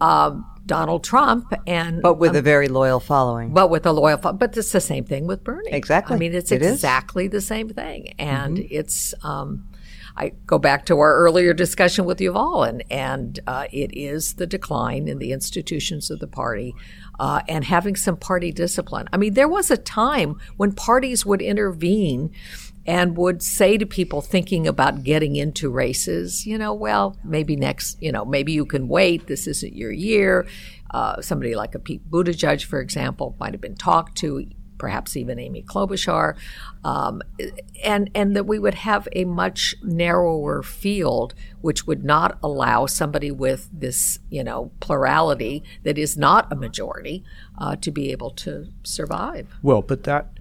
Um, 0.01 0.51
Donald 0.67 1.05
Trump 1.05 1.53
and 1.67 2.01
but 2.01 2.15
with 2.15 2.31
um, 2.31 2.37
a 2.37 2.43
very 2.43 2.69
loyal 2.69 2.99
following. 2.99 3.53
But 3.53 3.69
with 3.69 3.85
a 3.85 3.93
loyal, 3.93 4.17
fo- 4.17 4.33
but 4.33 4.57
it's 4.57 4.73
the 4.73 4.81
same 4.81 5.05
thing 5.05 5.27
with 5.27 5.45
Bernie. 5.45 5.71
Exactly. 5.71 6.17
I 6.17 6.19
mean, 6.19 6.35
it's 6.35 6.51
it 6.51 6.63
exactly 6.63 7.27
is. 7.27 7.33
the 7.33 7.41
same 7.41 7.69
thing, 7.69 8.15
and 8.19 8.57
mm-hmm. 8.57 8.67
it's. 8.71 9.15
Um, 9.23 9.69
I 10.17 10.33
go 10.47 10.59
back 10.59 10.87
to 10.87 10.99
our 10.99 11.17
earlier 11.17 11.53
discussion 11.53 12.05
with 12.05 12.19
Yuval, 12.19 12.69
and 12.69 12.85
and 12.91 13.41
uh, 13.47 13.67
it 13.73 13.97
is 13.97 14.35
the 14.35 14.47
decline 14.47 15.09
in 15.09 15.19
the 15.19 15.33
institutions 15.33 16.11
of 16.11 16.21
the 16.21 16.27
party, 16.27 16.75
uh, 17.19 17.43
and 17.49 17.65
having 17.65 17.97
some 17.97 18.17
party 18.17 18.53
discipline. 18.53 19.09
I 19.13 19.17
mean, 19.17 19.35
there 19.35 19.49
was 19.49 19.71
a 19.71 19.77
time 19.77 20.39
when 20.57 20.73
parties 20.73 21.27
would 21.27 21.43
intervene 21.43 22.31
and 22.87 23.17
would 23.17 23.43
say 23.43 23.79
to 23.79 23.87
people 23.87 24.21
thinking 24.21 24.67
about 24.67 25.05
getting 25.05 25.37
into 25.37 25.71
races, 25.71 26.47
you 26.47 26.59
know, 26.59 26.75
well, 26.75 27.17
maybe 27.25 27.57
next, 27.57 28.01
you 28.03 28.13
know, 28.13 28.25
maybe 28.25 28.53
you 28.53 28.67
can 28.67 28.89
wait. 28.89 29.27
This 29.27 29.47
isn't 29.47 29.75
your 29.75 29.91
year. 29.91 30.47
Uh, 30.91 31.21
somebody 31.23 31.55
like 31.55 31.75
a 31.75 31.79
Pete 31.79 32.09
Buttigieg, 32.09 32.63
for 32.65 32.81
example, 32.81 33.37
might 33.41 33.53
have 33.53 33.61
been 33.61 33.75
talked 33.75 34.17
to 34.19 34.47
perhaps 34.79 35.17
even 35.17 35.39
Amy 35.39 35.63
Klobuchar, 35.63 36.37
um, 36.85 37.23
and 37.83 38.11
and 38.15 38.37
that 38.37 38.47
we 38.47 38.59
would 38.59 38.75
have 38.75 39.09
a 39.13 39.25
much 39.25 39.75
narrower 39.83 40.63
field, 40.63 41.35
which 41.61 41.87
would 41.87 42.05
not 42.05 42.39
allow 42.43 42.87
somebody 42.87 43.31
with 43.31 43.69
this 43.73 44.19
you 44.31 44.45
know 44.45 44.71
plurality 44.81 45.63
that 45.83 45.99
is 45.99 46.17
not 46.17 46.53
a 46.53 46.57
majority 46.57 47.25
uh, 47.59 47.77
to 47.77 47.91
be 47.91 48.11
able 48.11 48.31
to 48.31 48.69
survive. 48.83 49.49
Well, 49.63 49.83
but 49.83 50.05
that 50.05 50.39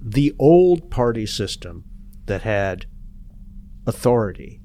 the 0.00 0.34
old 0.38 0.90
party 0.90 1.26
system 1.26 1.84
that 2.26 2.42
had 2.42 2.86
authority 3.86 4.60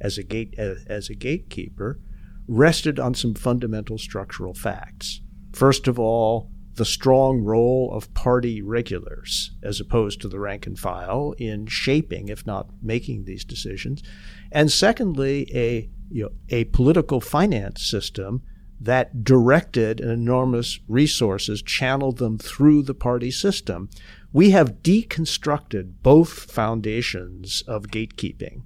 as 0.00 0.16
a 0.18 0.22
gate 0.22 0.54
as, 0.56 0.84
as 0.86 1.08
a 1.08 1.14
gatekeeper 1.14 2.00
rested 2.46 2.98
on 2.98 3.14
some 3.14 3.34
fundamental 3.34 3.98
structural 3.98 4.54
facts. 4.54 5.20
First 5.52 5.86
of 5.86 5.98
all, 5.98 6.50
the 6.80 6.84
strong 6.86 7.42
role 7.42 7.90
of 7.92 8.14
party 8.14 8.62
regulars 8.62 9.50
as 9.62 9.80
opposed 9.80 10.18
to 10.18 10.28
the 10.28 10.38
rank 10.38 10.66
and 10.66 10.78
file 10.78 11.34
in 11.36 11.66
shaping, 11.66 12.30
if 12.30 12.46
not 12.46 12.70
making, 12.80 13.26
these 13.26 13.44
decisions. 13.44 14.02
And 14.50 14.72
secondly, 14.72 15.46
a, 15.54 15.90
you 16.10 16.22
know, 16.22 16.30
a 16.48 16.64
political 16.64 17.20
finance 17.20 17.84
system 17.84 18.40
that 18.80 19.22
directed 19.22 20.00
enormous 20.00 20.80
resources, 20.88 21.60
channeled 21.60 22.16
them 22.16 22.38
through 22.38 22.82
the 22.84 22.94
party 22.94 23.30
system. 23.30 23.90
We 24.32 24.48
have 24.52 24.82
deconstructed 24.82 25.96
both 26.02 26.50
foundations 26.50 27.62
of 27.68 27.88
gatekeeping 27.88 28.62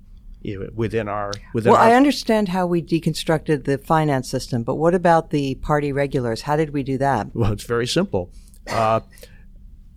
within 0.75 1.09
our 1.09 1.33
within 1.53 1.73
well 1.73 1.81
our, 1.81 1.89
i 1.89 1.95
understand 1.95 2.49
how 2.49 2.67
we 2.67 2.83
deconstructed 2.83 3.65
the 3.65 3.79
finance 3.79 4.29
system 4.29 4.63
but 4.63 4.77
what 4.77 4.95
about 4.95 5.31
the 5.31 5.55
party 5.57 5.93
regulars? 5.93 6.43
How 6.43 6.57
did 6.57 6.71
we 6.71 6.83
do 6.83 6.99
that? 6.99 7.29
Well 7.35 7.53
it's 7.53 7.65
very 7.65 7.87
simple. 7.87 8.31
Uh, 8.67 9.01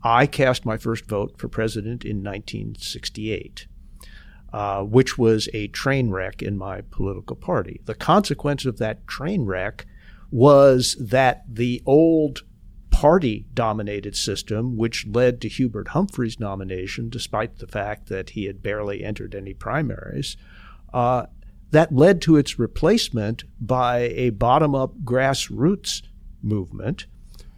i 0.04 0.26
cast 0.26 0.66
my 0.66 0.78
first 0.78 1.06
vote 1.06 1.38
for 1.38 1.48
president 1.48 2.06
in 2.06 2.24
1968 2.24 3.68
uh, 4.54 4.82
which 4.82 5.18
was 5.18 5.50
a 5.54 5.68
train 5.68 6.10
wreck 6.10 6.41
in 6.41 6.58
my 6.58 6.82
political 6.89 7.36
party. 7.36 7.82
The 7.86 7.95
consequence 7.95 8.66
of 8.66 8.78
that 8.78 9.06
train 9.08 9.45
wreck 9.45 9.86
was 10.32 10.95
that 11.00 11.43
the 11.48 11.82
old 11.86 12.43
party 12.98 13.45
dominated 13.54 14.16
system, 14.16 14.76
which 14.76 15.06
led 15.06 15.39
to 15.39 15.48
Hubert 15.48 15.89
Humphrey's 15.89 16.39
nomination, 16.39 17.10
despite 17.10 17.60
the 17.60 17.68
fact 17.68 18.10
that 18.10 18.32
he 18.32 18.45
had 18.45 18.64
barely 18.64 19.04
entered 19.04 19.36
any 19.36 19.54
primaries. 19.54 20.36
Uh, 20.91 21.28
that 21.70 21.93
led 21.93 22.24
to 22.24 22.38
its 22.38 22.58
replacement 22.58 23.43
by 23.62 24.00
a 24.00 24.32
bottom 24.32 24.74
up 24.74 24.95
grassroots 25.04 26.02
movement. 26.41 27.06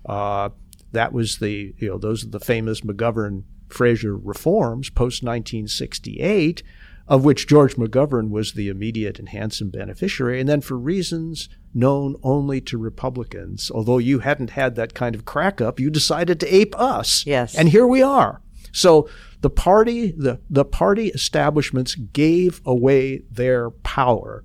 Uh, 0.06 0.50
that 0.92 1.14
was 1.14 1.38
the, 1.38 1.74
you 1.78 1.88
know, 1.88 1.98
those 1.98 2.26
are 2.26 2.30
the 2.30 2.42
famous 2.42 2.82
McGovern 2.82 3.44
Fraser 3.70 4.18
reforms 4.18 4.90
post 4.90 5.24
1968, 5.24 6.64
of 7.08 7.24
which 7.24 7.48
George 7.48 7.78
McGovern 7.78 8.30
was 8.30 8.52
the 8.52 8.68
immediate 8.68 9.20
and 9.20 9.30
handsome 9.30 9.70
beneficiary. 9.70 10.42
And 10.42 10.50
then, 10.50 10.60
for 10.60 10.78
reasons 10.78 11.48
known 11.74 12.16
only 12.24 12.62
to 12.62 12.78
Republicans. 12.78 13.72
Although 13.74 13.98
you 13.98 14.20
hadn't 14.20 14.52
had 14.52 14.76
that 14.76 14.94
kind 14.94 15.16
of 15.16 15.26
crack 15.26 15.62
up, 15.62 15.80
you 15.80 15.90
decided 15.90 16.40
to 16.40 16.56
ape 16.56 16.80
us. 16.80 17.26
Yes. 17.26 17.56
And 17.56 17.70
here 17.70 17.88
we 17.88 18.02
are. 18.02 18.42
So 18.72 19.10
the 19.42 19.50
party, 19.50 20.12
the, 20.12 20.40
the 20.50 20.66
party 20.66 21.08
establishments 21.10 21.96
gave 21.96 22.62
away 22.66 23.24
their 23.32 23.70
power 23.70 24.44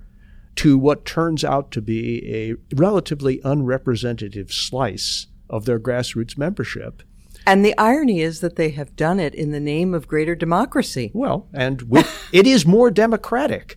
to 0.57 0.79
what 0.79 1.05
turns 1.05 1.45
out 1.45 1.71
to 1.73 1.83
be 1.83 2.33
a 2.33 2.55
relatively 2.77 3.41
unrepresentative 3.45 4.53
slice 4.53 5.27
of 5.51 5.65
their 5.65 5.81
grassroots 5.81 6.39
membership. 6.39 7.03
And 7.47 7.65
the 7.65 7.77
irony 7.77 8.23
is 8.23 8.41
that 8.41 8.57
they 8.57 8.71
have 8.71 8.97
done 8.97 9.21
it 9.21 9.35
in 9.35 9.51
the 9.51 9.61
name 9.61 9.93
of 9.93 10.09
greater 10.09 10.35
democracy. 10.35 11.11
Well, 11.13 11.49
and 11.53 11.83
with, 11.83 12.09
it 12.33 12.47
is 12.47 12.65
more 12.65 12.91
democratic, 12.91 13.77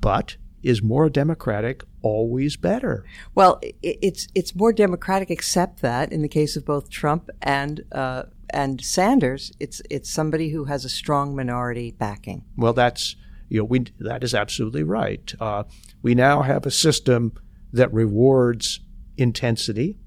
but 0.00 0.36
is 0.62 0.82
more 0.82 1.08
democratic 1.08 1.82
always 2.02 2.56
better? 2.56 3.04
Well, 3.34 3.60
it's 3.82 4.28
it's 4.34 4.54
more 4.54 4.72
democratic, 4.72 5.30
except 5.30 5.80
that 5.82 6.12
in 6.12 6.22
the 6.22 6.28
case 6.28 6.56
of 6.56 6.64
both 6.64 6.90
Trump 6.90 7.30
and 7.42 7.84
uh, 7.92 8.24
and 8.50 8.80
Sanders, 8.80 9.52
it's 9.60 9.82
it's 9.90 10.10
somebody 10.10 10.50
who 10.50 10.64
has 10.64 10.84
a 10.84 10.88
strong 10.88 11.34
minority 11.34 11.90
backing. 11.92 12.44
Well, 12.56 12.72
that's 12.72 13.16
you 13.48 13.58
know 13.58 13.64
we 13.64 13.86
that 13.98 14.24
is 14.24 14.34
absolutely 14.34 14.82
right. 14.82 15.32
Uh, 15.40 15.64
we 16.02 16.14
now 16.14 16.42
have 16.42 16.66
a 16.66 16.70
system 16.70 17.32
that 17.72 17.92
rewards 17.92 18.80
intensity, 19.16 19.98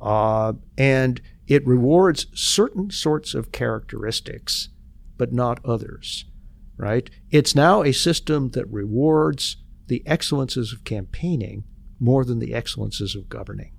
uh, 0.00 0.54
and 0.76 1.20
it 1.46 1.66
rewards 1.66 2.26
certain 2.34 2.90
sorts 2.90 3.34
of 3.34 3.52
characteristics, 3.52 4.70
but 5.16 5.32
not 5.32 5.60
others 5.64 6.24
right? 6.76 7.08
It's 7.30 7.54
now 7.54 7.82
a 7.82 7.92
system 7.92 8.50
that 8.50 8.70
rewards 8.70 9.56
the 9.86 10.02
excellences 10.06 10.72
of 10.72 10.84
campaigning 10.84 11.64
more 12.00 12.24
than 12.24 12.38
the 12.38 12.54
excellences 12.54 13.14
of 13.14 13.28
governing. 13.28 13.72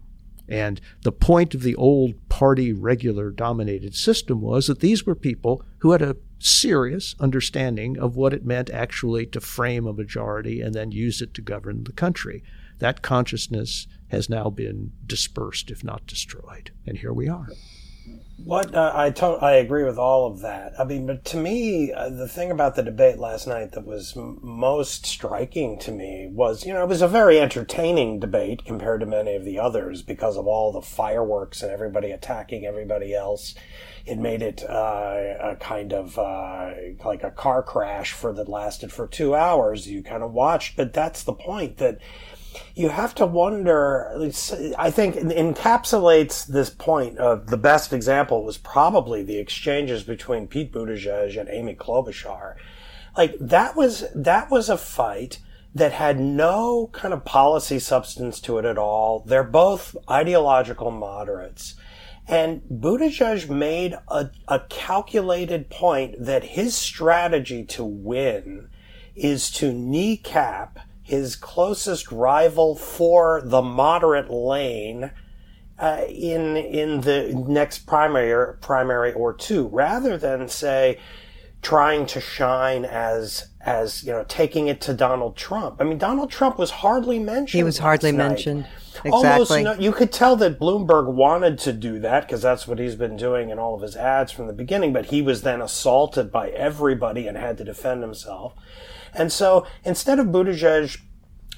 And 0.47 0.79
the 1.01 1.11
point 1.11 1.55
of 1.55 1.63
the 1.63 1.75
old 1.75 2.13
party 2.29 2.71
regular 2.71 3.31
dominated 3.31 3.95
system 3.95 4.41
was 4.41 4.67
that 4.67 4.79
these 4.79 5.05
were 5.05 5.15
people 5.15 5.63
who 5.79 5.91
had 5.91 6.01
a 6.01 6.17
serious 6.37 7.15
understanding 7.19 7.97
of 7.97 8.15
what 8.15 8.33
it 8.33 8.45
meant 8.45 8.69
actually 8.69 9.25
to 9.27 9.41
frame 9.41 9.87
a 9.87 9.93
majority 9.93 10.61
and 10.61 10.75
then 10.75 10.91
use 10.91 11.21
it 11.21 11.33
to 11.33 11.41
govern 11.41 11.83
the 11.83 11.91
country. 11.91 12.43
That 12.79 13.01
consciousness 13.01 13.87
has 14.09 14.29
now 14.29 14.49
been 14.49 14.91
dispersed, 15.05 15.71
if 15.71 15.83
not 15.83 16.05
destroyed. 16.05 16.71
And 16.85 16.97
here 16.97 17.13
we 17.13 17.27
are. 17.27 17.47
What 18.43 18.75
uh, 18.75 18.91
I 18.93 19.09
to- 19.09 19.39
I 19.41 19.53
agree 19.53 19.83
with 19.83 19.97
all 19.97 20.27
of 20.27 20.41
that. 20.41 20.73
I 20.79 20.83
mean, 20.83 21.07
but 21.07 21.25
to 21.25 21.37
me, 21.37 21.91
uh, 21.91 22.09
the 22.09 22.27
thing 22.27 22.51
about 22.51 22.75
the 22.75 22.83
debate 22.83 23.17
last 23.17 23.47
night 23.47 23.71
that 23.71 23.87
was 23.87 24.15
m- 24.15 24.37
most 24.43 25.03
striking 25.05 25.79
to 25.79 25.91
me 25.91 26.29
was, 26.31 26.63
you 26.63 26.71
know, 26.71 26.83
it 26.83 26.89
was 26.89 27.01
a 27.01 27.07
very 27.07 27.39
entertaining 27.39 28.19
debate 28.19 28.63
compared 28.63 28.99
to 28.99 29.07
many 29.07 29.33
of 29.35 29.45
the 29.45 29.57
others 29.57 30.03
because 30.03 30.37
of 30.37 30.45
all 30.45 30.71
the 30.71 30.81
fireworks 30.81 31.63
and 31.63 31.71
everybody 31.71 32.11
attacking 32.11 32.65
everybody 32.67 33.15
else. 33.15 33.55
It 34.05 34.19
made 34.19 34.43
it 34.43 34.63
uh, 34.69 35.33
a 35.41 35.55
kind 35.59 35.91
of 35.91 36.19
uh, 36.19 36.69
like 37.03 37.23
a 37.23 37.31
car 37.31 37.63
crash 37.63 38.11
for 38.11 38.31
that 38.33 38.47
lasted 38.47 38.91
for 38.91 39.07
two 39.07 39.33
hours. 39.33 39.87
You 39.87 40.03
kind 40.03 40.21
of 40.21 40.33
watched, 40.33 40.75
but 40.77 40.93
that's 40.93 41.23
the 41.23 41.33
point 41.33 41.77
that 41.77 41.97
you 42.75 42.89
have 42.89 43.15
to 43.15 43.25
wonder. 43.25 44.11
I 44.77 44.91
think 44.91 45.15
encapsulates 45.15 46.45
this 46.45 46.69
point 46.69 47.17
of 47.17 47.47
the 47.47 47.57
best 47.57 47.93
example 47.93 48.43
was 48.43 48.57
probably 48.57 49.23
the 49.23 49.37
exchanges 49.37 50.03
between 50.03 50.47
Pete 50.47 50.71
Buttigieg 50.71 51.39
and 51.39 51.49
Amy 51.49 51.75
Klobuchar. 51.75 52.55
Like 53.17 53.37
that 53.39 53.75
was 53.75 54.05
that 54.13 54.51
was 54.51 54.69
a 54.69 54.77
fight 54.77 55.39
that 55.73 55.91
had 55.91 56.19
no 56.19 56.89
kind 56.93 57.13
of 57.13 57.25
policy 57.25 57.79
substance 57.79 58.39
to 58.41 58.57
it 58.57 58.65
at 58.65 58.77
all. 58.77 59.23
They're 59.25 59.43
both 59.43 59.95
ideological 60.09 60.89
moderates. 60.89 61.75
And 62.27 62.61
Buttigieg 62.71 63.49
made 63.49 63.95
a, 64.07 64.31
a 64.47 64.61
calculated 64.61 65.69
point 65.69 66.15
that 66.17 66.43
his 66.43 66.75
strategy 66.75 67.63
to 67.65 67.83
win 67.83 68.69
is 69.15 69.51
to 69.51 69.71
kneecap 69.71 70.79
his 71.05 71.35
closest 71.35 72.11
rival 72.11 72.75
for 72.75 73.39
the 73.45 73.61
moderate 73.61 74.31
lane 74.31 75.11
uh, 75.77 76.01
in 76.09 76.57
in 76.57 77.01
the 77.01 77.31
next 77.47 77.85
primary 77.85 78.57
primary 78.57 79.13
or 79.13 79.31
two, 79.31 79.67
rather 79.67 80.17
than 80.17 80.49
say 80.49 80.99
trying 81.61 82.07
to 82.07 82.19
shine 82.19 82.85
as 82.85 83.49
as 83.61 84.03
you 84.03 84.11
know 84.11 84.25
taking 84.27 84.67
it 84.67 84.81
to 84.81 84.95
Donald 84.95 85.37
Trump. 85.37 85.77
I 85.79 85.83
mean, 85.83 85.99
Donald 85.99 86.31
Trump 86.31 86.57
was 86.57 86.71
hardly 86.71 87.19
mentioned. 87.19 87.59
He 87.59 87.63
was 87.63 87.77
hardly 87.77 88.11
night. 88.11 88.29
mentioned. 88.29 88.67
Exactly. 89.03 89.11
Almost, 89.11 89.51
you, 89.51 89.63
know, 89.63 89.73
you 89.73 89.91
could 89.91 90.11
tell 90.11 90.35
that 90.37 90.57
Bloomberg 90.57 91.13
wanted 91.13 91.59
to 91.59 91.73
do 91.73 91.99
that 91.99 92.25
because 92.25 92.41
that's 92.41 92.67
what 92.67 92.79
he's 92.79 92.95
been 92.95 93.17
doing 93.17 93.51
in 93.51 93.59
all 93.59 93.75
of 93.75 93.81
his 93.81 93.95
ads 93.95 94.31
from 94.31 94.47
the 94.47 94.53
beginning. 94.53 94.91
But 94.91 95.07
he 95.07 95.21
was 95.21 95.43
then 95.43 95.61
assaulted 95.61 96.31
by 96.31 96.49
everybody 96.49 97.27
and 97.27 97.37
had 97.37 97.59
to 97.59 97.63
defend 97.63 98.01
himself. 98.01 98.53
And 99.15 99.31
so 99.31 99.65
instead 99.83 100.19
of 100.19 100.27
Buttigieg 100.27 100.99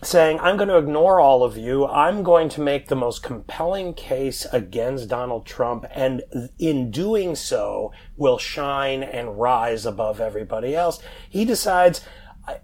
saying, 0.03 0.39
I'm 0.39 0.57
going 0.57 0.69
to 0.69 0.77
ignore 0.77 1.19
all 1.19 1.43
of 1.43 1.57
you, 1.57 1.87
I'm 1.87 2.21
going 2.21 2.49
to 2.49 2.61
make 2.61 2.87
the 2.87 2.95
most 2.95 3.23
compelling 3.23 3.95
case 3.95 4.45
against 4.53 5.09
Donald 5.09 5.45
Trump, 5.45 5.85
and 5.91 6.21
in 6.59 6.91
doing 6.91 7.35
so, 7.35 7.91
will 8.15 8.37
shine 8.37 9.01
and 9.01 9.39
rise 9.39 9.87
above 9.87 10.21
everybody 10.21 10.75
else, 10.75 11.01
he 11.27 11.45
decides 11.45 12.01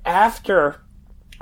after 0.06 0.84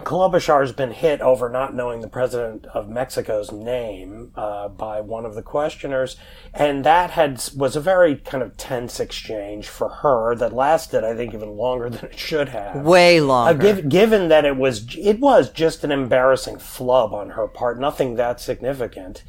Klobuchar's 0.04 0.72
been 0.72 0.92
hit 0.92 1.22
over 1.22 1.50
not 1.50 1.74
knowing 1.74 2.02
the 2.02 2.08
president 2.08 2.66
of 2.68 2.90
Mexico's 2.90 3.52
name 3.52 4.32
uh, 4.36 4.68
by 4.68 5.02
one 5.02 5.26
of 5.26 5.36
the 5.36 5.42
questioners, 5.42 6.18
and 6.54 6.84
that 6.84 7.12
had 7.12 7.44
was 7.56 7.76
a 7.76 7.82
very 7.82 8.16
kind 8.16 8.44
of 8.44 8.58
tense 8.58 9.00
exchange 9.00 9.68
for 9.68 9.90
her 9.90 10.36
that 10.36 10.54
lasted, 10.54 11.04
I 11.04 11.16
think, 11.16 11.34
even 11.34 11.56
longer 11.58 11.90
than 11.90 12.10
it 12.12 12.20
should 12.20 12.50
have. 12.50 12.84
Way 12.84 13.22
longer. 13.22 13.68
Uh, 13.68 13.74
give, 13.74 13.90
given 13.90 14.28
that 14.30 14.46
it 14.46 14.58
was 14.58 14.96
it 14.98 15.20
was 15.20 15.50
just 15.50 15.84
an 15.84 15.92
embarrassing 15.92 16.58
flub 16.58 17.14
on 17.14 17.32
her 17.32 17.48
part, 17.48 17.80
nothing 17.80 18.16
that 18.16 18.42
significant, 18.42 19.24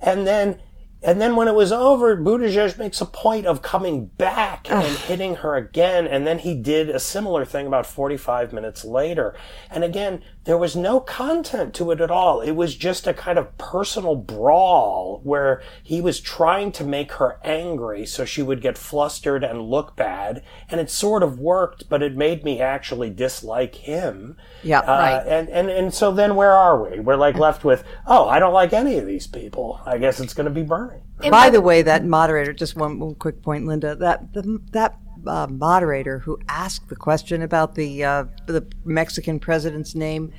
and 0.00 0.26
then 0.26 0.60
and 1.00 1.20
then 1.20 1.36
when 1.36 1.46
it 1.46 1.54
was 1.54 1.70
over, 1.70 2.16
Buttigieg 2.16 2.76
makes 2.76 3.00
a 3.00 3.06
point 3.06 3.46
of 3.46 3.62
coming 3.62 4.06
back 4.06 4.68
and 4.68 4.84
hitting 4.84 5.36
her 5.36 5.54
again. 5.54 6.08
And 6.08 6.26
then 6.26 6.40
he 6.40 6.56
did 6.56 6.90
a 6.90 6.98
similar 6.98 7.44
thing 7.44 7.68
about 7.68 7.86
45 7.86 8.52
minutes 8.52 8.84
later. 8.84 9.32
And 9.70 9.84
again, 9.84 10.22
there 10.42 10.58
was 10.58 10.74
no 10.74 10.98
content 10.98 11.72
to 11.74 11.92
it 11.92 12.00
at 12.00 12.10
all. 12.10 12.40
It 12.40 12.52
was 12.52 12.74
just 12.74 13.06
a 13.06 13.14
kind 13.14 13.38
of 13.38 13.56
personal 13.58 14.16
brawl 14.16 15.20
where 15.22 15.62
he 15.84 16.00
was 16.00 16.20
trying 16.20 16.72
to 16.72 16.84
make 16.84 17.12
her 17.12 17.38
angry 17.44 18.04
so 18.04 18.24
she 18.24 18.42
would 18.42 18.60
get 18.60 18.76
flustered 18.76 19.44
and 19.44 19.62
look 19.70 19.94
bad. 19.94 20.42
And 20.68 20.80
it 20.80 20.90
sort 20.90 21.22
of 21.22 21.38
worked, 21.38 21.88
but 21.88 22.02
it 22.02 22.16
made 22.16 22.42
me 22.42 22.60
actually 22.60 23.10
dislike 23.10 23.76
him. 23.76 24.36
Yeah, 24.64 24.80
uh, 24.80 24.98
right. 24.98 25.26
And, 25.26 25.48
and, 25.48 25.70
and 25.70 25.94
so 25.94 26.10
then 26.10 26.34
where 26.34 26.52
are 26.52 26.82
we? 26.82 26.98
We're 26.98 27.14
like 27.14 27.36
left 27.36 27.62
with, 27.62 27.84
oh, 28.04 28.28
I 28.28 28.40
don't 28.40 28.52
like 28.52 28.72
any 28.72 28.98
of 28.98 29.06
these 29.06 29.28
people. 29.28 29.80
I 29.86 29.98
guess 29.98 30.18
it's 30.18 30.34
going 30.34 30.46
to 30.46 30.50
be 30.50 30.62
Bernie. 30.62 30.97
By 31.20 31.50
the 31.50 31.60
way, 31.60 31.82
that 31.82 32.04
moderator, 32.04 32.52
just 32.52 32.76
one, 32.76 32.98
one 33.00 33.14
quick 33.14 33.42
point, 33.42 33.66
Linda, 33.66 33.96
that, 33.96 34.32
the, 34.32 34.60
that 34.72 34.96
uh, 35.26 35.46
moderator 35.50 36.20
who 36.20 36.38
asked 36.48 36.88
the 36.88 36.96
question 36.96 37.42
about 37.42 37.74
the 37.74 38.04
uh, 38.04 38.24
the 38.46 38.66
Mexican 38.84 39.40
president's 39.40 39.94
name. 39.94 40.32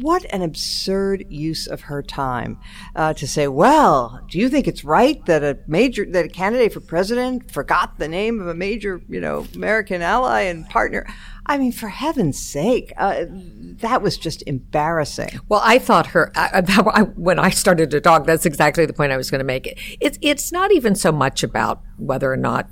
What 0.00 0.24
an 0.30 0.42
absurd 0.42 1.26
use 1.28 1.68
of 1.68 1.82
her 1.82 2.02
time 2.02 2.58
uh, 2.96 3.14
to 3.14 3.28
say, 3.28 3.46
"Well, 3.46 4.20
do 4.28 4.38
you 4.38 4.48
think 4.48 4.66
it's 4.66 4.84
right 4.84 5.24
that 5.26 5.44
a 5.44 5.58
major 5.68 6.04
that 6.10 6.24
a 6.24 6.28
candidate 6.28 6.72
for 6.72 6.80
president 6.80 7.52
forgot 7.52 7.98
the 7.98 8.08
name 8.08 8.40
of 8.40 8.48
a 8.48 8.54
major, 8.54 9.00
you 9.08 9.20
know, 9.20 9.46
American 9.54 10.02
ally 10.02 10.42
and 10.42 10.68
partner?" 10.68 11.06
I 11.46 11.58
mean, 11.58 11.70
for 11.70 11.88
heaven's 11.88 12.40
sake, 12.40 12.92
uh, 12.96 13.26
that 13.28 14.02
was 14.02 14.16
just 14.16 14.42
embarrassing. 14.48 15.28
Well, 15.48 15.60
I 15.62 15.78
thought 15.78 16.06
her 16.08 16.32
I, 16.34 16.62
I, 16.66 17.02
when 17.02 17.38
I 17.38 17.50
started 17.50 17.90
to 17.92 18.00
talk. 18.00 18.26
That's 18.26 18.46
exactly 18.46 18.86
the 18.86 18.94
point 18.94 19.12
I 19.12 19.16
was 19.16 19.30
going 19.30 19.40
to 19.40 19.44
make. 19.44 19.98
It's 20.00 20.18
it's 20.22 20.50
not 20.50 20.72
even 20.72 20.96
so 20.96 21.12
much 21.12 21.44
about 21.44 21.82
whether 21.98 22.32
or 22.32 22.36
not 22.36 22.68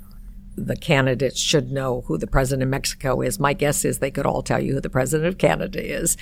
the 0.55 0.75
candidates 0.75 1.39
should 1.39 1.71
know 1.71 2.01
who 2.07 2.17
the 2.17 2.27
president 2.27 2.63
of 2.63 2.69
Mexico 2.69 3.21
is. 3.21 3.39
My 3.39 3.53
guess 3.53 3.85
is 3.85 3.99
they 3.99 4.11
could 4.11 4.25
all 4.25 4.43
tell 4.43 4.59
you 4.59 4.73
who 4.73 4.81
the 4.81 4.89
president 4.89 5.27
of 5.27 5.37
Canada 5.37 5.83
is. 5.83 6.17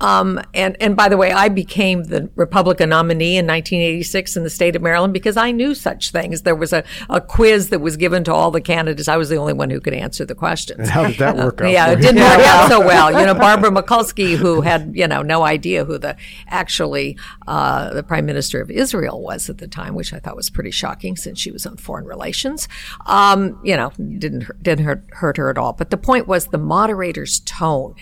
Um, 0.00 0.40
and 0.54 0.76
and 0.80 0.96
by 0.96 1.08
the 1.08 1.16
way, 1.16 1.32
I 1.32 1.48
became 1.48 2.04
the 2.04 2.30
Republican 2.36 2.90
nominee 2.90 3.36
in 3.36 3.46
1986 3.46 4.36
in 4.36 4.44
the 4.44 4.50
state 4.50 4.76
of 4.76 4.82
Maryland 4.82 5.12
because 5.12 5.36
I 5.36 5.50
knew 5.50 5.74
such 5.74 6.10
things. 6.10 6.42
There 6.42 6.54
was 6.54 6.72
a, 6.72 6.84
a 7.08 7.20
quiz 7.20 7.70
that 7.70 7.80
was 7.80 7.96
given 7.96 8.24
to 8.24 8.34
all 8.34 8.50
the 8.50 8.60
candidates. 8.60 9.08
I 9.08 9.16
was 9.16 9.28
the 9.28 9.36
only 9.36 9.52
one 9.52 9.70
who 9.70 9.80
could 9.80 9.94
answer 9.94 10.24
the 10.24 10.34
questions. 10.34 10.80
And 10.80 10.88
how 10.88 11.06
did 11.06 11.18
that 11.18 11.36
work 11.36 11.60
out? 11.60 11.70
yeah, 11.70 11.90
it 11.90 11.96
didn't 11.96 12.22
work 12.22 12.46
out 12.46 12.68
so 12.68 12.80
well. 12.86 13.18
You 13.18 13.26
know, 13.26 13.34
Barbara 13.34 13.70
Mikulski, 13.70 14.36
who 14.36 14.60
had 14.60 14.92
you 14.94 15.08
know 15.08 15.22
no 15.22 15.42
idea 15.42 15.84
who 15.84 15.98
the 15.98 16.16
actually 16.48 17.16
uh, 17.46 17.92
the 17.92 18.02
prime 18.02 18.26
minister 18.26 18.60
of 18.60 18.70
Israel 18.70 19.20
was 19.20 19.50
at 19.50 19.58
the 19.58 19.68
time, 19.68 19.94
which 19.94 20.12
I 20.12 20.18
thought 20.18 20.36
was 20.36 20.50
pretty 20.50 20.70
shocking 20.70 21.16
since 21.16 21.40
she 21.40 21.50
was 21.50 21.66
on 21.66 21.76
foreign 21.76 22.04
relations. 22.04 22.68
Um, 23.06 23.60
you 23.64 23.71
know, 23.76 23.90
didn't 24.18 24.62
didn't 24.62 24.84
hurt, 24.84 25.04
hurt 25.12 25.36
her 25.36 25.50
at 25.50 25.58
all. 25.58 25.72
But 25.72 25.90
the 25.90 25.96
point 25.96 26.26
was 26.26 26.46
the 26.46 26.58
moderator's 26.58 27.40
tone. 27.40 27.94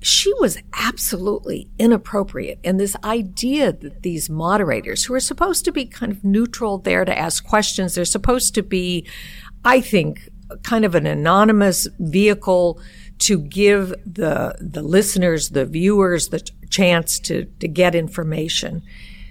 She 0.00 0.32
was 0.40 0.58
absolutely 0.74 1.68
inappropriate. 1.78 2.58
And 2.64 2.80
this 2.80 2.96
idea 3.04 3.72
that 3.72 4.02
these 4.02 4.28
moderators, 4.28 5.04
who 5.04 5.14
are 5.14 5.20
supposed 5.20 5.64
to 5.66 5.72
be 5.72 5.86
kind 5.86 6.10
of 6.10 6.24
neutral 6.24 6.78
there 6.78 7.04
to 7.04 7.16
ask 7.16 7.44
questions, 7.46 7.94
they're 7.94 8.04
supposed 8.04 8.54
to 8.56 8.62
be, 8.62 9.06
I 9.64 9.80
think, 9.80 10.28
kind 10.64 10.84
of 10.84 10.94
an 10.94 11.06
anonymous 11.06 11.86
vehicle 11.98 12.80
to 13.20 13.38
give 13.38 13.94
the 14.04 14.56
the 14.60 14.82
listeners, 14.82 15.50
the 15.50 15.66
viewers, 15.66 16.28
the 16.28 16.40
chance 16.68 17.20
to 17.20 17.44
to 17.60 17.68
get 17.68 17.94
information. 17.94 18.82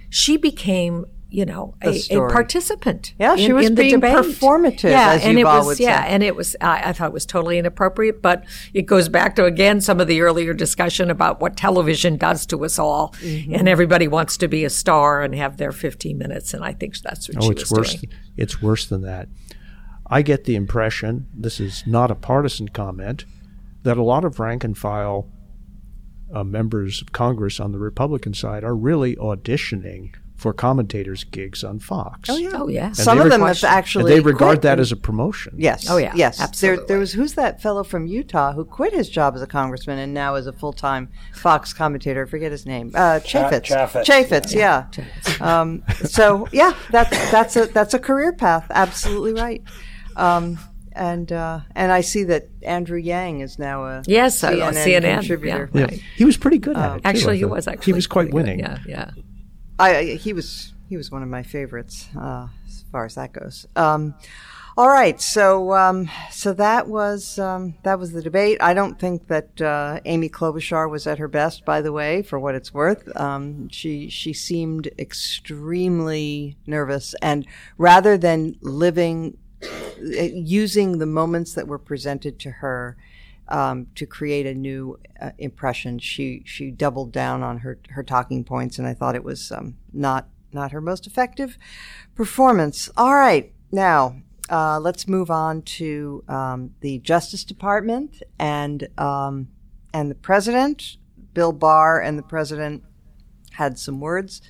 She 0.10 0.38
became 0.38 1.06
you 1.32 1.46
know, 1.46 1.74
a, 1.82 1.98
a, 2.12 2.28
participant. 2.28 3.14
Yeah, 3.18 3.38
she 3.38 3.54
was 3.54 3.68
in 3.68 3.76
being 3.76 4.02
performative. 4.02 4.92
Yeah, 4.92 5.14
and 5.14 5.40
it 5.40 5.46
was 5.46 5.80
yeah, 5.80 6.04
and 6.06 6.22
it 6.22 6.36
was. 6.36 6.58
I, 6.60 6.90
I, 6.90 6.94
thought 6.94 7.08
it 7.08 7.14
was 7.14 7.26
totally 7.26 7.58
inappropriate. 7.58 8.22
But 8.22 8.44
it 8.74 8.82
goes 8.82 9.08
back 9.08 9.38
to 9.38 9.46
again 9.46 9.80
some 9.80 10.02
of 10.02 10.08
the 10.08 10.22
earlier 10.22 10.54
discussion 10.54 11.10
about 11.10 11.40
what 11.40 11.56
television 11.56 12.18
does 12.18 12.46
to 12.48 12.66
us 12.66 12.78
all, 12.78 13.16
mm-hmm. 13.22 13.56
and 13.56 13.70
everybody 13.70 14.10
wants 14.10 14.36
to 14.38 14.50
be 14.50 14.66
a 14.66 14.70
star 14.70 15.24
and 15.24 15.34
have 15.34 15.56
their 15.56 15.72
15 15.72 16.18
minutes, 16.18 16.54
and 16.54 16.66
I 16.66 16.74
think 16.74 16.98
that's 17.00 17.30
what 17.30 17.38
oh, 17.38 17.42
she 17.42 17.52
it's 17.52 17.72
was 17.72 17.72
worse. 17.72 17.96
doing. 17.96 18.14
It's 18.36 18.62
worse 18.62 18.86
than 18.86 19.02
that. 19.04 19.30
I 20.08 20.24
get 20.24 20.44
the 20.44 20.56
impression 20.56 21.28
this 21.34 21.62
is 21.62 21.88
not 21.88 22.12
a 22.12 22.16
partisan 22.16 22.68
comment 22.68 23.24
that 23.84 23.98
a 23.98 24.04
lot 24.04 24.26
of 24.26 24.38
rank 24.38 24.66
and 24.66 24.78
file 24.78 25.30
uh, 26.34 26.44
members 26.44 27.02
of 27.02 27.14
Congress 27.14 27.62
on 27.62 27.72
the 27.72 27.80
Republican 27.80 28.34
side 28.34 28.66
are 28.66 28.76
really 28.76 29.16
auditioning 29.16 30.14
for 30.42 30.54
commentators' 30.54 31.24
gigs 31.24 31.64
on 31.64 31.78
Fox. 31.78 32.28
Oh 32.28 32.36
yeah, 32.36 32.50
oh 32.56 32.68
yeah. 32.68 32.88
And 32.88 32.98
Some 32.98 33.22
of 33.22 33.30
them 33.30 33.42
have 33.42 33.64
actually. 33.64 34.12
they 34.12 34.20
regard 34.22 34.64
that 34.64 34.80
as 34.80 34.92
a 34.92 34.96
promotion. 34.96 35.54
Yes. 35.56 35.88
Oh 35.88 35.98
yeah. 35.98 36.14
Yes. 36.16 36.42
Absolutely. 36.42 36.78
There, 36.78 36.88
there, 36.88 37.00
was 37.00 37.14
who's 37.14 37.36
that 37.36 37.62
fellow 37.62 37.84
from 37.84 38.08
Utah 38.08 38.52
who 38.52 38.66
quit 38.66 38.92
his 38.92 39.08
job 39.08 39.36
as 39.36 39.44
a 39.44 39.48
congressman 39.48 40.00
and 40.00 40.16
now 40.16 40.34
is 40.34 40.48
a 40.48 40.52
full 40.52 40.74
time 40.74 41.10
Fox 41.36 41.74
commentator. 41.74 42.26
I 42.26 42.28
forget 42.28 42.52
his 42.52 42.66
name. 42.66 42.92
Uh, 42.96 43.20
Chaffetz. 43.20 43.66
Chaffetz. 43.66 44.04
Chaffetz. 44.04 44.56
Yeah. 44.56 44.88
yeah. 44.98 45.62
Um, 45.62 45.84
so 46.06 46.48
yeah, 46.52 46.74
that's 46.90 47.32
that's 47.32 47.56
a 47.56 47.68
that's 47.68 47.94
a 47.94 48.00
career 48.00 48.34
path. 48.34 48.66
Absolutely 48.72 49.34
right. 49.34 49.62
Um, 50.16 50.58
and 50.94 51.32
uh, 51.32 51.60
and 51.76 51.92
I 51.92 52.02
see 52.02 52.24
that 52.24 52.50
Andrew 52.64 52.98
Yang 52.98 53.42
is 53.42 53.60
now 53.60 53.86
a 53.86 54.04
yes, 54.08 54.42
CNN, 54.42 54.74
CNN 54.74 55.20
contributor. 55.20 55.70
Yeah, 55.72 55.84
right. 55.84 56.02
he 56.16 56.26
was 56.26 56.36
pretty 56.36 56.58
good 56.58 56.76
at 56.78 56.90
um, 56.90 56.98
it. 56.98 57.02
Too, 57.04 57.10
actually, 57.10 57.38
he 57.38 57.46
was 57.46 57.68
actually 57.68 57.86
he 57.86 57.94
was 57.94 58.08
quite 58.08 58.34
winning. 58.34 58.58
Yeah, 58.58 58.80
yeah. 58.88 59.12
I, 59.82 60.04
he 60.16 60.34
was 60.34 60.74
he 60.90 60.98
was 60.98 61.12
one 61.12 61.24
of 61.24 61.30
my 61.30 61.44
favorites 61.44 62.10
uh, 62.18 62.48
as 62.68 62.86
far 62.92 63.06
as 63.06 63.16
that 63.16 63.34
goes. 63.34 63.66
Um, 63.76 64.14
all 64.78 64.88
right, 64.88 65.20
so 65.20 65.74
um, 65.74 66.10
so 66.30 66.54
that 66.54 66.88
was 66.88 67.38
um, 67.40 67.76
that 67.84 68.00
was 68.00 68.14
the 68.14 68.22
debate. 68.22 68.58
I 68.62 68.74
don't 68.74 69.00
think 69.00 69.28
that 69.28 69.62
uh, 69.62 70.00
Amy 70.06 70.30
Klobuchar 70.30 70.90
was 70.90 71.08
at 71.08 71.18
her 71.18 71.28
best, 71.28 71.66
by 71.66 71.82
the 71.82 71.92
way, 71.92 72.22
for 72.22 72.40
what 72.40 72.56
it's 72.56 72.74
worth. 72.74 73.14
Um, 73.20 73.68
she 73.70 74.10
she 74.10 74.32
seemed 74.34 74.90
extremely 74.98 76.58
nervous, 76.66 77.14
and 77.22 77.46
rather 77.78 78.18
than 78.18 78.56
living 78.62 79.38
uh, 79.64 80.22
using 80.34 81.00
the 81.00 81.06
moments 81.06 81.54
that 81.54 81.68
were 81.68 81.80
presented 81.80 82.40
to 82.40 82.52
her 82.52 82.98
um, 83.52 83.88
to 83.96 84.06
create 84.06 84.48
a 84.48 84.56
new 84.56 84.98
uh, 85.22 85.32
impression. 85.38 86.00
She 86.00 86.42
she 86.46 86.72
doubled 86.72 87.12
down 87.12 87.44
on 87.44 87.60
her 87.60 87.78
her 87.90 88.04
talking 88.04 88.44
points, 88.44 88.80
and 88.80 88.88
I 88.88 88.94
thought 88.94 89.16
it 89.16 89.24
was 89.24 89.52
um, 89.52 89.78
not 89.94 90.28
not 90.52 90.72
her 90.72 90.82
most 90.82 91.06
effective 91.06 91.58
performance. 92.16 92.90
All 92.98 93.14
right, 93.14 93.54
now 93.72 94.16
uh, 94.50 94.80
let's 94.80 95.08
move 95.08 95.30
on 95.30 95.62
to 95.64 96.24
um, 96.28 96.72
the 96.80 97.00
Justice 97.00 97.44
Department 97.44 98.24
and 98.40 98.88
um, 98.98 99.50
and 99.94 100.10
the 100.10 100.16
president, 100.16 100.98
Bill 101.34 101.52
Barr, 101.52 102.02
and 102.02 102.18
the 102.18 102.24
president 102.24 102.84
had 103.52 103.78
some 103.78 104.00
words 104.00 104.42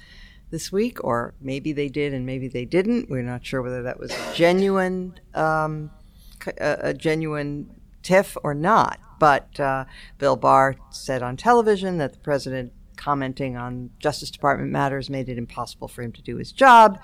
this 0.51 0.71
week, 0.71 1.03
or 1.03 1.33
maybe 1.41 1.73
they 1.73 1.89
did 1.89 2.13
and 2.13 2.25
maybe 2.25 2.47
they 2.47 2.65
didn't. 2.65 3.09
We're 3.09 3.23
not 3.23 3.43
sure 3.43 3.63
whether 3.63 3.81
that 3.83 3.99
was 3.99 4.11
a 4.11 4.33
genuine 4.35 5.19
um, 5.33 5.89
a, 6.59 6.77
a 6.81 6.93
genuine 6.93 7.80
tiff 8.01 8.37
or 8.43 8.53
not. 8.53 8.99
But 9.19 9.59
uh, 9.59 9.85
Bill 10.17 10.35
Barr 10.35 10.75
said 10.89 11.21
on 11.21 11.37
television 11.37 11.97
that 11.97 12.13
the 12.13 12.19
president 12.19 12.73
commenting 12.95 13.57
on 13.57 13.89
Justice 13.99 14.31
Department 14.31 14.71
matters 14.71 15.09
made 15.09 15.29
it 15.29 15.37
impossible 15.37 15.87
for 15.87 16.01
him 16.01 16.11
to 16.13 16.21
do 16.21 16.37
his 16.37 16.51
job. 16.51 16.99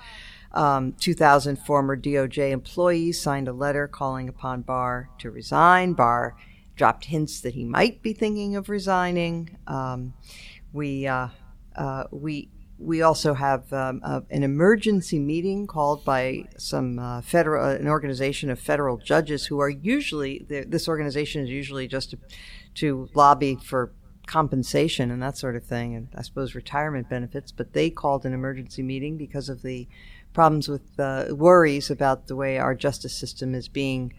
Um, 0.52 0.94
2,000 0.94 1.56
former 1.56 1.96
DOJ 1.96 2.50
employees 2.50 3.20
signed 3.20 3.48
a 3.48 3.52
letter 3.52 3.86
calling 3.86 4.28
upon 4.28 4.62
Barr 4.62 5.10
to 5.18 5.30
resign. 5.30 5.92
Barr 5.92 6.36
dropped 6.76 7.06
hints 7.06 7.40
that 7.40 7.54
he 7.54 7.64
might 7.64 8.02
be 8.02 8.12
thinking 8.12 8.56
of 8.56 8.68
resigning. 8.68 9.56
Um, 9.66 10.14
we 10.72 11.06
uh, 11.06 11.28
uh, 11.76 12.04
we 12.10 12.48
we 12.78 13.02
also 13.02 13.34
have 13.34 13.72
um, 13.72 14.00
uh, 14.04 14.20
an 14.30 14.44
emergency 14.44 15.18
meeting 15.18 15.66
called 15.66 16.04
by 16.04 16.44
some 16.56 16.98
uh, 16.98 17.20
federal, 17.22 17.64
uh, 17.64 17.74
an 17.74 17.88
organization 17.88 18.50
of 18.50 18.58
federal 18.58 18.96
judges 18.96 19.46
who 19.46 19.58
are 19.58 19.68
usually, 19.68 20.46
this 20.48 20.88
organization 20.88 21.42
is 21.42 21.50
usually 21.50 21.88
just 21.88 22.10
to, 22.10 22.18
to, 22.74 23.08
lobby 23.14 23.56
for 23.56 23.92
compensation 24.26 25.10
and 25.10 25.22
that 25.22 25.36
sort 25.36 25.56
of 25.56 25.64
thing, 25.64 25.96
and 25.96 26.08
I 26.14 26.22
suppose 26.22 26.54
retirement 26.54 27.08
benefits, 27.08 27.50
but 27.50 27.72
they 27.72 27.90
called 27.90 28.24
an 28.24 28.32
emergency 28.32 28.82
meeting 28.82 29.16
because 29.16 29.48
of 29.48 29.62
the 29.62 29.88
problems 30.32 30.68
with 30.68 31.00
uh, 31.00 31.26
worries 31.30 31.90
about 31.90 32.28
the 32.28 32.36
way 32.36 32.58
our 32.58 32.74
justice 32.74 33.14
system 33.14 33.54
is 33.54 33.66
being 33.66 34.12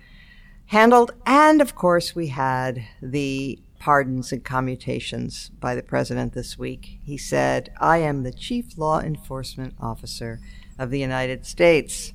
handled. 0.66 1.12
And 1.26 1.62
of 1.62 1.76
course, 1.76 2.16
we 2.16 2.28
had 2.28 2.84
the 3.02 3.60
pardons 3.80 4.32
and 4.32 4.44
commutations 4.44 5.50
by 5.60 5.74
the 5.74 5.82
president 5.82 6.34
this 6.34 6.58
week. 6.58 7.00
He 7.04 7.18
said, 7.18 7.72
I 7.80 8.00
am 8.00 8.24
the 8.24 8.34
chief 8.34 8.78
law 8.78 9.00
enforcement 9.00 9.74
officer 9.80 10.40
of 10.78 10.92
the 10.92 11.00
United 11.00 11.46
States. 11.46 12.14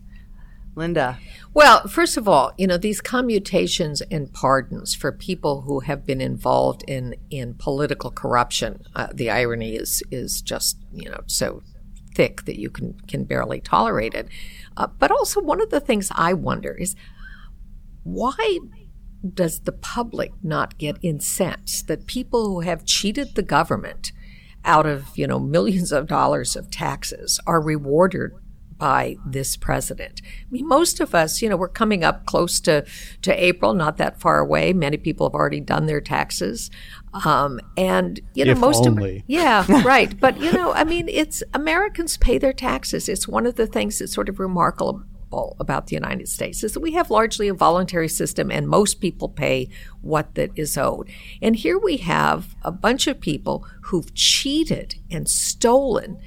Linda. 0.77 1.19
Well, 1.53 1.87
first 1.87 2.17
of 2.17 2.29
all, 2.29 2.53
you 2.59 2.67
know, 2.67 2.77
these 2.77 3.01
commutations 3.01 4.01
and 4.03 4.33
pardons 4.33 4.95
for 4.95 5.13
people 5.13 5.63
who 5.63 5.81
have 5.81 6.05
been 6.05 6.21
involved 6.21 6.83
in, 6.89 7.15
in 7.31 7.55
political 7.55 8.11
corruption, 8.11 8.85
uh, 8.95 9.09
the 9.13 9.31
irony 9.31 9.77
is, 9.77 10.03
is 10.11 10.43
just, 10.43 10.79
you 10.93 11.09
know, 11.09 11.21
so 11.27 11.63
thick 12.15 12.45
that 12.45 12.59
you 12.59 12.71
can, 12.71 12.95
can 13.07 13.25
barely 13.25 13.61
tolerate 13.61 14.15
it. 14.15 14.29
Uh, 14.77 14.89
but 14.99 15.11
also, 15.11 15.41
one 15.41 15.61
of 15.61 15.71
the 15.71 15.81
things 15.81 16.11
I 16.13 16.33
wonder 16.33 16.73
is 16.73 16.97
why 18.03 18.59
does 19.33 19.61
the 19.61 19.73
public 19.73 20.33
not 20.43 20.77
get 20.79 20.99
incensed 21.03 21.89
that 21.89 22.07
people 22.07 22.47
who 22.47 22.61
have 22.61 22.85
cheated 22.85 23.35
the 23.35 23.43
government 23.43 24.13
out 24.65 24.87
of 24.87 25.09
you 25.17 25.27
know 25.27 25.39
millions 25.39 25.93
of 25.93 26.07
dollars 26.07 26.57
of 26.57 26.71
taxes 26.71 27.41
are 27.47 27.61
rewarded 27.61 28.33
by 28.77 29.17
this 29.25 29.57
president. 29.57 30.21
I 30.25 30.51
mean, 30.51 30.67
most 30.67 31.01
of 31.01 31.15
us, 31.15 31.41
you 31.41 31.49
know, 31.49 31.57
we're 31.57 31.69
coming 31.69 32.05
up 32.05 32.27
close 32.27 32.61
to, 32.61 32.85
to 33.23 33.45
April, 33.45 33.75
not 33.75 33.97
that 33.99 34.21
far 34.21 34.41
away. 34.41 34.73
Many 34.73 34.97
people 34.97 35.29
have 35.29 35.35
already 35.35 35.61
done 35.61 35.87
their 35.87 36.01
taxes. 36.01 36.71
Um, 37.25 37.61
and, 37.77 38.21
you 38.35 38.45
know, 38.45 38.53
if 38.53 38.59
most 38.59 38.87
only. 38.87 39.19
of 39.19 39.23
yeah, 39.27 39.65
right. 39.85 40.19
But, 40.19 40.41
you 40.41 40.53
know, 40.53 40.73
I 40.73 40.85
mean, 40.85 41.09
it's 41.09 41.43
Americans 41.55 42.17
pay 42.17 42.39
their 42.39 42.53
taxes. 42.53 43.09
It's 43.09 43.29
one 43.29 43.47
of 43.47 43.55
the 43.55 43.67
things 43.67 44.01
that's 44.01 44.13
sort 44.13 44.29
of 44.29 44.39
remarkable 44.41 45.03
about 45.61 45.87
the 45.87 45.95
United 45.95 46.29
States 46.29 46.63
is 46.65 46.73
that 46.73 46.81
we 46.81 46.93
have 46.93 47.11
largely 47.11 47.49
a 47.49 47.55
voluntary 47.55 48.09
system 48.09 48.51
and 48.51 48.69
most 48.69 49.01
people 49.01 49.29
pay 49.29 49.69
what 50.01 50.35
that 50.35 50.51
is 50.57 50.77
owed. 50.77 51.09
And 51.43 51.57
here 51.57 51.79
we 51.79 51.99
have 51.99 52.55
a 52.63 52.73
bunch 52.73 53.07
of 53.07 53.21
people 53.21 53.67
who've 53.83 54.15
cheated 54.15 54.97
and 55.11 55.29
stolen 55.29 56.19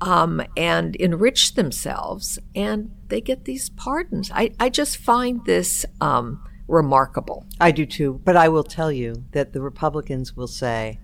um, 0.00 0.42
and 0.56 0.96
enriched 1.00 1.56
themselves 1.56 2.38
and 2.54 2.90
they 3.08 3.20
get 3.20 3.44
these 3.44 3.70
pardons. 3.70 4.30
I, 4.34 4.52
I 4.58 4.68
just 4.68 4.96
find 4.96 5.44
this 5.44 5.86
um, 6.00 6.42
remarkable. 6.68 7.46
I 7.60 7.70
do 7.70 7.86
too. 7.86 8.20
But 8.24 8.36
I 8.36 8.48
will 8.48 8.64
tell 8.64 8.90
you 8.90 9.24
that 9.32 9.52
the 9.52 9.60
Republicans 9.60 10.36
will 10.36 10.46
say, 10.46 10.98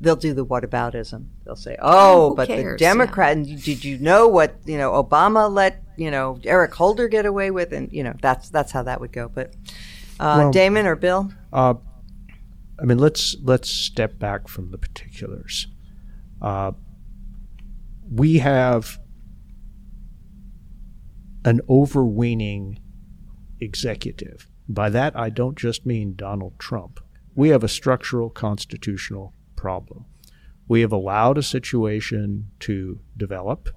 they'll 0.00 0.16
do 0.16 0.32
the 0.32 0.44
whataboutism. 0.44 1.26
They'll 1.44 1.56
say, 1.56 1.76
"Oh, 1.80 2.34
but 2.34 2.48
cares? 2.48 2.78
the 2.78 2.84
Democrat 2.84 3.38
yeah. 3.38 3.56
did 3.62 3.84
you 3.84 3.98
know 3.98 4.26
what 4.28 4.56
you 4.64 4.78
know 4.78 4.92
Obama 4.92 5.52
let 5.52 5.82
you 5.96 6.10
know 6.10 6.38
Eric 6.44 6.74
Holder 6.74 7.08
get 7.08 7.26
away 7.26 7.50
with?" 7.50 7.72
And 7.72 7.92
you 7.92 8.02
know 8.02 8.14
that's 8.20 8.48
that's 8.48 8.72
how 8.72 8.82
that 8.84 9.00
would 9.00 9.12
go. 9.12 9.28
But 9.28 9.54
uh, 10.18 10.36
well, 10.38 10.50
Damon 10.50 10.86
or 10.86 10.96
Bill? 10.96 11.30
Uh, 11.52 11.74
I 12.80 12.84
mean, 12.84 12.98
let's 12.98 13.36
let's 13.42 13.70
step 13.70 14.18
back 14.18 14.48
from 14.48 14.70
the 14.70 14.78
particulars. 14.78 15.68
Uh, 16.40 16.72
we 18.10 18.38
have 18.38 18.98
an 21.44 21.60
overweening 21.68 22.80
executive. 23.60 24.48
By 24.68 24.88
that, 24.90 25.16
I 25.16 25.30
don't 25.30 25.58
just 25.58 25.84
mean 25.84 26.14
Donald 26.16 26.58
Trump. 26.58 27.00
We 27.34 27.50
have 27.50 27.64
a 27.64 27.68
structural 27.68 28.30
constitutional 28.30 29.34
problem. 29.60 30.06
We 30.68 30.80
have 30.80 30.92
allowed 30.92 31.36
a 31.36 31.42
situation 31.42 32.50
to 32.60 32.98
develop 33.14 33.68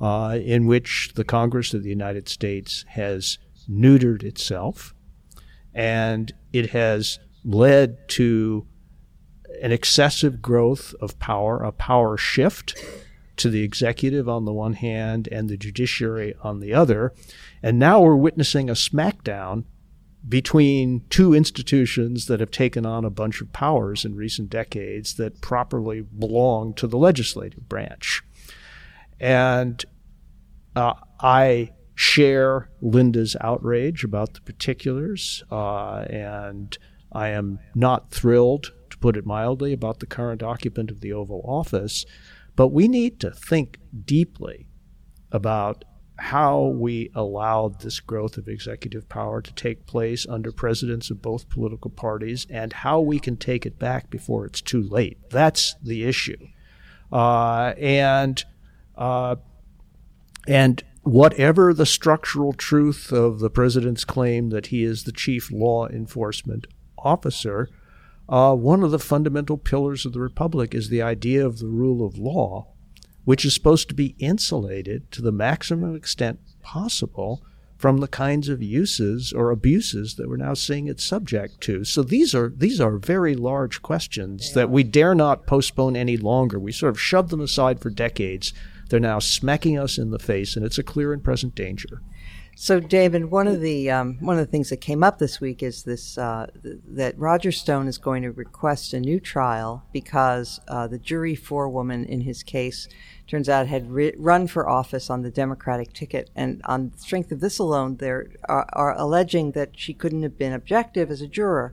uh, 0.00 0.38
in 0.42 0.66
which 0.66 1.12
the 1.14 1.24
Congress 1.24 1.74
of 1.74 1.82
the 1.82 1.90
United 1.90 2.26
States 2.26 2.86
has 2.88 3.38
neutered 3.68 4.22
itself, 4.22 4.94
and 5.74 6.32
it 6.54 6.70
has 6.70 7.18
led 7.44 8.08
to 8.08 8.66
an 9.62 9.72
excessive 9.72 10.40
growth 10.40 10.94
of 11.02 11.18
power, 11.18 11.62
a 11.62 11.70
power 11.70 12.16
shift 12.16 12.74
to 13.36 13.50
the 13.50 13.62
executive 13.62 14.26
on 14.26 14.46
the 14.46 14.52
one 14.52 14.74
hand 14.74 15.28
and 15.30 15.50
the 15.50 15.56
judiciary 15.58 16.34
on 16.42 16.60
the 16.60 16.72
other. 16.72 17.12
And 17.62 17.78
now 17.78 18.00
we're 18.00 18.16
witnessing 18.16 18.70
a 18.70 18.74
smackdown 18.74 19.64
between 20.28 21.04
two 21.10 21.34
institutions 21.34 22.26
that 22.26 22.40
have 22.40 22.50
taken 22.50 22.86
on 22.86 23.04
a 23.04 23.10
bunch 23.10 23.40
of 23.40 23.52
powers 23.52 24.04
in 24.04 24.14
recent 24.14 24.48
decades 24.48 25.14
that 25.14 25.40
properly 25.40 26.00
belong 26.00 26.72
to 26.74 26.86
the 26.86 26.96
legislative 26.96 27.68
branch. 27.68 28.22
And 29.20 29.84
uh, 30.74 30.94
I 31.20 31.72
share 31.94 32.70
Linda's 32.80 33.36
outrage 33.40 34.02
about 34.02 34.34
the 34.34 34.40
particulars, 34.40 35.44
uh, 35.50 36.06
and 36.08 36.76
I 37.12 37.28
am 37.28 37.60
not 37.74 38.10
thrilled, 38.10 38.72
to 38.90 38.98
put 38.98 39.16
it 39.16 39.26
mildly, 39.26 39.72
about 39.72 40.00
the 40.00 40.06
current 40.06 40.42
occupant 40.42 40.90
of 40.90 41.00
the 41.00 41.12
Oval 41.12 41.42
Office. 41.46 42.04
But 42.56 42.68
we 42.68 42.88
need 42.88 43.20
to 43.20 43.30
think 43.30 43.78
deeply 44.04 44.68
about 45.30 45.84
how 46.16 46.62
we 46.66 47.10
allowed 47.14 47.80
this 47.80 47.98
growth 48.00 48.36
of 48.36 48.48
executive 48.48 49.08
power 49.08 49.42
to 49.42 49.52
take 49.54 49.86
place 49.86 50.26
under 50.28 50.52
presidents 50.52 51.10
of 51.10 51.20
both 51.20 51.48
political 51.48 51.90
parties 51.90 52.46
and 52.48 52.72
how 52.72 53.00
we 53.00 53.18
can 53.18 53.36
take 53.36 53.66
it 53.66 53.78
back 53.78 54.10
before 54.10 54.46
it's 54.46 54.60
too 54.60 54.82
late. 54.82 55.18
That's 55.30 55.74
the 55.82 56.04
issue. 56.04 56.48
Uh, 57.12 57.74
and 57.78 58.44
uh, 58.96 59.36
and 60.46 60.82
whatever 61.02 61.74
the 61.74 61.86
structural 61.86 62.52
truth 62.52 63.12
of 63.12 63.40
the 63.40 63.50
president's 63.50 64.04
claim 64.04 64.50
that 64.50 64.66
he 64.66 64.84
is 64.84 65.04
the 65.04 65.12
chief 65.12 65.50
law 65.50 65.88
enforcement 65.88 66.66
officer, 66.96 67.68
uh, 68.28 68.54
one 68.54 68.82
of 68.82 68.90
the 68.90 68.98
fundamental 68.98 69.58
pillars 69.58 70.06
of 70.06 70.12
the 70.12 70.20
republic 70.20 70.74
is 70.74 70.88
the 70.88 71.02
idea 71.02 71.44
of 71.44 71.58
the 71.58 71.66
rule 71.66 72.06
of 72.06 72.18
law 72.18 72.73
which 73.24 73.44
is 73.44 73.54
supposed 73.54 73.88
to 73.88 73.94
be 73.94 74.14
insulated 74.18 75.10
to 75.12 75.22
the 75.22 75.32
maximum 75.32 75.94
extent 75.94 76.38
possible 76.62 77.42
from 77.76 77.98
the 77.98 78.08
kinds 78.08 78.48
of 78.48 78.62
uses 78.62 79.32
or 79.32 79.50
abuses 79.50 80.14
that 80.14 80.28
we're 80.28 80.36
now 80.36 80.54
seeing 80.54 80.86
it 80.86 81.00
subject 81.00 81.60
to. 81.60 81.84
So 81.84 82.02
these 82.02 82.34
are 82.34 82.48
these 82.48 82.80
are 82.80 82.96
very 82.96 83.34
large 83.34 83.82
questions 83.82 84.54
that 84.54 84.70
we 84.70 84.84
dare 84.84 85.14
not 85.14 85.46
postpone 85.46 85.96
any 85.96 86.16
longer. 86.16 86.58
We 86.58 86.72
sort 86.72 86.90
of 86.90 87.00
shoved 87.00 87.30
them 87.30 87.40
aside 87.40 87.80
for 87.80 87.90
decades. 87.90 88.52
They're 88.88 89.00
now 89.00 89.18
smacking 89.18 89.78
us 89.78 89.98
in 89.98 90.10
the 90.10 90.18
face, 90.18 90.56
and 90.56 90.64
it's 90.64 90.78
a 90.78 90.82
clear 90.82 91.12
and 91.12 91.22
present 91.22 91.54
danger. 91.54 92.00
So, 92.56 92.78
David, 92.78 93.32
one 93.32 93.48
of 93.48 93.60
the 93.60 93.90
um, 93.90 94.16
one 94.20 94.38
of 94.38 94.46
the 94.46 94.50
things 94.50 94.70
that 94.70 94.76
came 94.76 95.02
up 95.02 95.18
this 95.18 95.40
week 95.40 95.62
is 95.62 95.82
this 95.82 96.16
uh, 96.16 96.46
th- 96.62 96.76
that 96.86 97.18
Roger 97.18 97.50
Stone 97.50 97.88
is 97.88 97.98
going 97.98 98.22
to 98.22 98.30
request 98.30 98.94
a 98.94 99.00
new 99.00 99.18
trial 99.18 99.84
because 99.92 100.60
uh, 100.68 100.86
the 100.86 100.98
jury 100.98 101.34
forewoman 101.34 102.04
in 102.04 102.20
his 102.20 102.44
case 102.44 102.88
turns 103.26 103.48
out 103.48 103.66
had 103.66 103.90
ri- 103.90 104.14
run 104.16 104.46
for 104.46 104.68
office 104.68 105.10
on 105.10 105.22
the 105.22 105.30
Democratic 105.30 105.92
ticket, 105.92 106.30
and 106.34 106.60
on 106.64 106.90
the 106.90 106.98
strength 106.98 107.32
of 107.32 107.40
this 107.40 107.58
alone, 107.58 107.96
they 107.96 108.10
are, 108.10 108.30
are 108.48 108.94
alleging 108.96 109.52
that 109.52 109.70
she 109.74 109.94
couldn't 109.94 110.22
have 110.22 110.38
been 110.38 110.52
objective 110.52 111.10
as 111.10 111.20
a 111.20 111.28
juror. 111.28 111.72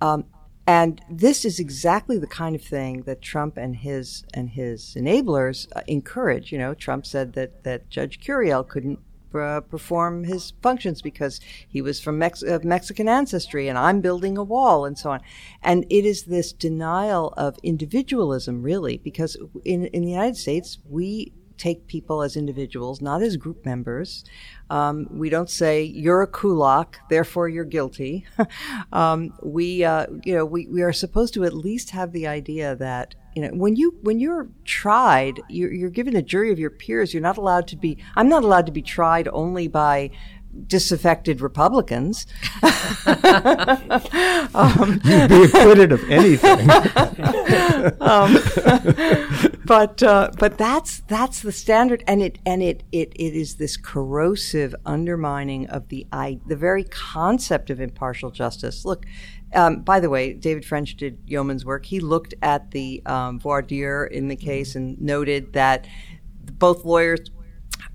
Um, 0.00 0.24
and 0.66 1.00
this 1.10 1.44
is 1.44 1.60
exactly 1.60 2.18
the 2.18 2.26
kind 2.26 2.56
of 2.56 2.62
thing 2.62 3.02
that 3.02 3.20
Trump 3.20 3.56
and 3.56 3.76
his 3.76 4.24
and 4.32 4.50
his 4.50 4.94
enablers 4.96 5.68
uh, 5.76 5.82
encourage. 5.86 6.52
You 6.52 6.58
know, 6.58 6.74
Trump 6.74 7.04
said 7.04 7.34
that 7.34 7.64
that 7.64 7.90
Judge 7.90 8.18
Curiel 8.20 8.66
couldn't 8.66 8.98
uh, 9.34 9.60
perform 9.60 10.24
his 10.24 10.52
functions 10.62 11.02
because 11.02 11.40
he 11.68 11.80
was 11.80 12.00
from 12.00 12.18
Mex- 12.18 12.42
of 12.42 12.64
Mexican 12.64 13.08
ancestry 13.08 13.68
and 13.68 13.78
I'm 13.78 14.00
building 14.00 14.36
a 14.36 14.44
wall 14.44 14.84
and 14.84 14.98
so 14.98 15.10
on. 15.10 15.20
And 15.62 15.84
it 15.90 16.04
is 16.04 16.24
this 16.24 16.52
denial 16.52 17.34
of 17.36 17.58
individualism, 17.62 18.62
really, 18.62 18.98
because 18.98 19.36
in, 19.64 19.86
in 19.86 20.04
the 20.04 20.10
United 20.10 20.36
States, 20.36 20.78
we 20.88 21.32
take 21.56 21.86
people 21.86 22.22
as 22.22 22.36
individuals, 22.36 23.00
not 23.00 23.22
as 23.22 23.36
group 23.36 23.64
members. 23.64 24.24
Um, 24.70 25.06
we 25.10 25.30
don't 25.30 25.50
say 25.50 25.82
you're 25.82 26.22
a 26.22 26.26
kulak, 26.26 26.98
therefore 27.08 27.48
you're 27.48 27.64
guilty. 27.64 28.26
um, 28.92 29.32
we, 29.42 29.84
uh, 29.84 30.06
you 30.24 30.34
know, 30.34 30.44
we, 30.44 30.66
we 30.66 30.82
are 30.82 30.92
supposed 30.92 31.34
to 31.34 31.44
at 31.44 31.54
least 31.54 31.90
have 31.90 32.12
the 32.12 32.26
idea 32.26 32.74
that 32.76 33.14
you 33.34 33.42
know 33.42 33.48
when 33.48 33.76
you 33.76 33.96
when 34.02 34.20
you're 34.20 34.48
tried 34.64 35.40
you're, 35.48 35.72
you're 35.72 35.90
given 35.90 36.16
a 36.16 36.22
jury 36.22 36.52
of 36.52 36.58
your 36.58 36.70
peers 36.70 37.12
you're 37.12 37.22
not 37.22 37.36
allowed 37.36 37.66
to 37.68 37.76
be 37.76 37.98
i'm 38.16 38.28
not 38.28 38.44
allowed 38.44 38.66
to 38.66 38.72
be 38.72 38.82
tried 38.82 39.28
only 39.28 39.68
by 39.68 40.10
disaffected 40.66 41.40
Republicans. 41.40 42.26
um, 44.54 45.00
You'd 45.04 45.28
be 45.28 45.44
acquitted 45.44 45.92
of 45.92 46.08
anything. 46.10 46.70
um, 48.00 48.38
but 49.64 50.02
uh, 50.02 50.30
but 50.38 50.58
that's 50.58 51.00
that's 51.00 51.42
the 51.42 51.52
standard, 51.52 52.04
and 52.06 52.22
it 52.22 52.38
and 52.46 52.62
it 52.62 52.84
it, 52.92 53.12
it 53.16 53.34
is 53.34 53.56
this 53.56 53.76
corrosive 53.76 54.74
undermining 54.86 55.66
of 55.66 55.88
the 55.88 56.06
I, 56.12 56.40
the 56.46 56.56
very 56.56 56.84
concept 56.84 57.70
of 57.70 57.80
impartial 57.80 58.30
justice. 58.30 58.84
Look, 58.84 59.06
um, 59.54 59.82
by 59.82 60.00
the 60.00 60.10
way, 60.10 60.32
David 60.32 60.64
French 60.64 60.96
did 60.96 61.18
yeoman's 61.26 61.64
work. 61.64 61.86
He 61.86 62.00
looked 62.00 62.34
at 62.42 62.70
the 62.70 63.02
um, 63.06 63.38
voir 63.38 63.62
dire 63.62 64.06
in 64.06 64.28
the 64.28 64.36
case 64.36 64.74
and 64.74 65.00
noted 65.00 65.52
that 65.52 65.86
both 66.58 66.84
lawyers 66.84 67.20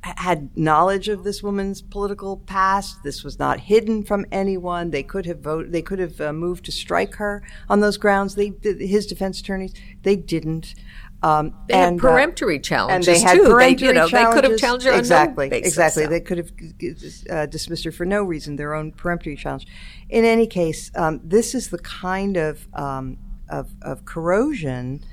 had 0.01 0.55
knowledge 0.57 1.09
of 1.09 1.23
this 1.23 1.43
woman's 1.43 1.81
political 1.81 2.37
past. 2.37 3.03
This 3.03 3.23
was 3.23 3.37
not 3.37 3.59
hidden 3.59 4.03
from 4.03 4.25
anyone. 4.31 4.91
They 4.91 5.03
could 5.03 5.25
have 5.25 5.39
voted. 5.39 5.71
They 5.71 5.81
could 5.81 5.99
have 5.99 6.21
uh, 6.21 6.33
moved 6.33 6.65
to 6.65 6.71
strike 6.71 7.15
her 7.15 7.43
on 7.69 7.79
those 7.79 7.97
grounds. 7.97 8.35
They, 8.35 8.53
his 8.63 9.05
defense 9.05 9.39
attorneys, 9.39 9.73
they 10.03 10.15
didn't. 10.15 10.75
Um, 11.21 11.53
they 11.67 11.73
and, 11.73 11.99
had 11.99 12.07
uh, 12.07 12.11
peremptory 12.11 12.59
uh, 12.59 12.61
challenges 12.61 13.07
and 13.07 13.15
they 13.15 13.19
had 13.21 13.33
too. 13.35 13.43
Peremptory 13.43 13.75
they, 13.75 13.87
you 13.87 13.93
know, 13.93 14.07
challenges. 14.07 14.35
they 14.35 14.41
could 14.41 14.51
have 14.51 14.59
challenged 14.59 14.85
her 14.85 14.93
exactly, 14.93 15.49
no 15.49 15.57
exactly. 15.57 16.03
So. 16.03 16.09
They 16.09 16.21
could 16.21 16.37
have 16.37 16.51
uh, 17.29 17.45
dismissed 17.47 17.83
her 17.83 17.91
for 17.91 18.05
no 18.05 18.23
reason, 18.23 18.55
their 18.55 18.73
own 18.73 18.93
peremptory 18.93 19.35
challenge. 19.35 19.67
In 20.09 20.23
any 20.23 20.47
case, 20.47 20.91
um, 20.95 21.19
this 21.23 21.53
is 21.53 21.69
the 21.69 21.79
kind 21.79 22.37
of, 22.37 22.67
um, 22.73 23.17
of, 23.49 23.71
of 23.81 24.05
corrosion 24.05 25.03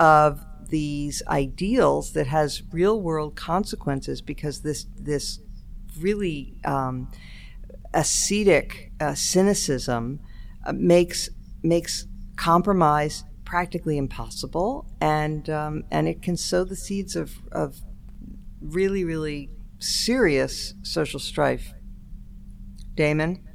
of 0.00 0.44
these 0.68 1.22
ideals 1.28 2.12
that 2.14 2.26
has 2.26 2.62
real 2.72 3.00
world 3.00 3.36
consequences 3.36 4.22
because 4.22 4.62
this 4.62 4.86
this 4.98 5.38
really 6.00 6.54
um, 6.64 7.08
ascetic 7.94 8.90
uh, 8.98 9.14
cynicism 9.14 10.18
uh, 10.64 10.72
makes 10.72 11.28
makes 11.62 12.06
compromise 12.36 13.24
practically 13.52 13.98
impossible, 13.98 14.86
and 14.98 15.50
um, 15.50 15.84
and 15.90 16.08
it 16.08 16.22
can 16.22 16.38
sow 16.38 16.64
the 16.64 16.74
seeds 16.74 17.14
of 17.14 17.34
of 17.52 17.82
really 18.62 19.04
really 19.04 19.50
serious 19.78 20.72
social 20.80 21.20
strife. 21.20 21.74
Damon. 22.94 23.46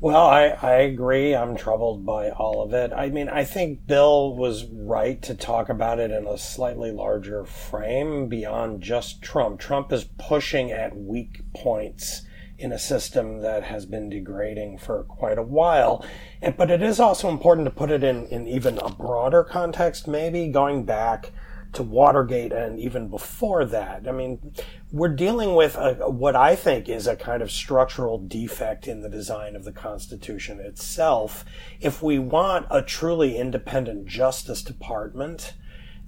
Well, 0.00 0.26
I, 0.26 0.56
I 0.62 0.74
agree. 0.76 1.34
I'm 1.34 1.56
troubled 1.56 2.06
by 2.06 2.30
all 2.30 2.62
of 2.62 2.72
it. 2.72 2.90
I 2.94 3.10
mean, 3.10 3.28
I 3.28 3.44
think 3.44 3.86
Bill 3.86 4.34
was 4.34 4.64
right 4.64 5.20
to 5.22 5.34
talk 5.34 5.68
about 5.68 5.98
it 5.98 6.10
in 6.10 6.26
a 6.26 6.38
slightly 6.38 6.90
larger 6.90 7.44
frame 7.44 8.28
beyond 8.28 8.80
just 8.80 9.20
Trump. 9.20 9.60
Trump 9.60 9.92
is 9.92 10.04
pushing 10.18 10.70
at 10.72 10.96
weak 10.96 11.42
points 11.52 12.22
in 12.58 12.72
a 12.72 12.78
system 12.78 13.40
that 13.40 13.62
has 13.62 13.86
been 13.86 14.08
degrading 14.08 14.78
for 14.78 15.04
quite 15.04 15.38
a 15.38 15.42
while. 15.42 16.04
And, 16.42 16.56
but 16.56 16.70
it 16.70 16.82
is 16.82 16.98
also 16.98 17.28
important 17.28 17.66
to 17.66 17.70
put 17.70 17.90
it 17.90 18.02
in, 18.02 18.26
in 18.26 18.48
even 18.48 18.78
a 18.78 18.90
broader 18.90 19.44
context, 19.44 20.08
maybe 20.08 20.48
going 20.48 20.84
back 20.84 21.30
to 21.72 21.82
Watergate 21.82 22.52
and 22.52 22.80
even 22.80 23.08
before 23.08 23.64
that. 23.66 24.08
I 24.08 24.12
mean, 24.12 24.52
we're 24.90 25.14
dealing 25.14 25.54
with 25.54 25.76
a, 25.76 26.08
what 26.08 26.34
I 26.34 26.56
think 26.56 26.88
is 26.88 27.06
a 27.06 27.14
kind 27.14 27.42
of 27.42 27.50
structural 27.50 28.18
defect 28.18 28.88
in 28.88 29.02
the 29.02 29.08
design 29.08 29.54
of 29.54 29.64
the 29.64 29.72
Constitution 29.72 30.60
itself. 30.60 31.44
If 31.80 32.02
we 32.02 32.18
want 32.18 32.66
a 32.70 32.82
truly 32.82 33.36
independent 33.36 34.06
Justice 34.06 34.62
Department, 34.62 35.54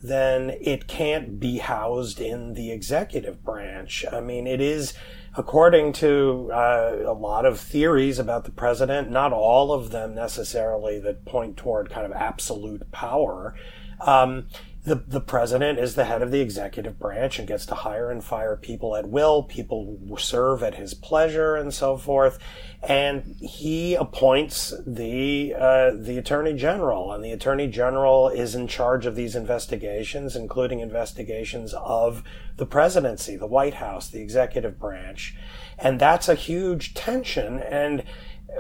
then 0.03 0.51
it 0.62 0.88
can't 0.88 1.38
be 1.38 1.59
housed 1.59 2.20
in 2.20 2.55
the 2.55 2.72
executive 2.72 3.44
branch. 3.44 4.05
I 4.11 4.20
mean, 4.20 4.46
it 4.46 4.61
is, 4.61 4.94
according 5.37 5.93
to 5.93 6.51
uh, 6.53 6.97
a 7.07 7.12
lot 7.12 7.47
of 7.47 7.61
theories 7.61 8.18
about 8.18 8.45
the 8.45 8.51
president, 8.51 9.11
not 9.11 9.33
all 9.33 9.72
of 9.72 9.91
them 9.91 10.14
necessarily 10.14 10.99
that 11.01 11.24
point 11.24 11.57
toward 11.57 11.91
kind 11.91 12.05
of 12.07 12.12
absolute 12.12 12.91
power. 12.91 13.55
Um, 14.01 14.47
the, 14.83 14.95
the 14.95 15.20
president 15.20 15.78
is 15.78 15.95
the 15.95 16.07
head 16.07 16.22
of 16.22 16.31
the 16.31 16.41
executive 16.41 16.99
branch 16.99 17.39
and 17.39 17.47
gets 17.47 17.66
to 17.66 17.74
hire 17.74 18.11
and 18.11 18.24
fire 18.24 18.57
people 18.57 18.97
at 18.97 19.09
will. 19.09 19.43
People 19.43 19.99
serve 20.18 20.62
at 20.62 20.76
his 20.76 20.95
pleasure 20.95 21.55
and 21.55 21.72
so 21.74 21.99
forth. 21.99 22.39
And 22.83 23.37
he 23.41 23.95
appoints 23.95 24.72
the, 24.87 25.55
uh, 25.55 25.91
the 25.95 26.16
attorney 26.16 26.55
general 26.55 27.12
and 27.12 27.22
the 27.22 27.33
attorney 27.33 27.66
general 27.66 28.31
is 28.31 28.55
in 28.55 28.66
charge 28.66 29.05
of 29.05 29.16
these 29.16 29.37
investigations, 29.37 30.35
including 30.35 30.81
investigations 30.81 31.74
of 31.74 32.22
the 32.57 32.64
presidency, 32.64 33.37
the 33.37 33.47
White 33.47 33.74
House, 33.74 34.09
the 34.09 34.22
executive 34.22 34.78
branch. 34.78 35.37
And 35.78 36.01
that's 36.01 36.28
a 36.28 36.35
huge 36.35 36.95
tension. 36.95 37.59
And 37.59 38.03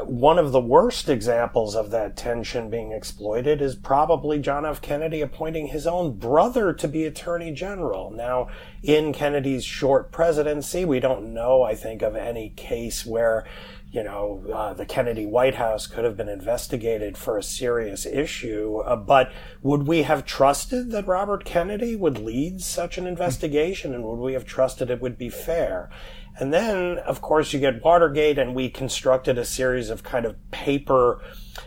one 0.04 0.38
of 0.38 0.52
the 0.52 0.60
worst 0.60 1.08
examples 1.08 1.74
of 1.74 1.90
that 1.90 2.16
tension 2.16 2.70
being 2.70 2.92
exploited 2.92 3.60
is 3.60 3.74
probably 3.74 4.38
John 4.38 4.64
F. 4.64 4.80
Kennedy 4.80 5.20
appointing 5.20 5.68
his 5.68 5.86
own 5.86 6.16
brother 6.16 6.72
to 6.72 6.88
be 6.88 7.04
Attorney 7.04 7.52
General. 7.52 8.10
Now, 8.10 8.48
in 8.82 9.12
Kennedy's 9.12 9.64
short 9.64 10.12
presidency, 10.12 10.84
we 10.84 11.00
don't 11.00 11.34
know, 11.34 11.62
I 11.62 11.74
think, 11.74 12.02
of 12.02 12.14
any 12.14 12.50
case 12.50 13.04
where, 13.04 13.44
you 13.90 14.04
know, 14.04 14.44
uh, 14.52 14.74
the 14.74 14.86
Kennedy 14.86 15.26
White 15.26 15.56
House 15.56 15.86
could 15.86 16.04
have 16.04 16.16
been 16.16 16.28
investigated 16.28 17.18
for 17.18 17.36
a 17.36 17.42
serious 17.42 18.06
issue. 18.06 18.78
Uh, 18.78 18.96
but 18.96 19.32
would 19.62 19.88
we 19.88 20.02
have 20.02 20.24
trusted 20.24 20.92
that 20.92 21.08
Robert 21.08 21.44
Kennedy 21.44 21.96
would 21.96 22.18
lead 22.18 22.60
such 22.60 22.96
an 22.96 23.06
investigation 23.06 23.92
and 23.92 24.04
would 24.04 24.18
we 24.20 24.34
have 24.34 24.44
trusted 24.44 24.88
it 24.88 25.00
would 25.00 25.18
be 25.18 25.28
fair? 25.28 25.90
And 26.40 26.54
then, 26.54 26.96
of 26.98 27.20
course, 27.20 27.52
you 27.52 27.60
get 27.60 27.84
Watergate, 27.84 28.38
and 28.38 28.54
we 28.54 28.70
constructed 28.70 29.36
a 29.36 29.44
series 29.44 29.90
of 29.90 30.02
kind 30.02 30.24
of 30.24 30.50
paper 30.50 31.20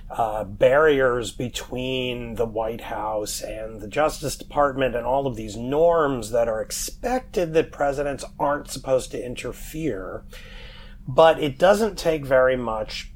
uh, 0.10 0.46
barriers 0.46 1.32
between 1.32 2.36
the 2.36 2.48
White 2.48 2.82
House 2.82 3.42
and 3.42 3.82
the 3.82 3.88
Justice 3.88 4.36
Department, 4.36 4.96
and 4.96 5.06
all 5.06 5.28
of 5.28 5.36
these 5.36 5.56
norms 5.56 6.32
that 6.32 6.48
are 6.48 6.60
expected 6.60 7.54
that 7.54 7.72
presidents 7.72 8.26
aren't 8.40 8.72
supposed 8.72 9.12
to 9.12 9.24
interfere. 9.24 10.24
But 11.08 11.40
it 11.40 11.60
doesn't 11.60 12.00
take 12.00 12.26
very 12.26 12.58
much 12.58 13.13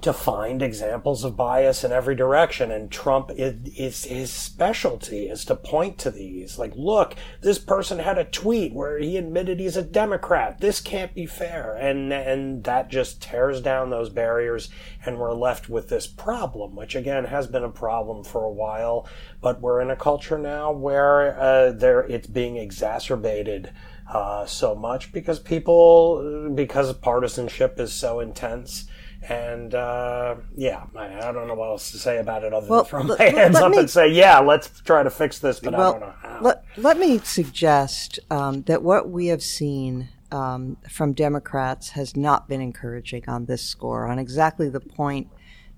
to 0.00 0.12
find 0.12 0.62
examples 0.62 1.24
of 1.24 1.36
bias 1.36 1.82
in 1.82 1.92
every 1.92 2.14
direction. 2.14 2.70
And 2.70 2.90
Trump 2.90 3.30
is, 3.34 4.04
his 4.04 4.30
specialty 4.30 5.28
is 5.28 5.44
to 5.46 5.56
point 5.56 5.98
to 5.98 6.10
these. 6.10 6.58
Like, 6.58 6.72
look, 6.76 7.14
this 7.40 7.58
person 7.58 7.98
had 7.98 8.18
a 8.18 8.24
tweet 8.24 8.72
where 8.72 8.98
he 8.98 9.16
admitted 9.16 9.58
he's 9.58 9.76
a 9.76 9.82
Democrat. 9.82 10.60
This 10.60 10.80
can't 10.80 11.14
be 11.14 11.26
fair. 11.26 11.74
And, 11.74 12.12
and 12.12 12.64
that 12.64 12.90
just 12.90 13.22
tears 13.22 13.60
down 13.60 13.90
those 13.90 14.10
barriers. 14.10 14.68
And 15.04 15.18
we're 15.18 15.34
left 15.34 15.68
with 15.68 15.88
this 15.88 16.06
problem, 16.06 16.76
which 16.76 16.94
again 16.94 17.24
has 17.24 17.46
been 17.46 17.64
a 17.64 17.70
problem 17.70 18.24
for 18.24 18.44
a 18.44 18.52
while. 18.52 19.08
But 19.40 19.60
we're 19.60 19.80
in 19.80 19.90
a 19.90 19.96
culture 19.96 20.38
now 20.38 20.70
where, 20.72 21.38
uh, 21.40 21.72
there, 21.72 22.00
it's 22.00 22.26
being 22.28 22.56
exacerbated. 22.56 23.72
Uh, 24.10 24.46
so 24.46 24.74
much 24.74 25.12
because 25.12 25.38
people, 25.38 26.50
because 26.54 26.90
partisanship 26.94 27.78
is 27.78 27.92
so 27.92 28.20
intense, 28.20 28.86
and 29.22 29.74
uh, 29.74 30.36
yeah, 30.56 30.84
I, 30.94 31.28
I, 31.28 31.32
don't 31.32 31.48
know 31.48 31.54
what 31.54 31.68
else 31.68 31.90
to 31.90 31.98
say 31.98 32.18
about 32.18 32.44
it 32.44 32.52
other 32.52 32.68
well, 32.68 32.82
than 32.82 32.88
throw 32.88 33.02
my 33.02 33.16
l- 33.18 33.32
hands 33.32 33.56
up 33.56 33.72
me, 33.72 33.78
and 33.78 33.90
say, 33.90 34.08
yeah, 34.08 34.38
let's 34.38 34.80
try 34.82 35.02
to 35.02 35.10
fix 35.10 35.38
this, 35.38 35.58
but 35.60 35.72
well, 35.72 35.88
I 35.88 35.98
don't 35.98 36.00
know 36.00 36.14
how. 36.22 36.40
Let, 36.40 36.64
let 36.76 36.98
me 36.98 37.18
suggest 37.18 38.20
um, 38.30 38.62
that 38.62 38.82
what 38.82 39.10
we 39.10 39.26
have 39.26 39.42
seen 39.42 40.08
um, 40.30 40.76
from 40.88 41.14
Democrats 41.14 41.90
has 41.90 42.16
not 42.16 42.48
been 42.48 42.60
encouraging 42.60 43.24
on 43.28 43.46
this 43.46 43.62
score, 43.62 44.06
on 44.06 44.18
exactly 44.18 44.68
the 44.68 44.80
point 44.80 45.28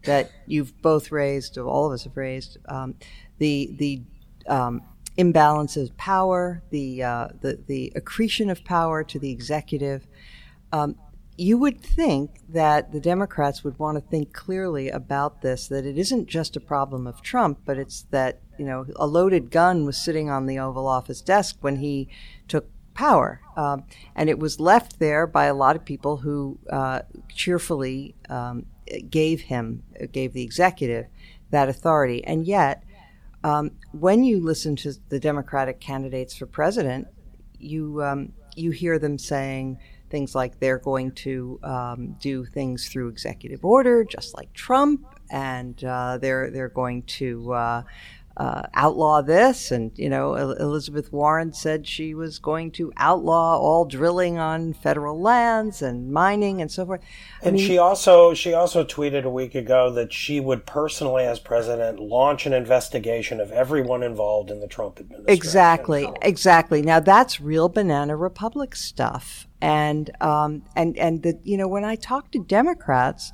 that 0.04 0.30
you've 0.46 0.80
both 0.82 1.10
raised, 1.10 1.56
or 1.56 1.66
all 1.66 1.86
of 1.86 1.92
us 1.92 2.04
have 2.04 2.16
raised, 2.16 2.58
um, 2.68 2.94
the 3.38 3.70
the 3.78 4.02
um, 4.48 4.82
imbalance 5.16 5.76
of 5.76 5.96
power, 5.96 6.62
the, 6.70 7.02
uh, 7.02 7.28
the 7.40 7.58
the 7.66 7.92
accretion 7.94 8.50
of 8.50 8.64
power 8.64 9.02
to 9.04 9.18
the 9.18 9.30
executive. 9.30 10.06
Um, 10.72 10.96
you 11.40 11.56
would 11.56 11.80
think 11.80 12.38
that 12.50 12.92
the 12.92 13.00
Democrats 13.00 13.64
would 13.64 13.78
want 13.78 13.96
to 13.96 14.10
think 14.10 14.34
clearly 14.34 14.90
about 14.90 15.40
this, 15.40 15.68
that 15.68 15.86
it 15.86 15.96
isn't 15.96 16.26
just 16.26 16.54
a 16.54 16.60
problem 16.60 17.06
of 17.06 17.22
Trump, 17.22 17.60
but 17.64 17.78
it's 17.78 18.02
that, 18.10 18.40
you 18.58 18.66
know, 18.66 18.84
a 18.96 19.06
loaded 19.06 19.50
gun 19.50 19.86
was 19.86 19.96
sitting 19.96 20.28
on 20.28 20.44
the 20.44 20.58
Oval 20.58 20.86
Office 20.86 21.22
desk 21.22 21.56
when 21.62 21.76
he 21.76 22.10
took 22.46 22.68
power. 22.92 23.40
Um, 23.56 23.84
and 24.14 24.28
it 24.28 24.38
was 24.38 24.60
left 24.60 24.98
there 24.98 25.26
by 25.26 25.46
a 25.46 25.54
lot 25.54 25.76
of 25.76 25.84
people 25.86 26.18
who 26.18 26.58
uh, 26.68 27.00
cheerfully 27.34 28.14
um, 28.28 28.66
gave 29.08 29.40
him, 29.40 29.82
gave 30.12 30.34
the 30.34 30.42
executive 30.42 31.06
that 31.50 31.70
authority. 31.70 32.22
And 32.22 32.46
yet, 32.46 32.84
um, 33.42 33.70
when 33.92 34.24
you 34.24 34.40
listen 34.40 34.76
to 34.76 34.92
the 35.08 35.18
Democratic 35.18 35.80
candidates 35.80 36.36
for 36.36 36.44
president, 36.44 37.08
you, 37.58 38.02
um, 38.02 38.34
you 38.56 38.72
hear 38.72 38.98
them 38.98 39.16
saying, 39.16 39.78
things 40.10 40.34
like 40.34 40.58
they're 40.58 40.78
going 40.78 41.12
to 41.12 41.58
um, 41.62 42.16
do 42.20 42.44
things 42.44 42.88
through 42.88 43.08
executive 43.08 43.64
order, 43.64 44.04
just 44.04 44.36
like 44.36 44.52
Trump, 44.52 45.06
and 45.30 45.82
uh, 45.84 46.18
they're 46.18 46.50
they're 46.50 46.68
going 46.68 47.02
to 47.04 47.52
uh, 47.52 47.82
uh, 48.36 48.62
outlaw 48.74 49.22
this. 49.22 49.70
And 49.70 49.92
you 49.96 50.08
know, 50.08 50.34
Elizabeth 50.34 51.12
Warren 51.12 51.52
said 51.52 51.86
she 51.86 52.14
was 52.14 52.38
going 52.38 52.70
to 52.72 52.92
outlaw 52.96 53.58
all 53.58 53.84
drilling 53.84 54.38
on 54.38 54.72
federal 54.72 55.20
lands 55.20 55.82
and 55.82 56.10
mining 56.10 56.60
and 56.60 56.70
so 56.70 56.86
forth. 56.86 57.00
I 57.42 57.48
and 57.48 57.56
mean, 57.56 57.66
she 57.66 57.78
also 57.78 58.34
she 58.34 58.52
also 58.52 58.84
tweeted 58.84 59.24
a 59.24 59.30
week 59.30 59.54
ago 59.54 59.92
that 59.92 60.12
she 60.12 60.40
would 60.40 60.66
personally, 60.66 61.24
as 61.24 61.38
president, 61.38 62.00
launch 62.00 62.46
an 62.46 62.52
investigation 62.52 63.40
of 63.40 63.52
everyone 63.52 64.02
involved 64.02 64.50
in 64.50 64.60
the 64.60 64.68
Trump 64.68 64.98
administration. 65.00 65.36
Exactly, 65.36 66.08
exactly. 66.22 66.82
Now 66.82 67.00
that's 67.00 67.40
real 67.40 67.68
banana 67.68 68.16
republic 68.16 68.74
stuff 68.74 69.46
and 69.60 70.10
um, 70.20 70.62
and 70.76 70.96
and 70.98 71.22
the 71.22 71.38
you 71.42 71.56
know 71.56 71.68
when 71.68 71.84
I 71.84 71.96
talk 71.96 72.30
to 72.32 72.38
Democrats 72.38 73.32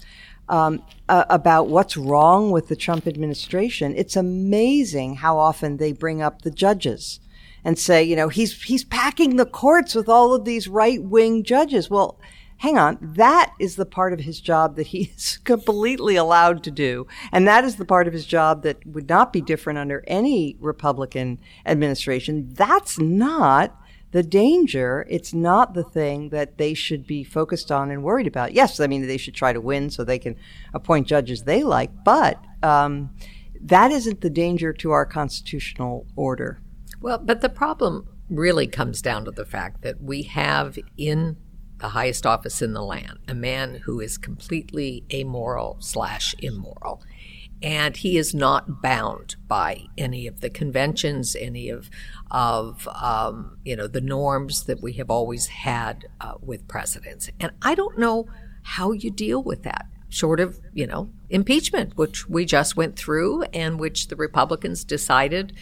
um, 0.49 0.83
uh, 1.09 1.25
about 1.29 1.69
what's 1.69 1.97
wrong 1.97 2.51
with 2.51 2.69
the 2.69 2.77
Trump 2.77 3.07
administration, 3.07 3.95
it's 3.97 4.17
amazing 4.17 5.17
how 5.17 5.39
often 5.39 5.77
they 5.77 5.93
bring 5.93 6.23
up 6.23 6.43
the 6.43 6.51
judges 6.51 7.21
and 7.65 7.79
say, 7.79 8.03
you 8.03 8.17
know, 8.17 8.29
he's 8.29 8.63
he's 8.63 8.85
packing 8.85 9.37
the 9.37 9.47
courts 9.47 9.95
with 9.95 10.09
all 10.09 10.35
of 10.35 10.45
these 10.45 10.69
right 10.69 11.03
wing 11.03 11.43
judges. 11.43 11.91
Well, 11.91 12.21
hang 12.59 12.79
on, 12.79 12.99
that 13.01 13.53
is 13.59 13.77
the 13.77 13.87
part 13.87 14.13
of 14.13 14.21
his 14.21 14.41
job 14.41 14.77
that 14.77 14.89
he 14.89 15.11
is 15.17 15.39
completely 15.39 16.17
allowed 16.17 16.63
to 16.65 16.71
do. 16.71 17.07
And 17.33 17.47
that 17.47 17.65
is 17.65 17.77
the 17.77 17.85
part 17.85 18.07
of 18.07 18.13
his 18.13 18.27
job 18.27 18.63
that 18.63 18.87
would 18.87 19.09
not 19.09 19.33
be 19.33 19.41
different 19.41 19.79
under 19.79 20.05
any 20.07 20.57
Republican 20.61 21.41
administration. 21.65 22.49
That's 22.53 22.99
not 22.99 23.77
the 24.17 24.23
danger. 24.23 25.07
It's 25.11 25.35
not 25.35 25.75
the 25.75 25.85
thing 25.85 26.31
that 26.31 26.57
they 26.57 26.73
should 26.73 27.07
be 27.07 27.23
focused 27.23 27.71
on 27.71 27.91
and 27.91 28.03
worried 28.03 28.27
about. 28.27 28.55
Yes, 28.55 28.81
I 28.81 28.87
mean, 28.87 29.07
they 29.07 29.19
should 29.19 29.35
try 29.35 29.53
to 29.53 29.61
win 29.61 29.91
so 29.91 30.05
they 30.05 30.19
can 30.19 30.37
appoint 30.73 31.07
judges 31.07 31.43
they 31.43 31.63
like, 31.63 31.91
but 32.03 32.43
um, 32.63 33.11
that 33.61 33.91
isn't 33.91 34.23
the 34.23 34.31
danger 34.31 34.73
to 34.73 34.91
our 34.93 35.05
constitutional 35.05 36.07
order. 36.17 36.63
Well, 36.99 37.19
but 37.19 37.43
the 37.43 37.51
problem 37.51 38.09
really 38.31 38.67
comes 38.67 39.03
down 39.03 39.27
to 39.27 39.31
the 39.33 39.45
fact 39.45 39.83
that 39.83 40.01
we 40.01 40.23
have 40.23 40.79
in 40.97 41.37
the 41.77 41.91
highest 41.91 42.25
office 42.25 42.63
in 42.63 42.73
the 42.73 42.83
land, 42.83 43.19
a 43.29 43.35
man 43.35 43.83
who 43.85 44.01
is 44.01 44.17
completely 44.17 45.05
amoral 45.13 45.77
slash 45.81 46.35
immoral. 46.39 47.03
And 47.67 47.97
he 47.97 48.17
is 48.17 48.33
not 48.33 48.81
bound 48.81 49.35
by 49.49 49.87
any 49.99 50.29
of 50.29 50.41
the 50.41 50.51
conventions, 50.51 51.35
any 51.35 51.69
of, 51.69 51.91
of 52.31 52.87
um, 52.87 53.59
you 53.65 53.75
know, 53.75 53.89
the 53.89 54.01
norms 54.01 54.65
that 54.67 54.81
we 54.81 54.93
have 54.95 55.11
always 55.11 55.47
had 55.49 56.07
uh, 56.21 56.35
with 56.41 56.69
presidents. 56.69 57.29
And 57.41 57.51
I 57.63 57.75
don't 57.75 57.99
know 57.99 58.29
how 58.63 58.93
you 58.93 59.11
deal 59.11 59.43
with 59.43 59.65
that, 59.65 59.87
short 60.09 60.39
of, 60.39 60.61
you 60.75 60.87
know, 60.87 61.11
impeachment, 61.29 61.97
which 61.97 62.29
we 62.29 62.45
just 62.45 62.77
went 62.77 62.95
through 62.97 63.43
and 63.53 63.81
which 63.81 64.09
the 64.09 64.17
Republicans 64.17 64.85
decided 64.85 65.53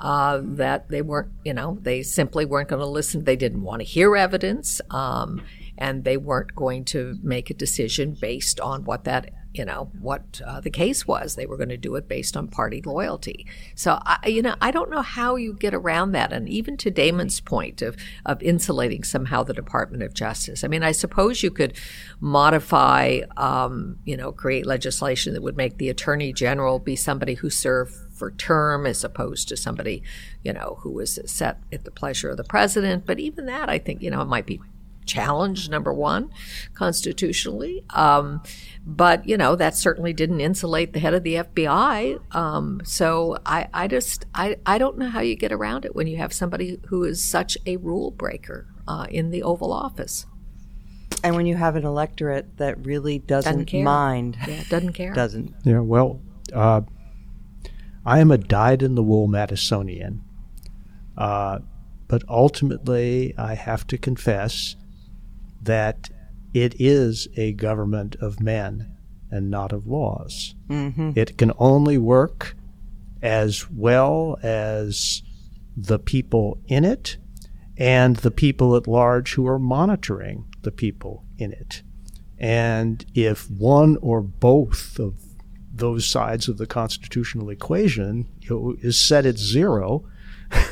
uh, 0.00 0.40
that 0.42 0.88
they 0.88 1.02
weren't, 1.02 1.30
you 1.44 1.54
know, 1.54 1.78
they 1.82 2.02
simply 2.02 2.44
weren't 2.44 2.68
going 2.68 2.80
to 2.80 2.86
listen. 2.86 3.22
They 3.22 3.36
didn't 3.36 3.62
want 3.62 3.80
to 3.80 3.86
hear 3.86 4.16
evidence, 4.16 4.80
um, 4.90 5.40
and 5.78 6.02
they 6.02 6.16
weren't 6.16 6.54
going 6.56 6.84
to 6.86 7.16
make 7.22 7.48
a 7.50 7.54
decision 7.54 8.16
based 8.20 8.58
on 8.58 8.84
what 8.84 9.04
that, 9.04 9.30
you 9.54 9.64
know, 9.64 9.88
what 10.00 10.40
uh, 10.44 10.60
the 10.60 10.70
case 10.70 11.06
was. 11.06 11.36
They 11.36 11.46
were 11.46 11.56
going 11.56 11.68
to 11.68 11.76
do 11.76 11.94
it 11.94 12.08
based 12.08 12.36
on 12.36 12.48
party 12.48 12.82
loyalty. 12.84 13.46
So, 13.76 14.00
I, 14.04 14.18
you 14.26 14.42
know, 14.42 14.56
I 14.60 14.72
don't 14.72 14.90
know 14.90 15.00
how 15.02 15.36
you 15.36 15.54
get 15.54 15.72
around 15.72 16.12
that. 16.12 16.32
And 16.32 16.48
even 16.48 16.76
to 16.78 16.90
Damon's 16.90 17.40
point 17.40 17.80
of 17.80 17.96
of 18.26 18.42
insulating 18.42 19.04
somehow 19.04 19.44
the 19.44 19.54
Department 19.54 20.02
of 20.02 20.12
Justice. 20.12 20.64
I 20.64 20.68
mean, 20.68 20.82
I 20.82 20.92
suppose 20.92 21.42
you 21.42 21.52
could 21.52 21.74
modify, 22.20 23.20
um, 23.36 23.98
you 24.04 24.16
know, 24.16 24.32
create 24.32 24.66
legislation 24.66 25.34
that 25.34 25.42
would 25.42 25.56
make 25.56 25.78
the 25.78 25.88
Attorney 25.88 26.32
General 26.32 26.80
be 26.80 26.96
somebody 26.96 27.34
who 27.34 27.48
served 27.48 27.94
for 28.12 28.32
term 28.32 28.86
as 28.86 29.04
opposed 29.04 29.48
to 29.48 29.56
somebody, 29.56 30.02
you 30.42 30.52
know, 30.52 30.78
who 30.80 30.90
was 30.90 31.18
set 31.26 31.58
at 31.72 31.84
the 31.84 31.90
pleasure 31.90 32.30
of 32.30 32.36
the 32.36 32.44
president. 32.44 33.06
But 33.06 33.20
even 33.20 33.46
that, 33.46 33.68
I 33.68 33.78
think, 33.78 34.02
you 34.02 34.10
know, 34.10 34.20
it 34.20 34.28
might 34.28 34.46
be 34.46 34.60
challenged, 35.06 35.70
number 35.70 35.92
one, 35.92 36.30
constitutionally. 36.74 37.84
Um, 37.90 38.42
but, 38.86 39.26
you 39.28 39.36
know, 39.36 39.56
that 39.56 39.76
certainly 39.76 40.12
didn't 40.12 40.40
insulate 40.40 40.92
the 40.92 41.00
head 41.00 41.14
of 41.14 41.22
the 41.22 41.34
FBI. 41.36 42.34
Um, 42.34 42.80
so 42.84 43.38
I, 43.46 43.68
I 43.72 43.88
just, 43.88 44.26
I, 44.34 44.56
I 44.66 44.78
don't 44.78 44.98
know 44.98 45.08
how 45.08 45.20
you 45.20 45.36
get 45.36 45.52
around 45.52 45.84
it 45.84 45.94
when 45.94 46.06
you 46.06 46.16
have 46.18 46.32
somebody 46.32 46.80
who 46.88 47.04
is 47.04 47.22
such 47.22 47.56
a 47.66 47.76
rule 47.78 48.10
breaker 48.10 48.66
uh, 48.86 49.06
in 49.10 49.30
the 49.30 49.42
Oval 49.42 49.72
Office. 49.72 50.26
And 51.22 51.36
when 51.36 51.46
you 51.46 51.56
have 51.56 51.76
an 51.76 51.84
electorate 51.84 52.58
that 52.58 52.84
really 52.84 53.18
doesn't, 53.18 53.64
doesn't 53.70 53.82
mind. 53.82 54.36
Yeah, 54.46 54.62
doesn't 54.68 54.92
care. 54.92 55.12
doesn't. 55.14 55.54
Yeah, 55.64 55.80
well, 55.80 56.20
uh, 56.52 56.82
I 58.04 58.18
am 58.20 58.30
a 58.30 58.36
dyed 58.36 58.82
in 58.82 58.94
the 58.94 59.02
wool 59.02 59.28
Madisonian. 59.28 60.20
Uh, 61.16 61.60
but 62.08 62.22
ultimately, 62.28 63.34
I 63.38 63.54
have 63.54 63.86
to 63.88 63.98
confess 63.98 64.76
that 65.64 66.10
it 66.52 66.74
is 66.78 67.28
a 67.36 67.52
government 67.52 68.16
of 68.20 68.40
men 68.40 68.96
and 69.30 69.50
not 69.50 69.72
of 69.72 69.86
laws. 69.86 70.54
Mm-hmm. 70.68 71.12
It 71.16 71.36
can 71.36 71.52
only 71.58 71.98
work 71.98 72.56
as 73.20 73.70
well 73.70 74.38
as 74.42 75.22
the 75.76 75.98
people 75.98 76.60
in 76.66 76.84
it 76.84 77.16
and 77.76 78.16
the 78.16 78.30
people 78.30 78.76
at 78.76 78.86
large 78.86 79.34
who 79.34 79.46
are 79.46 79.58
monitoring 79.58 80.44
the 80.62 80.70
people 80.70 81.24
in 81.38 81.52
it. 81.52 81.82
And 82.38 83.04
if 83.14 83.50
one 83.50 83.96
or 84.00 84.20
both 84.20 84.98
of 84.98 85.14
those 85.72 86.06
sides 86.06 86.48
of 86.48 86.58
the 86.58 86.66
constitutional 86.66 87.50
equation 87.50 88.28
you 88.40 88.50
know, 88.50 88.76
is 88.80 88.98
set 88.98 89.26
at 89.26 89.38
zero, 89.38 90.04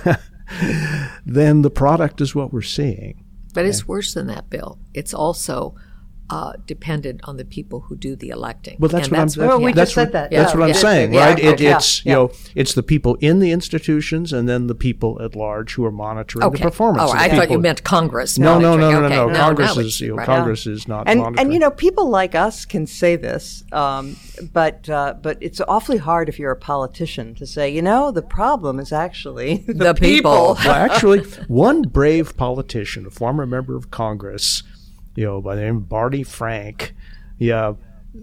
then 1.26 1.62
the 1.62 1.70
product 1.70 2.20
is 2.20 2.34
what 2.34 2.52
we're 2.52 2.62
seeing. 2.62 3.21
But 3.52 3.66
it's 3.66 3.86
worse 3.86 4.14
than 4.14 4.28
that, 4.28 4.48
Bill. 4.48 4.78
It's 4.94 5.12
also 5.12 5.74
uh, 6.30 6.52
dependent 6.66 7.20
on 7.24 7.36
the 7.36 7.44
people 7.44 7.80
who 7.80 7.96
do 7.96 8.16
the 8.16 8.30
electing. 8.30 8.76
Well, 8.78 8.88
that's 8.88 9.08
and 9.08 9.16
what 9.16 9.22
that's 9.24 9.36
I'm. 9.38 9.46
Well, 9.46 9.60
we 9.60 9.72
that's 9.72 9.90
just 9.90 9.94
said 9.94 10.12
that. 10.12 10.30
That's 10.30 10.52
Yeah. 10.54 10.58
what 10.58 10.62
I'm 10.64 10.68
Yeah. 10.70 10.74
saying, 10.74 11.12
Yeah. 11.14 11.26
right? 11.26 11.38
It, 11.38 11.60
It's 11.60 12.04
Yeah. 12.06 12.10
you 12.12 12.16
know, 12.16 12.30
it's 12.54 12.72
the 12.74 12.82
people 12.82 13.16
in 13.20 13.38
the 13.40 13.50
institutions 13.50 14.32
and 14.32 14.48
then 14.48 14.66
the 14.66 14.74
people 14.74 15.20
at 15.22 15.36
large 15.36 15.74
who 15.74 15.84
are 15.84 15.90
monitoring 15.92 16.44
okay. 16.46 16.58
the 16.58 16.62
performance. 16.70 17.10
Oh, 17.10 17.12
of 17.14 17.18
I 17.20 17.28
the 17.28 17.36
thought 17.36 17.50
you 17.50 17.58
meant 17.58 17.84
Congress. 17.84 18.38
No, 18.38 18.58
no, 18.58 18.76
no, 18.76 18.90
no, 18.92 19.00
no, 19.08 19.24
Okay. 19.24 19.32
no. 19.32 19.38
Congress 19.38 19.76
now 19.76 19.82
is 19.82 20.00
you 20.00 20.08
know, 20.08 20.14
right. 20.16 20.26
Congress 20.26 20.66
is 20.66 20.88
not 20.88 21.08
and 21.08 21.20
monitoring. 21.20 21.46
and 21.46 21.52
you 21.52 21.58
know 21.58 21.70
people 21.70 22.08
like 22.08 22.34
us 22.34 22.64
can 22.64 22.86
say 22.86 23.16
this, 23.16 23.64
um, 23.72 24.16
but 24.52 24.88
uh, 24.88 25.14
but 25.20 25.36
it's 25.40 25.60
awfully 25.68 25.98
hard 25.98 26.28
if 26.28 26.38
you're 26.38 26.50
a 26.52 26.56
politician 26.56 27.34
to 27.34 27.46
say, 27.46 27.68
you 27.68 27.82
know, 27.82 28.10
the 28.10 28.22
problem 28.22 28.78
is 28.80 28.92
actually 28.92 29.56
the, 29.66 29.74
The 29.74 29.94
people. 29.94 30.56
well, 30.64 30.70
actually, 30.70 31.20
one 31.48 31.82
brave 31.82 32.36
politician, 32.36 33.06
a 33.06 33.10
former 33.10 33.44
member 33.46 33.76
of 33.76 33.90
Congress, 33.90 34.62
you 35.14 35.24
know, 35.24 35.40
by 35.40 35.56
the 35.56 35.62
name 35.62 35.76
of 35.76 35.88
Barney 35.88 36.22
Frank, 36.22 36.94
yeah, 37.38 37.74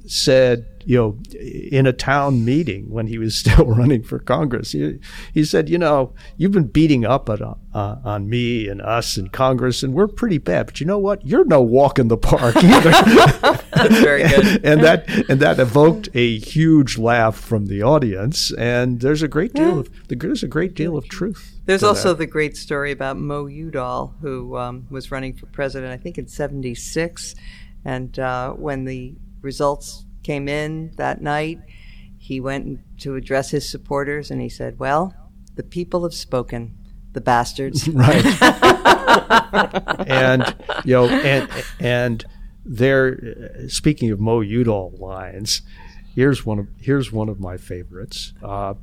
said, 0.06 0.66
you 0.86 0.98
know, 0.98 1.18
in 1.40 1.88
a 1.88 1.94
town 1.94 2.46
meeting 2.46 2.90
when 2.90 3.08
he 3.08 3.18
was 3.18 3.36
still 3.40 3.66
running 3.66 4.04
for 4.04 4.20
Congress, 4.20 4.72
he, 4.72 5.00
he 5.34 5.44
said, 5.44 5.70
you 5.70 5.78
know, 5.78 6.14
you've 6.38 6.52
been 6.52 6.68
beating 6.68 7.06
up 7.06 7.30
at, 7.30 7.42
uh, 7.42 7.56
on 7.74 8.30
me 8.30 8.68
and 8.68 8.82
us 8.82 9.18
in 9.18 9.30
Congress, 9.30 9.84
and 9.84 9.94
we're 9.94 10.08
pretty 10.08 10.38
bad. 10.38 10.68
But 10.68 10.80
you 10.80 10.86
know 10.86 11.00
what? 11.00 11.26
You're 11.26 11.46
no 11.46 11.62
walk 11.62 12.00
in 12.00 12.08
the 12.08 12.18
park 12.18 12.56
either. 12.64 12.92
That's 12.92 14.00
very 14.00 14.28
good. 14.28 14.62
and 14.66 14.84
that 14.84 15.08
and 15.30 15.40
that 15.40 15.60
evoked 15.60 16.10
a 16.14 16.38
huge 16.40 16.98
laugh 16.98 17.38
from 17.38 17.68
the 17.68 17.84
audience. 17.84 18.52
And 18.54 19.02
there's 19.02 19.22
a 19.22 19.28
great 19.28 19.54
deal 19.54 19.80
of 19.80 19.90
there's 20.08 20.44
a 20.44 20.48
great 20.48 20.74
deal 20.74 20.98
of 20.98 21.08
truth. 21.08 21.59
There's 21.70 21.84
also 21.84 22.10
that. 22.10 22.18
the 22.18 22.26
great 22.26 22.58
story 22.58 22.92
about 22.92 23.18
Mo 23.18 23.46
Udall, 23.46 24.16
who 24.22 24.58
um, 24.58 24.88
was 24.90 25.12
running 25.12 25.36
for 25.36 25.46
president, 25.46 25.94
I 25.94 25.98
think, 25.98 26.18
in 26.18 26.28
'76, 26.28 27.36
and 27.86 28.18
uh, 28.18 28.54
when 28.54 28.86
the 28.86 29.14
results 29.42 30.04
came 30.24 30.48
in 30.48 30.92
that 30.96 31.22
night, 31.22 31.60
he 32.18 32.40
went 32.40 32.80
to 33.02 33.16
address 33.16 33.52
his 33.52 33.70
supporters, 33.70 34.32
and 34.32 34.42
he 34.42 34.50
said, 34.50 34.80
"Well, 34.80 35.14
the 35.54 35.62
people 35.62 36.02
have 36.02 36.14
spoken, 36.16 36.76
the 37.14 37.22
bastards." 37.22 37.88
right. 37.94 38.26
and 40.08 40.56
you 40.86 40.94
know, 40.94 41.08
and 41.08 41.48
and 41.80 42.26
there. 42.66 43.68
Speaking 43.68 44.10
of 44.10 44.20
Mo 44.20 44.42
Udall 44.42 44.96
lines, 44.98 45.62
here's 46.16 46.44
one 46.44 46.58
of 46.58 46.68
here's 46.80 47.12
one 47.12 47.30
of 47.30 47.40
my 47.40 47.58
favorites. 47.58 48.34
Uh, 48.42 48.74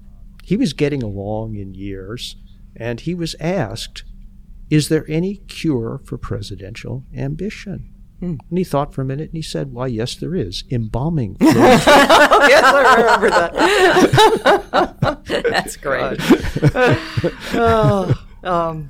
he 0.44 0.56
was 0.56 0.72
getting 0.72 1.02
along 1.02 1.56
in 1.56 1.74
years, 1.74 2.36
and 2.78 3.00
he 3.00 3.14
was 3.14 3.34
asked, 3.40 4.04
"Is 4.70 4.88
there 4.88 5.04
any 5.08 5.36
cure 5.48 6.00
for 6.04 6.18
presidential 6.18 7.04
ambition?" 7.14 7.92
And 8.20 8.40
he 8.50 8.64
thought 8.64 8.94
for 8.94 9.02
a 9.02 9.04
minute, 9.04 9.28
and 9.28 9.36
he 9.36 9.42
said, 9.42 9.72
"Why, 9.72 9.88
yes, 9.88 10.14
there 10.14 10.34
is. 10.34 10.64
Embalming 10.70 11.36
fluid." 11.40 11.54
yes, 11.54 11.86
I 11.86 12.94
remember 12.96 13.30
that. 13.30 15.24
That's 15.50 15.76
great. 15.76 16.18
oh, 17.54 18.14
um, 18.42 18.88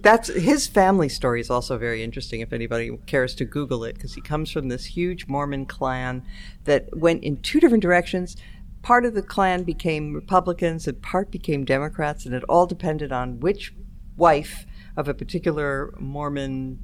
that's 0.00 0.28
his 0.28 0.66
family 0.66 1.08
story 1.08 1.40
is 1.40 1.50
also 1.50 1.78
very 1.78 2.02
interesting. 2.02 2.40
If 2.40 2.52
anybody 2.52 2.96
cares 3.06 3.34
to 3.36 3.44
Google 3.44 3.84
it, 3.84 3.94
because 3.94 4.14
he 4.14 4.20
comes 4.20 4.50
from 4.50 4.68
this 4.68 4.86
huge 4.86 5.28
Mormon 5.28 5.66
clan 5.66 6.24
that 6.64 6.88
went 6.96 7.22
in 7.22 7.40
two 7.42 7.60
different 7.60 7.82
directions. 7.82 8.36
Part 8.84 9.06
of 9.06 9.14
the 9.14 9.22
clan 9.22 9.62
became 9.64 10.12
Republicans, 10.12 10.86
and 10.86 11.00
part 11.00 11.30
became 11.30 11.64
Democrats, 11.64 12.26
and 12.26 12.34
it 12.34 12.44
all 12.50 12.66
depended 12.66 13.12
on 13.12 13.40
which 13.40 13.72
wife 14.14 14.66
of 14.94 15.08
a 15.08 15.14
particular 15.14 15.94
Mormon 15.98 16.78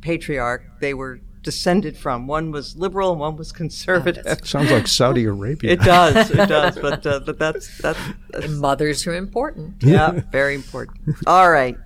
patriarch 0.00 0.80
they 0.80 0.94
were 0.94 1.20
descended 1.44 1.96
from. 1.96 2.26
One 2.26 2.50
was 2.50 2.74
liberal, 2.76 3.12
and 3.12 3.20
one 3.20 3.36
was 3.36 3.52
conservative. 3.52 4.40
Sounds 4.44 4.72
like 4.72 4.88
Saudi 4.88 5.24
Arabia. 5.26 5.72
it 5.72 5.80
does, 5.80 6.30
it 6.32 6.48
does, 6.48 6.76
but 6.76 7.06
uh, 7.06 7.20
but 7.20 7.38
that's 7.38 7.78
that's, 7.78 8.00
that's 8.30 8.48
Mothers 8.48 9.06
are 9.06 9.14
important. 9.14 9.76
yeah, 9.82 10.22
very 10.32 10.56
important. 10.56 10.98
All 11.24 11.48
right. 11.48 11.78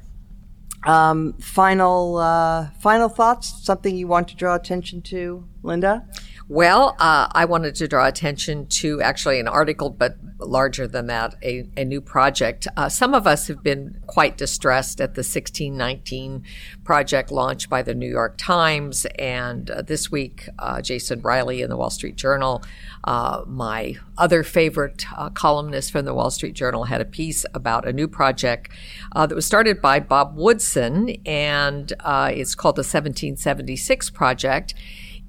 Um, 0.87 1.35
final 1.35 2.17
uh, 2.17 2.71
final 2.81 3.11
thoughts. 3.11 3.65
Something 3.65 3.97
you 3.97 4.07
want 4.07 4.29
to 4.29 4.37
draw 4.37 4.55
attention 4.55 5.03
to, 5.03 5.47
Linda? 5.63 6.07
Well, 6.51 6.97
uh, 6.99 7.29
I 7.31 7.45
wanted 7.45 7.75
to 7.75 7.89
draw 7.89 8.07
attention 8.07 8.69
to 8.69 9.03
actually 9.03 9.39
an 9.39 9.47
article, 9.47 9.91
but 9.91 10.17
larger 10.39 10.89
than 10.89 11.07
that, 11.09 11.35
a, 11.43 11.69
a 11.77 11.85
new 11.85 12.01
project. 12.01 12.67
Uh, 12.75 12.89
some 12.89 13.13
of 13.13 13.27
us 13.27 13.49
have 13.49 13.63
been 13.63 14.01
quite 14.07 14.39
distressed 14.39 14.99
at 14.99 15.15
the 15.15 15.21
1619 15.21 16.45
project 16.85 17.31
launched 17.31 17.69
by 17.69 17.83
the 17.83 17.95
New 17.95 18.09
York 18.09 18.37
Times. 18.39 19.05
And 19.19 19.71
uh, 19.71 19.83
this 19.83 20.11
week, 20.11 20.49
uh, 20.59 20.81
Jason 20.81 21.21
Riley 21.21 21.61
in 21.61 21.69
the 21.69 21.77
Wall 21.77 21.91
Street 21.91 22.17
Journal, 22.17 22.63
uh, 23.05 23.43
my 23.47 23.97
other 24.17 24.43
favorite 24.43 25.05
uh, 25.19 25.29
columnist 25.29 25.93
from 25.93 26.07
the 26.07 26.15
Wall 26.15 26.31
Street 26.31 26.55
Journal, 26.55 26.85
had 26.85 27.03
a 27.03 27.05
piece 27.05 27.45
about 27.53 27.87
a 27.87 27.93
new 27.93 28.09
project 28.09 28.71
that 29.15 29.35
was 29.35 29.45
started 29.45 29.83
by 29.83 30.01
Bob 30.01 30.35
Woodson, 30.35 31.11
and 31.27 31.93
it's 32.07 32.55
called 32.55 32.77
the 32.77 32.81
1776 32.81 34.09
Project 34.11 34.73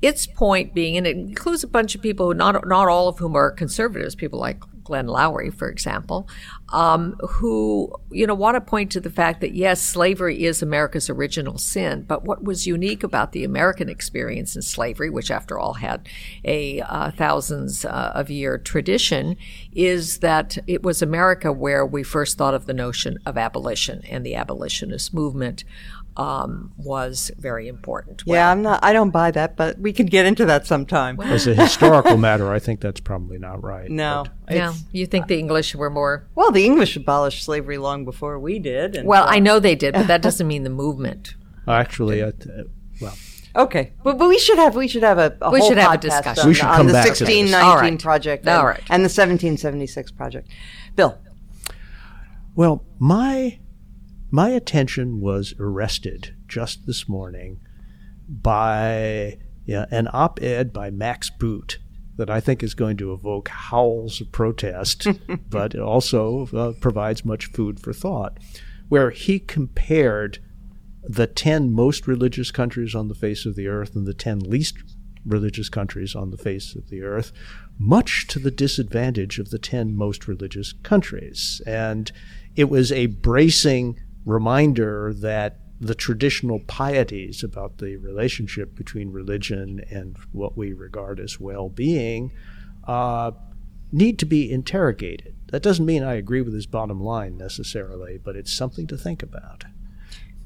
its 0.02 0.28
point 0.28 0.74
being, 0.74 0.98
and 0.98 1.06
it 1.06 1.18
includes 1.18 1.64
a 1.64 1.68
bunch 1.68 1.96
of 1.96 2.02
people, 2.02 2.28
who 2.28 2.34
not 2.34 2.68
not 2.68 2.88
all 2.88 3.08
of 3.08 3.18
whom 3.18 3.36
are 3.36 3.52
conservatives, 3.52 4.16
people 4.16 4.40
like 4.40 4.64
Glenn 4.90 5.06
Loury, 5.06 5.54
for 5.54 5.70
example, 5.70 6.28
um, 6.70 7.14
who 7.30 7.94
you 8.10 8.26
know 8.26 8.34
want 8.34 8.56
to 8.56 8.62
point 8.62 8.92
to 8.92 9.00
the 9.00 9.12
fact 9.12 9.40
that 9.42 9.54
yes, 9.54 9.80
slavery 9.82 10.46
is 10.46 10.64
America's 10.64 11.12
original 11.12 11.60
sin, 11.60 12.06
but 12.08 12.24
what 12.24 12.44
was 12.44 12.66
unique 12.66 13.04
about 13.04 13.32
the 13.32 13.44
American 13.44 13.88
experience 13.88 14.56
in 14.56 14.64
slavery, 14.64 15.12
which 15.12 15.30
after 15.30 15.60
all 15.60 15.76
had 15.76 16.10
a 16.44 16.82
uh, 16.82 17.12
thousands 17.12 17.86
uh, 17.86 18.12
of 18.16 18.32
year 18.32 18.58
tradition, 18.58 19.36
is 19.72 20.20
that 20.20 20.58
it 20.66 20.82
was 20.82 21.04
America 21.04 21.52
where 21.52 21.86
we 21.86 22.02
first 22.02 22.36
thought 22.36 22.56
of 22.56 22.66
the 22.66 22.74
notion 22.74 23.20
of 23.28 23.38
abolition 23.38 24.02
and 24.10 24.26
the 24.26 24.34
abolitionist 24.34 25.14
movement 25.14 25.64
um, 26.20 26.74
was 26.78 27.32
very 27.38 27.70
important. 27.70 28.26
Well, 28.26 28.36
yeah, 28.36 28.52
I'm 28.52 28.62
not. 28.62 28.84
I 28.84 28.92
don't 28.92 29.12
buy 29.12 29.32
that, 29.32 29.56
but 29.56 29.80
we 29.80 29.94
can 29.94 30.06
get 30.06 30.26
into 30.26 30.46
that 30.46 30.68
sometime. 30.68 31.16
Well, 31.16 31.32
As 31.32 31.48
a 31.48 31.56
historical 31.66 32.18
matter, 32.18 32.52
I 32.52 32.60
think 32.60 32.82
that's 32.82 33.00
probably 33.00 33.38
not 33.38 33.64
right. 33.64 33.90
No, 33.90 34.26
no. 34.50 34.74
You 34.92 35.06
think 35.06 35.28
the 35.28 35.40
English 35.40 35.76
were 35.76 35.90
more? 35.90 36.28
Well, 36.36 36.52
the 36.52 36.66
English 36.66 36.98
abolished 36.98 37.46
slavery 37.46 37.78
long 37.78 38.04
before 38.04 38.38
we 38.38 38.60
did. 38.60 38.98
And, 38.98 39.08
well, 39.08 39.24
uh, 39.24 39.28
I 39.30 39.40
know 39.40 39.62
they 39.62 39.76
did, 39.76 39.94
but 39.94 40.08
that 40.08 40.22
doesn't 40.28 40.46
mean 40.46 40.64
the 40.64 40.70
movement. 40.70 41.36
Actually, 41.66 42.22
well. 43.00 43.16
Okay, 43.56 43.94
but, 44.04 44.18
but 44.18 44.28
we 44.28 44.38
should 44.40 44.58
have 44.58 44.76
we 44.76 44.90
should 44.90 45.04
have 45.04 45.18
a, 45.18 45.38
a 45.42 45.50
we 45.52 45.62
should 45.62 45.78
have 45.78 45.94
a 45.94 45.98
discussion 45.98 46.42
on, 46.42 46.48
we 46.48 46.54
should 46.54 46.66
on 46.66 46.86
the 46.86 46.94
back 46.94 47.08
1619 47.08 47.94
right. 47.94 48.00
project 48.00 48.46
and, 48.46 48.58
All 48.58 48.66
right. 48.66 48.82
and 48.90 49.02
the 49.02 49.10
1776 49.10 50.12
project. 50.12 50.50
Bill. 50.96 51.18
Well, 52.56 52.84
my 53.00 53.60
my 54.32 54.50
attention 54.50 55.20
was 55.20 55.54
arrested 55.60 56.36
just 56.48 56.86
this 56.86 57.10
morning 57.10 57.60
by 58.28 59.38
yeah, 59.66 59.86
an 59.92 60.08
op 60.14 60.42
ed 60.42 60.72
by 60.72 60.90
Max 60.90 61.30
Boot 61.30 61.80
that 62.18 62.30
I 62.30 62.40
think 62.40 62.62
is 62.62 62.74
going 62.74 62.98
to 62.98 63.14
evoke 63.14 63.48
howls 63.48 64.20
of 64.20 64.32
protest, 64.32 65.08
but 65.50 65.74
it 65.74 65.80
also 65.80 66.48
uh, 66.48 66.74
provides 66.80 67.24
much 67.24 67.46
food 67.48 67.80
for 67.80 67.94
thought, 67.94 68.38
where 68.90 69.10
he 69.10 69.40
compared 69.40 70.40
the 71.02 71.28
10 71.28 71.72
most 71.72 72.08
religious 72.08 72.52
countries 72.52 72.94
on 72.94 73.08
the 73.08 73.16
face 73.16 73.46
of 73.46 73.56
the 73.56 73.68
earth 73.68 73.96
and 73.96 74.06
the 74.06 74.14
10 74.14 74.40
least 74.40 74.78
religious 75.26 75.70
countries 75.70 76.16
on 76.16 76.32
the 76.32 76.38
face 76.38 76.76
of 76.76 76.90
the 76.90 77.02
earth, 77.02 77.32
much 77.78 78.28
to 78.28 78.40
the 78.40 78.52
disadvantage 78.52 79.40
of 79.40 79.50
the 79.50 79.60
10 79.60 79.96
most 79.96 80.28
religious 80.28 80.74
countries. 80.84 81.62
And 81.66 82.12
it 82.56 82.70
was 82.70 82.92
a 82.92 83.08
bracing 83.08 84.00
reminder 84.26 85.14
that 85.14 85.60
the 85.80 85.96
traditional 85.96 86.60
pieties 86.60 87.44
about 87.44 87.78
the 87.78 87.96
relationship 87.98 88.76
between 88.76 89.12
religion 89.12 89.82
and 89.90 90.18
what 90.32 90.58
we 90.58 90.74
regard 90.74 91.20
as 91.20 91.40
well 91.40 91.70
being 91.70 92.34
uh, 92.86 93.32
need 93.92 94.20
to 94.20 94.26
be 94.26 94.52
interrogated. 94.52 95.36
That 95.48 95.64
doesn't 95.64 95.86
mean 95.86 96.04
I 96.04 96.16
agree 96.16 96.42
with 96.42 96.54
his 96.54 96.66
bottom 96.66 97.02
line 97.02 97.38
necessarily, 97.38 98.18
but 98.18 98.36
it's 98.36 98.52
something 98.52 98.88
to 98.88 98.98
think 98.98 99.24
about. 99.24 99.64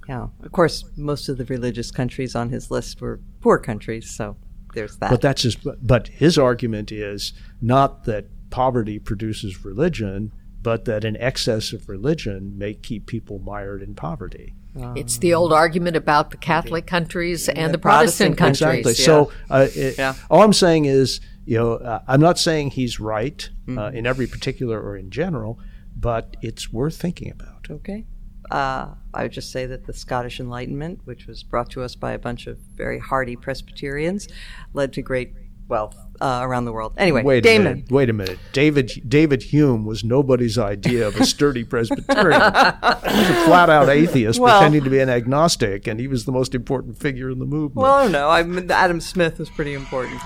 Yeah. 0.08 0.28
Of 0.44 0.52
course, 0.52 0.86
most 0.96 1.30
of 1.30 1.38
the 1.38 1.46
religious 1.46 1.90
countries 1.90 2.36
on 2.36 2.50
his 2.50 2.70
list 2.70 3.02
were 3.02 3.20
poor 3.42 3.58
countries, 3.58 4.10
so 4.10 4.38
there's 4.74 4.98
that. 4.98 5.10
But 5.10 5.22
that's 5.22 5.44
his, 5.44 5.56
but 5.56 6.10
his 6.10 6.38
argument 6.38 6.92
is 6.92 7.34
not 7.62 8.04
that 8.06 8.26
poverty 8.50 9.00
produces 9.00 9.66
religion, 9.66 10.32
but 10.64 10.86
that 10.86 11.04
an 11.04 11.18
excess 11.18 11.74
of 11.74 11.90
religion 11.90 12.58
may 12.58 12.74
keep 12.74 13.06
people 13.06 13.40
mired 13.40 13.84
in 13.84 13.94
poverty. 13.94 14.56
Um, 14.76 14.98
it's 14.98 15.18
the 15.20 15.34
old 15.34 15.54
argument 15.54 15.96
about 15.96 16.32
the 16.32 16.38
Catholic 16.38 16.88
countries 16.88 17.48
and, 17.48 17.58
and 17.60 17.74
the, 17.74 17.78
Protestant, 17.78 18.38
Protestant 18.38 18.62
countries. 18.62 19.00
Exactly. 19.00 19.04
Yeah. 19.04 19.06
So, 19.06 19.32
uh, 19.54 19.68
it, 19.76 19.98
yeah. 19.98 20.16
all 20.32 20.42
I'm 20.42 20.54
saying 20.54 20.86
is, 20.86 21.20
you 21.46 21.58
know, 21.58 21.74
uh, 21.74 22.02
I'm 22.08 22.22
not 22.22 22.40
saying 22.40 22.72
he's 22.72 23.00
right 23.00 23.48
uh, 23.68 23.72
mm-hmm. 23.72 23.98
in 23.98 24.08
every 24.08 24.26
particular 24.26 24.82
or 24.82 24.98
in 24.98 25.12
general, 25.12 25.60
but 25.96 26.38
it's 26.42 26.72
worth 26.74 26.96
thinking 26.96 27.30
about. 27.30 27.68
Okay. 27.70 28.06
Uh, 28.50 28.96
I 29.14 29.24
would 29.24 29.32
just 29.32 29.52
say 29.52 29.66
that 29.66 29.86
the 29.86 29.94
Scottish 29.94 30.40
Enlightenment, 30.40 31.02
which 31.06 31.28
was 31.28 31.44
brought 31.44 31.70
to 31.72 31.82
us 31.82 31.96
by 31.96 32.14
a 32.14 32.20
bunch 32.20 32.48
of 32.48 32.58
very 32.58 33.00
hardy 33.00 33.36
Presbyterians, 33.36 34.28
led 34.74 34.94
to 34.94 35.02
great 35.02 35.34
wealth 35.68 35.98
uh, 36.24 36.40
around 36.42 36.64
the 36.64 36.72
world. 36.72 36.94
Anyway, 36.98 37.22
wait 37.22 37.44
Damon. 37.44 37.68
A 37.68 37.70
minute, 37.76 37.92
wait 37.92 38.10
a 38.10 38.14
minute. 38.14 38.40
David 38.54 38.92
David 39.06 39.44
Hume 39.44 39.84
was 39.84 40.06
nobody's 40.06 40.58
idea 40.58 41.06
of 41.06 41.18
a 41.18 41.26
sturdy 41.26 41.64
Presbyterian. 41.74 42.40
he 42.40 43.20
was 43.20 43.30
a 43.30 43.44
flat 43.46 43.70
out 43.70 43.90
atheist 43.90 44.40
well, 44.40 44.60
pretending 44.60 44.86
to 44.86 44.90
be 44.90 45.00
an 45.00 45.10
agnostic, 45.10 45.86
and 45.86 46.00
he 46.00 46.08
was 46.08 46.24
the 46.24 46.32
most 46.32 46.56
important 46.56 46.98
figure 46.98 47.30
in 47.30 47.40
the 47.40 47.46
movement. 47.46 47.84
Well, 47.84 48.08
no, 48.08 48.30
I 48.30 48.44
mean, 48.44 48.72
Adam 48.72 49.02
Smith 49.02 49.38
was 49.38 49.50
pretty 49.50 49.74
important. 49.74 50.22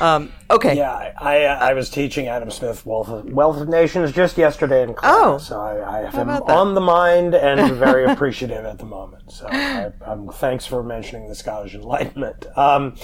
Um, 0.00 0.32
okay. 0.50 0.74
Yeah, 0.74 1.12
I, 1.18 1.44
I, 1.44 1.70
I, 1.70 1.72
was 1.74 1.90
teaching 1.90 2.28
Adam 2.28 2.50
Smith 2.50 2.86
Wealth 2.86 3.08
of, 3.08 3.30
Wealth 3.30 3.60
of 3.60 3.68
Nations 3.68 4.10
just 4.10 4.38
yesterday 4.38 4.82
in 4.82 4.94
class. 4.94 5.14
Oh, 5.14 5.36
so 5.36 5.60
I, 5.60 5.98
I 5.98 6.10
have 6.10 6.14
him 6.14 6.30
on 6.30 6.72
the 6.72 6.80
mind 6.80 7.34
and 7.34 7.76
very 7.76 8.04
appreciative 8.04 8.64
at 8.64 8.78
the 8.78 8.86
moment. 8.86 9.30
So 9.30 9.46
I, 9.50 9.92
thanks 10.32 10.64
for 10.64 10.82
mentioning 10.82 11.28
the 11.28 11.34
Scottish 11.34 11.74
Enlightenment. 11.74 12.46
Um, 12.56 12.94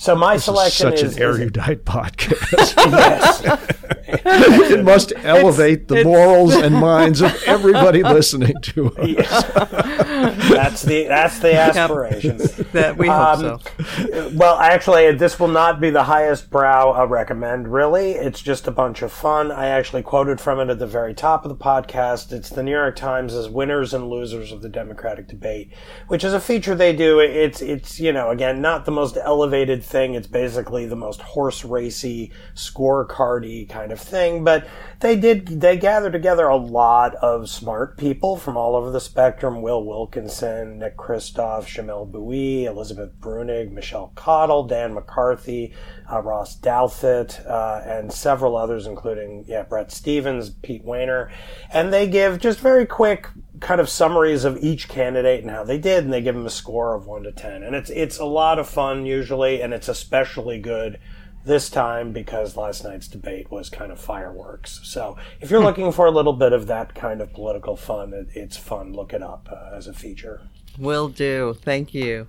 so 0.00 0.16
my 0.16 0.36
this 0.36 0.46
selection 0.46 0.94
is 0.94 1.00
such 1.00 1.06
is, 1.06 1.16
an 1.16 1.22
erudite 1.22 1.84
podcast. 1.84 2.74
yes, 2.90 3.96
it 4.12 4.84
must 4.84 5.12
elevate 5.16 5.80
it's, 5.80 5.88
the 5.88 5.96
it's, 5.96 6.04
morals 6.04 6.54
and 6.54 6.74
minds 6.80 7.20
of 7.20 7.34
everybody 7.46 8.02
listening 8.02 8.54
to 8.62 8.94
us. 8.96 9.08
Yeah. 9.08 10.30
that's 10.50 10.82
the 10.82 11.04
that's 11.04 11.38
the 11.38 11.54
aspiration. 11.54 12.38
that 12.72 12.96
we 12.96 13.08
um, 13.08 13.40
hope 13.42 13.62
so. 13.62 14.30
Well, 14.34 14.58
actually, 14.58 15.12
this 15.12 15.38
will 15.38 15.48
not 15.48 15.80
be 15.80 15.90
the 15.90 16.04
highest 16.04 16.50
brow 16.50 16.90
I 16.90 17.04
recommend. 17.04 17.72
Really, 17.72 18.12
it's 18.12 18.40
just 18.40 18.66
a 18.66 18.70
bunch 18.70 19.02
of 19.02 19.12
fun. 19.12 19.50
I 19.50 19.66
actually 19.66 20.02
quoted 20.02 20.40
from 20.40 20.60
it 20.60 20.70
at 20.70 20.78
the 20.78 20.86
very 20.86 21.14
top 21.14 21.44
of 21.44 21.48
the 21.48 21.56
podcast. 21.56 22.32
It's 22.32 22.50
the 22.50 22.62
New 22.62 22.72
York 22.72 22.96
Times 22.96 23.34
as 23.34 23.48
winners 23.48 23.94
and 23.94 24.08
losers 24.08 24.52
of 24.52 24.62
the 24.62 24.68
Democratic 24.68 25.28
debate, 25.28 25.72
which 26.08 26.24
is 26.24 26.32
a 26.32 26.40
feature 26.40 26.74
they 26.74 26.94
do. 26.94 27.20
It's 27.20 27.60
it's 27.60 28.00
you 28.00 28.12
know 28.12 28.30
again 28.30 28.60
not 28.60 28.84
the 28.84 28.92
most 28.92 29.16
elevated 29.16 29.82
thing. 29.84 30.14
It's 30.14 30.26
basically 30.26 30.86
the 30.86 30.96
most 30.96 31.20
horse 31.20 31.64
racy, 31.64 32.32
scorecardy 32.54 33.68
kind 33.68 33.92
of 33.92 33.99
thing. 34.00 34.44
But 34.44 34.66
they 35.00 35.16
did 35.16 35.60
they 35.60 35.78
gathered 35.78 36.12
together 36.12 36.46
a 36.46 36.56
lot 36.56 37.14
of 37.16 37.48
smart 37.48 37.96
people 37.96 38.36
from 38.36 38.56
all 38.56 38.76
over 38.76 38.90
the 38.90 39.00
spectrum: 39.00 39.62
Will 39.62 39.84
Wilkinson, 39.84 40.78
Nick 40.78 40.96
Kristof, 40.96 41.64
Jamelle 41.64 42.10
Bouie, 42.10 42.66
Elizabeth 42.66 43.12
Bruenig, 43.18 43.72
Michelle 43.72 44.12
Cottle, 44.14 44.64
Dan 44.64 44.92
McCarthy, 44.92 45.72
uh, 46.12 46.20
Ross 46.20 46.58
Douthat, 46.58 47.46
uh, 47.48 47.82
and 47.84 48.12
several 48.12 48.56
others, 48.56 48.86
including 48.86 49.44
yeah 49.48 49.62
Bret 49.62 49.90
Stephens, 49.90 50.50
Pete 50.50 50.84
Wehner, 50.84 51.30
and 51.72 51.92
they 51.92 52.06
give 52.06 52.38
just 52.38 52.60
very 52.60 52.84
quick 52.84 53.26
kind 53.60 53.80
of 53.80 53.88
summaries 53.88 54.44
of 54.44 54.58
each 54.58 54.88
candidate 54.88 55.42
and 55.42 55.50
how 55.50 55.64
they 55.64 55.78
did, 55.78 56.04
and 56.04 56.12
they 56.12 56.22
give 56.22 56.34
them 56.34 56.46
a 56.46 56.50
score 56.50 56.94
of 56.94 57.06
one 57.06 57.22
to 57.22 57.32
ten. 57.32 57.62
And 57.62 57.74
it's 57.74 57.90
it's 57.90 58.18
a 58.18 58.26
lot 58.26 58.58
of 58.58 58.68
fun 58.68 59.06
usually, 59.06 59.62
and 59.62 59.72
it's 59.72 59.88
especially 59.88 60.60
good 60.60 60.98
this 61.44 61.70
time 61.70 62.12
because 62.12 62.56
last 62.56 62.84
night's 62.84 63.08
debate 63.08 63.50
was 63.50 63.70
kind 63.70 63.90
of 63.90 64.00
fireworks. 64.00 64.80
So 64.84 65.16
if 65.40 65.50
you're 65.50 65.62
looking 65.62 65.90
for 65.92 66.06
a 66.06 66.10
little 66.10 66.32
bit 66.32 66.52
of 66.52 66.66
that 66.66 66.94
kind 66.94 67.20
of 67.20 67.32
political 67.32 67.76
fun, 67.76 68.12
it, 68.12 68.28
it's 68.34 68.56
fun. 68.56 68.92
Look 68.92 69.12
it 69.12 69.22
up 69.22 69.48
uh, 69.50 69.74
as 69.74 69.86
a 69.86 69.92
feature. 69.92 70.42
Will 70.78 71.08
do. 71.08 71.56
Thank 71.62 71.94
you. 71.94 72.28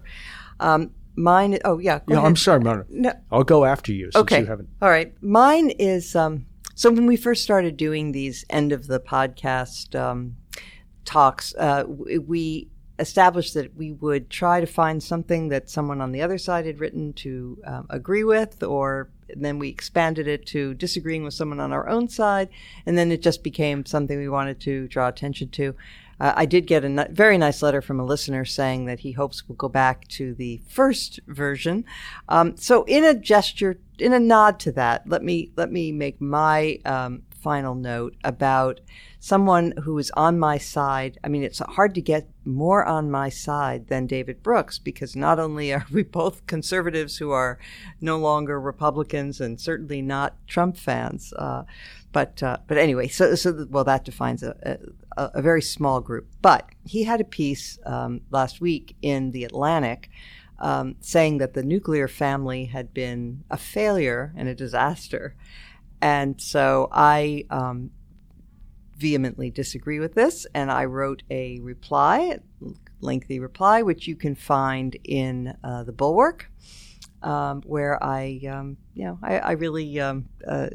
Um, 0.60 0.92
mine. 1.16 1.60
Oh 1.66 1.80
yeah. 1.80 2.00
yeah. 2.08 2.18
Ahead. 2.18 2.26
I'm 2.26 2.36
sorry, 2.36 2.62
Mona. 2.62 2.86
No. 2.90 3.14
I'll 3.32 3.44
go 3.44 3.66
after 3.66 3.92
you. 3.92 4.10
okay. 4.16 4.40
You 4.40 4.46
haven't... 4.46 4.70
All 4.82 4.90
right. 4.90 5.14
Mine 5.22 5.72
is. 5.72 6.16
Um, 6.16 6.46
so 6.74 6.90
when 6.90 7.06
we 7.06 7.18
first 7.18 7.44
started 7.44 7.78
doing 7.78 8.12
these 8.12 8.46
end 8.50 8.72
of 8.72 8.88
the 8.88 9.00
podcast 9.00 10.00
um, 10.00 10.38
talks, 11.06 11.54
uh, 11.56 11.84
we 11.88 12.71
established 13.02 13.54
that 13.56 13.76
we 13.76 13.92
would 13.92 14.30
try 14.30 14.62
to 14.62 14.66
find 14.66 15.04
something 15.04 15.50
that 15.50 15.70
someone 15.70 16.00
on 16.00 16.12
the 16.12 16.22
other 16.22 16.38
side 16.38 16.66
had 16.66 16.80
written 16.80 17.14
to 17.14 17.58
um, 17.66 17.88
agree 17.90 18.24
with, 18.24 18.64
or 18.64 19.10
then 19.36 19.60
we 19.60 19.70
expanded 19.70 20.28
it 20.28 20.46
to 20.48 20.74
disagreeing 20.76 21.24
with 21.24 21.34
someone 21.34 21.60
on 21.60 21.74
our 21.74 21.90
own 21.90 22.08
side, 22.08 22.50
and 22.86 22.98
then 22.98 23.12
it 23.12 23.22
just 23.22 23.44
became 23.44 23.86
something 23.86 24.18
we 24.18 24.30
wanted 24.30 24.60
to 24.62 24.88
draw 24.88 25.08
attention 25.08 25.50
to. 25.50 25.76
uh, 26.22 26.34
I 26.36 26.46
did 26.46 26.68
get 26.68 26.84
a 26.84 26.88
n- 26.88 27.08
very 27.12 27.38
nice 27.38 27.64
letter 27.64 27.82
from 27.82 28.00
a 28.00 28.06
listener 28.06 28.46
saying 28.46 28.86
that 28.86 29.00
he 29.00 29.14
hopes 29.14 29.48
we'll 29.48 29.56
go 29.56 29.70
back 29.70 30.08
to 30.10 30.36
the 30.36 30.62
first 30.68 31.20
version. 31.28 31.84
Um, 32.30 32.56
so, 32.58 32.84
in 32.84 33.04
a 33.04 33.16
gesture, 33.16 33.80
in 33.98 34.14
a 34.14 34.20
nod 34.20 34.60
to 34.60 34.72
that, 34.74 35.08
let 35.08 35.24
me 35.24 35.52
let 35.56 35.72
me 35.72 35.92
make 35.92 36.22
my 36.22 36.80
um, 36.86 37.24
final 37.42 37.76
note 37.76 38.16
about 38.24 38.80
someone 39.20 39.74
who 39.84 39.98
is 39.98 40.12
on 40.18 40.40
my 40.40 40.58
side. 40.58 41.20
I 41.24 41.28
mean, 41.28 41.44
it's 41.44 41.60
hard 41.60 41.94
to 41.96 42.02
get 42.02 42.28
more 42.44 42.86
on 42.86 43.12
my 43.12 43.30
side 43.30 43.88
than 43.88 44.08
David 44.08 44.42
Brooks 44.42 44.80
because 44.80 45.16
not 45.16 45.40
only 45.40 45.72
are 45.74 45.86
we 45.92 46.04
both 46.04 46.46
conservatives 46.48 47.18
who 47.18 47.32
are 47.32 47.60
no 48.02 48.18
longer 48.18 48.60
Republicans 48.60 49.40
and 49.40 49.60
certainly 49.62 50.02
not 50.02 50.36
Trump 50.48 50.78
fans, 50.78 51.34
uh, 51.34 51.64
but 52.12 52.42
uh, 52.44 52.58
but 52.68 52.78
anyway, 52.78 53.08
so 53.08 53.36
so 53.36 53.66
well 53.70 53.84
that 53.84 54.06
defines 54.06 54.44
a, 54.44 54.80
a, 55.18 55.24
a, 55.36 55.42
very 55.42 55.62
small 55.62 56.02
group. 56.02 56.28
But 56.42 56.70
he 56.84 57.04
had 57.04 57.22
a 57.22 57.26
piece 57.26 57.80
um, 57.86 58.22
last 58.32 58.60
week 58.60 58.96
in 59.02 59.32
the 59.32 59.44
Atlantic. 59.44 60.10
Um, 60.60 60.98
saying 61.02 61.40
that 61.40 61.56
the 61.56 61.64
nuclear 61.64 62.08
family 62.08 62.66
had 62.66 62.94
been 62.94 63.44
a 63.50 63.58
failure 63.58 64.32
and 64.38 64.48
a 64.48 64.54
disaster, 64.54 65.34
and 66.02 66.40
so 66.42 66.90
I 66.92 67.46
um, 67.50 67.92
vehemently 68.98 69.50
disagree 69.50 70.00
with 70.00 70.14
this, 70.14 70.46
and 70.54 70.72
I 70.72 70.86
wrote 70.86 71.24
a 71.30 71.60
reply, 71.60 72.40
a 72.64 72.68
lengthy 73.02 73.40
reply, 73.40 73.82
which 73.82 74.08
you 74.08 74.16
can 74.16 74.36
find 74.36 74.96
in 75.04 75.56
uh, 75.64 75.84
the 75.84 75.92
Bulwark, 75.92 76.50
um, 77.24 77.62
where 77.64 78.04
I, 78.04 78.42
um, 78.50 78.78
you 78.94 79.06
know, 79.06 79.20
I, 79.22 79.40
I 79.40 79.52
really 79.52 80.00
um, 80.00 80.26
uh, 80.48 80.68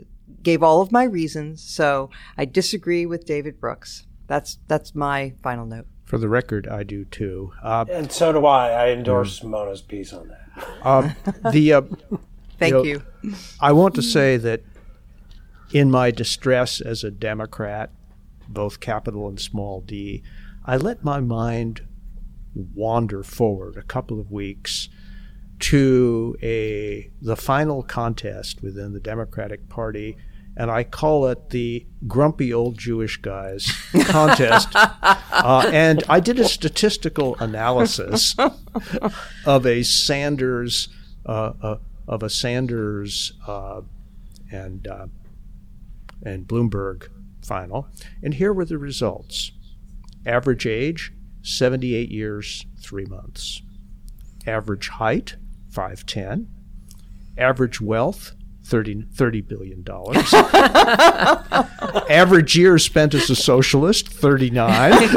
gave 0.43 0.63
all 0.63 0.81
of 0.81 0.93
my 0.93 1.05
reasons. 1.05 1.63
So 1.63 2.11
I 2.37 2.45
disagree 2.45 3.07
with 3.07 3.25
David 3.25 3.61
Brooks. 3.61 4.07
That's 4.27 4.59
that's 4.67 4.95
my 4.95 5.35
final 5.43 5.67
note. 5.67 5.87
For 6.05 6.19
the 6.19 6.29
record, 6.29 6.69
I 6.69 6.85
do 6.85 7.05
too. 7.05 7.53
Uh, 7.63 7.85
and 7.91 8.11
so 8.13 8.33
do 8.33 8.47
I. 8.47 8.71
I 8.71 8.89
endorse 8.91 9.41
mm. 9.41 9.51
Mona's 9.51 9.83
piece 9.83 10.13
on 10.13 10.29
that. 10.29 10.87
Um, 10.87 11.17
the 11.53 11.73
uh, 11.73 11.83
Thank 12.59 12.73
you, 12.73 12.79
know, 12.79 12.85
you. 13.25 13.35
I 13.61 13.73
want 13.73 13.95
to 13.97 14.03
say 14.03 14.37
that 14.39 14.63
in 15.73 15.91
my 15.91 16.11
distress 16.11 16.81
as 16.81 17.05
a 17.05 17.11
Democrat, 17.11 17.91
both 18.49 18.81
capital 18.81 19.29
and 19.29 19.41
small 19.41 19.81
d, 19.81 20.23
I 20.65 20.77
let 20.77 21.05
my 21.05 21.21
mind 21.21 21.87
wander 22.55 23.23
forward 23.23 23.77
a 23.77 23.83
couple 23.83 24.19
of 24.19 24.31
weeks 24.31 24.89
to 25.59 26.37
a 26.43 27.11
the 27.21 27.37
final 27.37 27.83
contest 27.83 28.63
within 28.63 28.93
the 28.93 29.01
Democratic 29.01 29.69
Party, 29.69 30.17
and 30.57 30.71
I 30.71 30.85
call 30.85 31.27
it 31.27 31.51
the 31.51 31.87
grumpy 32.07 32.53
old 32.53 32.79
Jewish 32.79 33.17
guys 33.19 33.67
contest. 34.05 34.69
uh, 34.75 35.69
and 35.73 36.03
I 36.09 36.21
did 36.21 36.39
a 36.39 36.49
statistical 36.49 37.37
analysis 37.37 38.35
of 39.45 39.67
a 39.67 39.83
Sanders 39.83 40.89
uh, 41.25 41.53
uh, 41.63 41.77
of 42.07 42.23
a 42.23 42.31
Sanders 42.31 43.33
uh, 43.47 43.81
and 44.51 44.87
uh, 44.87 45.07
and 46.23 46.47
Bloomberg 46.47 47.09
final. 47.45 47.89
And 48.23 48.35
here 48.35 48.53
were 48.53 48.65
the 48.65 48.79
results 48.79 49.53
average 50.27 50.67
age, 50.67 51.13
78 51.43 52.11
years, 52.11 52.67
3 52.81 53.05
months. 53.05 53.63
Average 54.47 54.89
height, 54.89 55.37
5'10. 55.73 56.47
Average 57.39 57.81
wealth, 57.81 58.35
30, 58.67 59.05
$30 59.15 59.47
billion. 59.47 59.85
Average 62.11 62.57
year 62.57 62.79
spent 62.79 63.15
as 63.15 63.31
a 63.31 63.37
socialist, 63.37 64.09
39. 64.09 64.93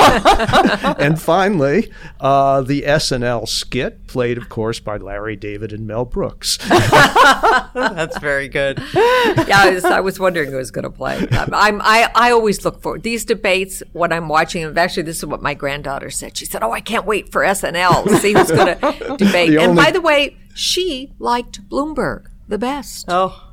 and 1.00 1.20
finally, 1.20 1.91
uh, 2.20 2.62
the 2.62 2.84
SNL 2.84 3.47
skit, 3.47 4.06
played, 4.06 4.38
of 4.38 4.50
course, 4.50 4.80
by 4.80 4.97
Larry 4.97 5.36
David 5.36 5.74
and 5.74 5.88
Mel 5.88 6.06
Brooks. 6.06 6.58
That's 7.74 8.20
very 8.20 8.47
good. 8.47 8.78
Yeah, 8.93 9.58
I 9.58 9.72
was, 9.74 9.86
I 9.86 10.00
was 10.00 10.20
wondering 10.20 10.52
who 10.52 10.58
was 10.58 10.70
going 10.70 10.84
to 10.84 10.91
play. 10.91 11.28
I'm, 11.32 11.82
I, 11.82 12.12
I 12.14 12.32
always 12.32 12.64
look 12.64 12.84
for 12.84 13.00
these 13.00 13.26
debates 13.26 13.82
when 13.93 14.12
I'm 14.12 14.30
watching 14.30 14.62
them. 14.62 14.78
Actually, 14.78 15.04
this 15.04 15.18
is 15.18 15.26
what 15.26 15.41
my 15.41 15.56
granddaughter 15.56 16.12
said. 16.12 16.38
She 16.38 16.45
said, 16.45 16.62
Oh, 16.62 16.72
I 16.72 16.82
can't 16.82 17.06
wait 17.06 17.32
for 17.32 17.41
SNL 17.41 18.04
to 18.06 18.18
see 18.18 18.34
who's 18.34 18.52
going 18.52 18.78
to 18.78 19.18
debate. 19.18 19.58
and 19.58 19.76
by 19.76 19.89
the 19.89 20.02
way, 20.02 20.38
she 20.54 21.14
liked 21.18 21.68
Bloomberg 21.68 22.29
the 22.50 22.58
best. 22.58 23.06
Oh. 23.08 23.45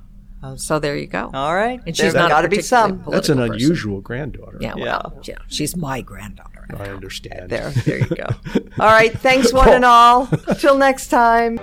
Um, 0.42 0.58
so 0.58 0.78
there 0.78 0.96
you 0.96 1.06
go. 1.06 1.30
All 1.32 1.54
right. 1.54 1.80
And 1.86 1.96
she's 1.96 2.12
got 2.12 2.42
to 2.42 2.48
be 2.48 2.60
some. 2.62 3.02
That's 3.08 3.28
an 3.28 3.38
person. 3.38 3.54
unusual 3.54 4.00
granddaughter. 4.00 4.58
Yeah, 4.60 4.74
well, 4.74 5.18
yeah. 5.24 5.38
she's 5.48 5.76
my 5.76 6.02
granddaughter. 6.02 6.66
I 6.76 6.88
understand. 6.88 7.48
There, 7.48 7.70
there 7.70 7.98
you 7.98 8.06
go. 8.06 8.26
all 8.78 8.90
right. 8.90 9.16
Thanks, 9.18 9.52
one 9.52 9.68
and 9.68 9.84
all. 9.84 10.26
Till 10.58 10.76
next 10.76 11.08
time. 11.08 11.58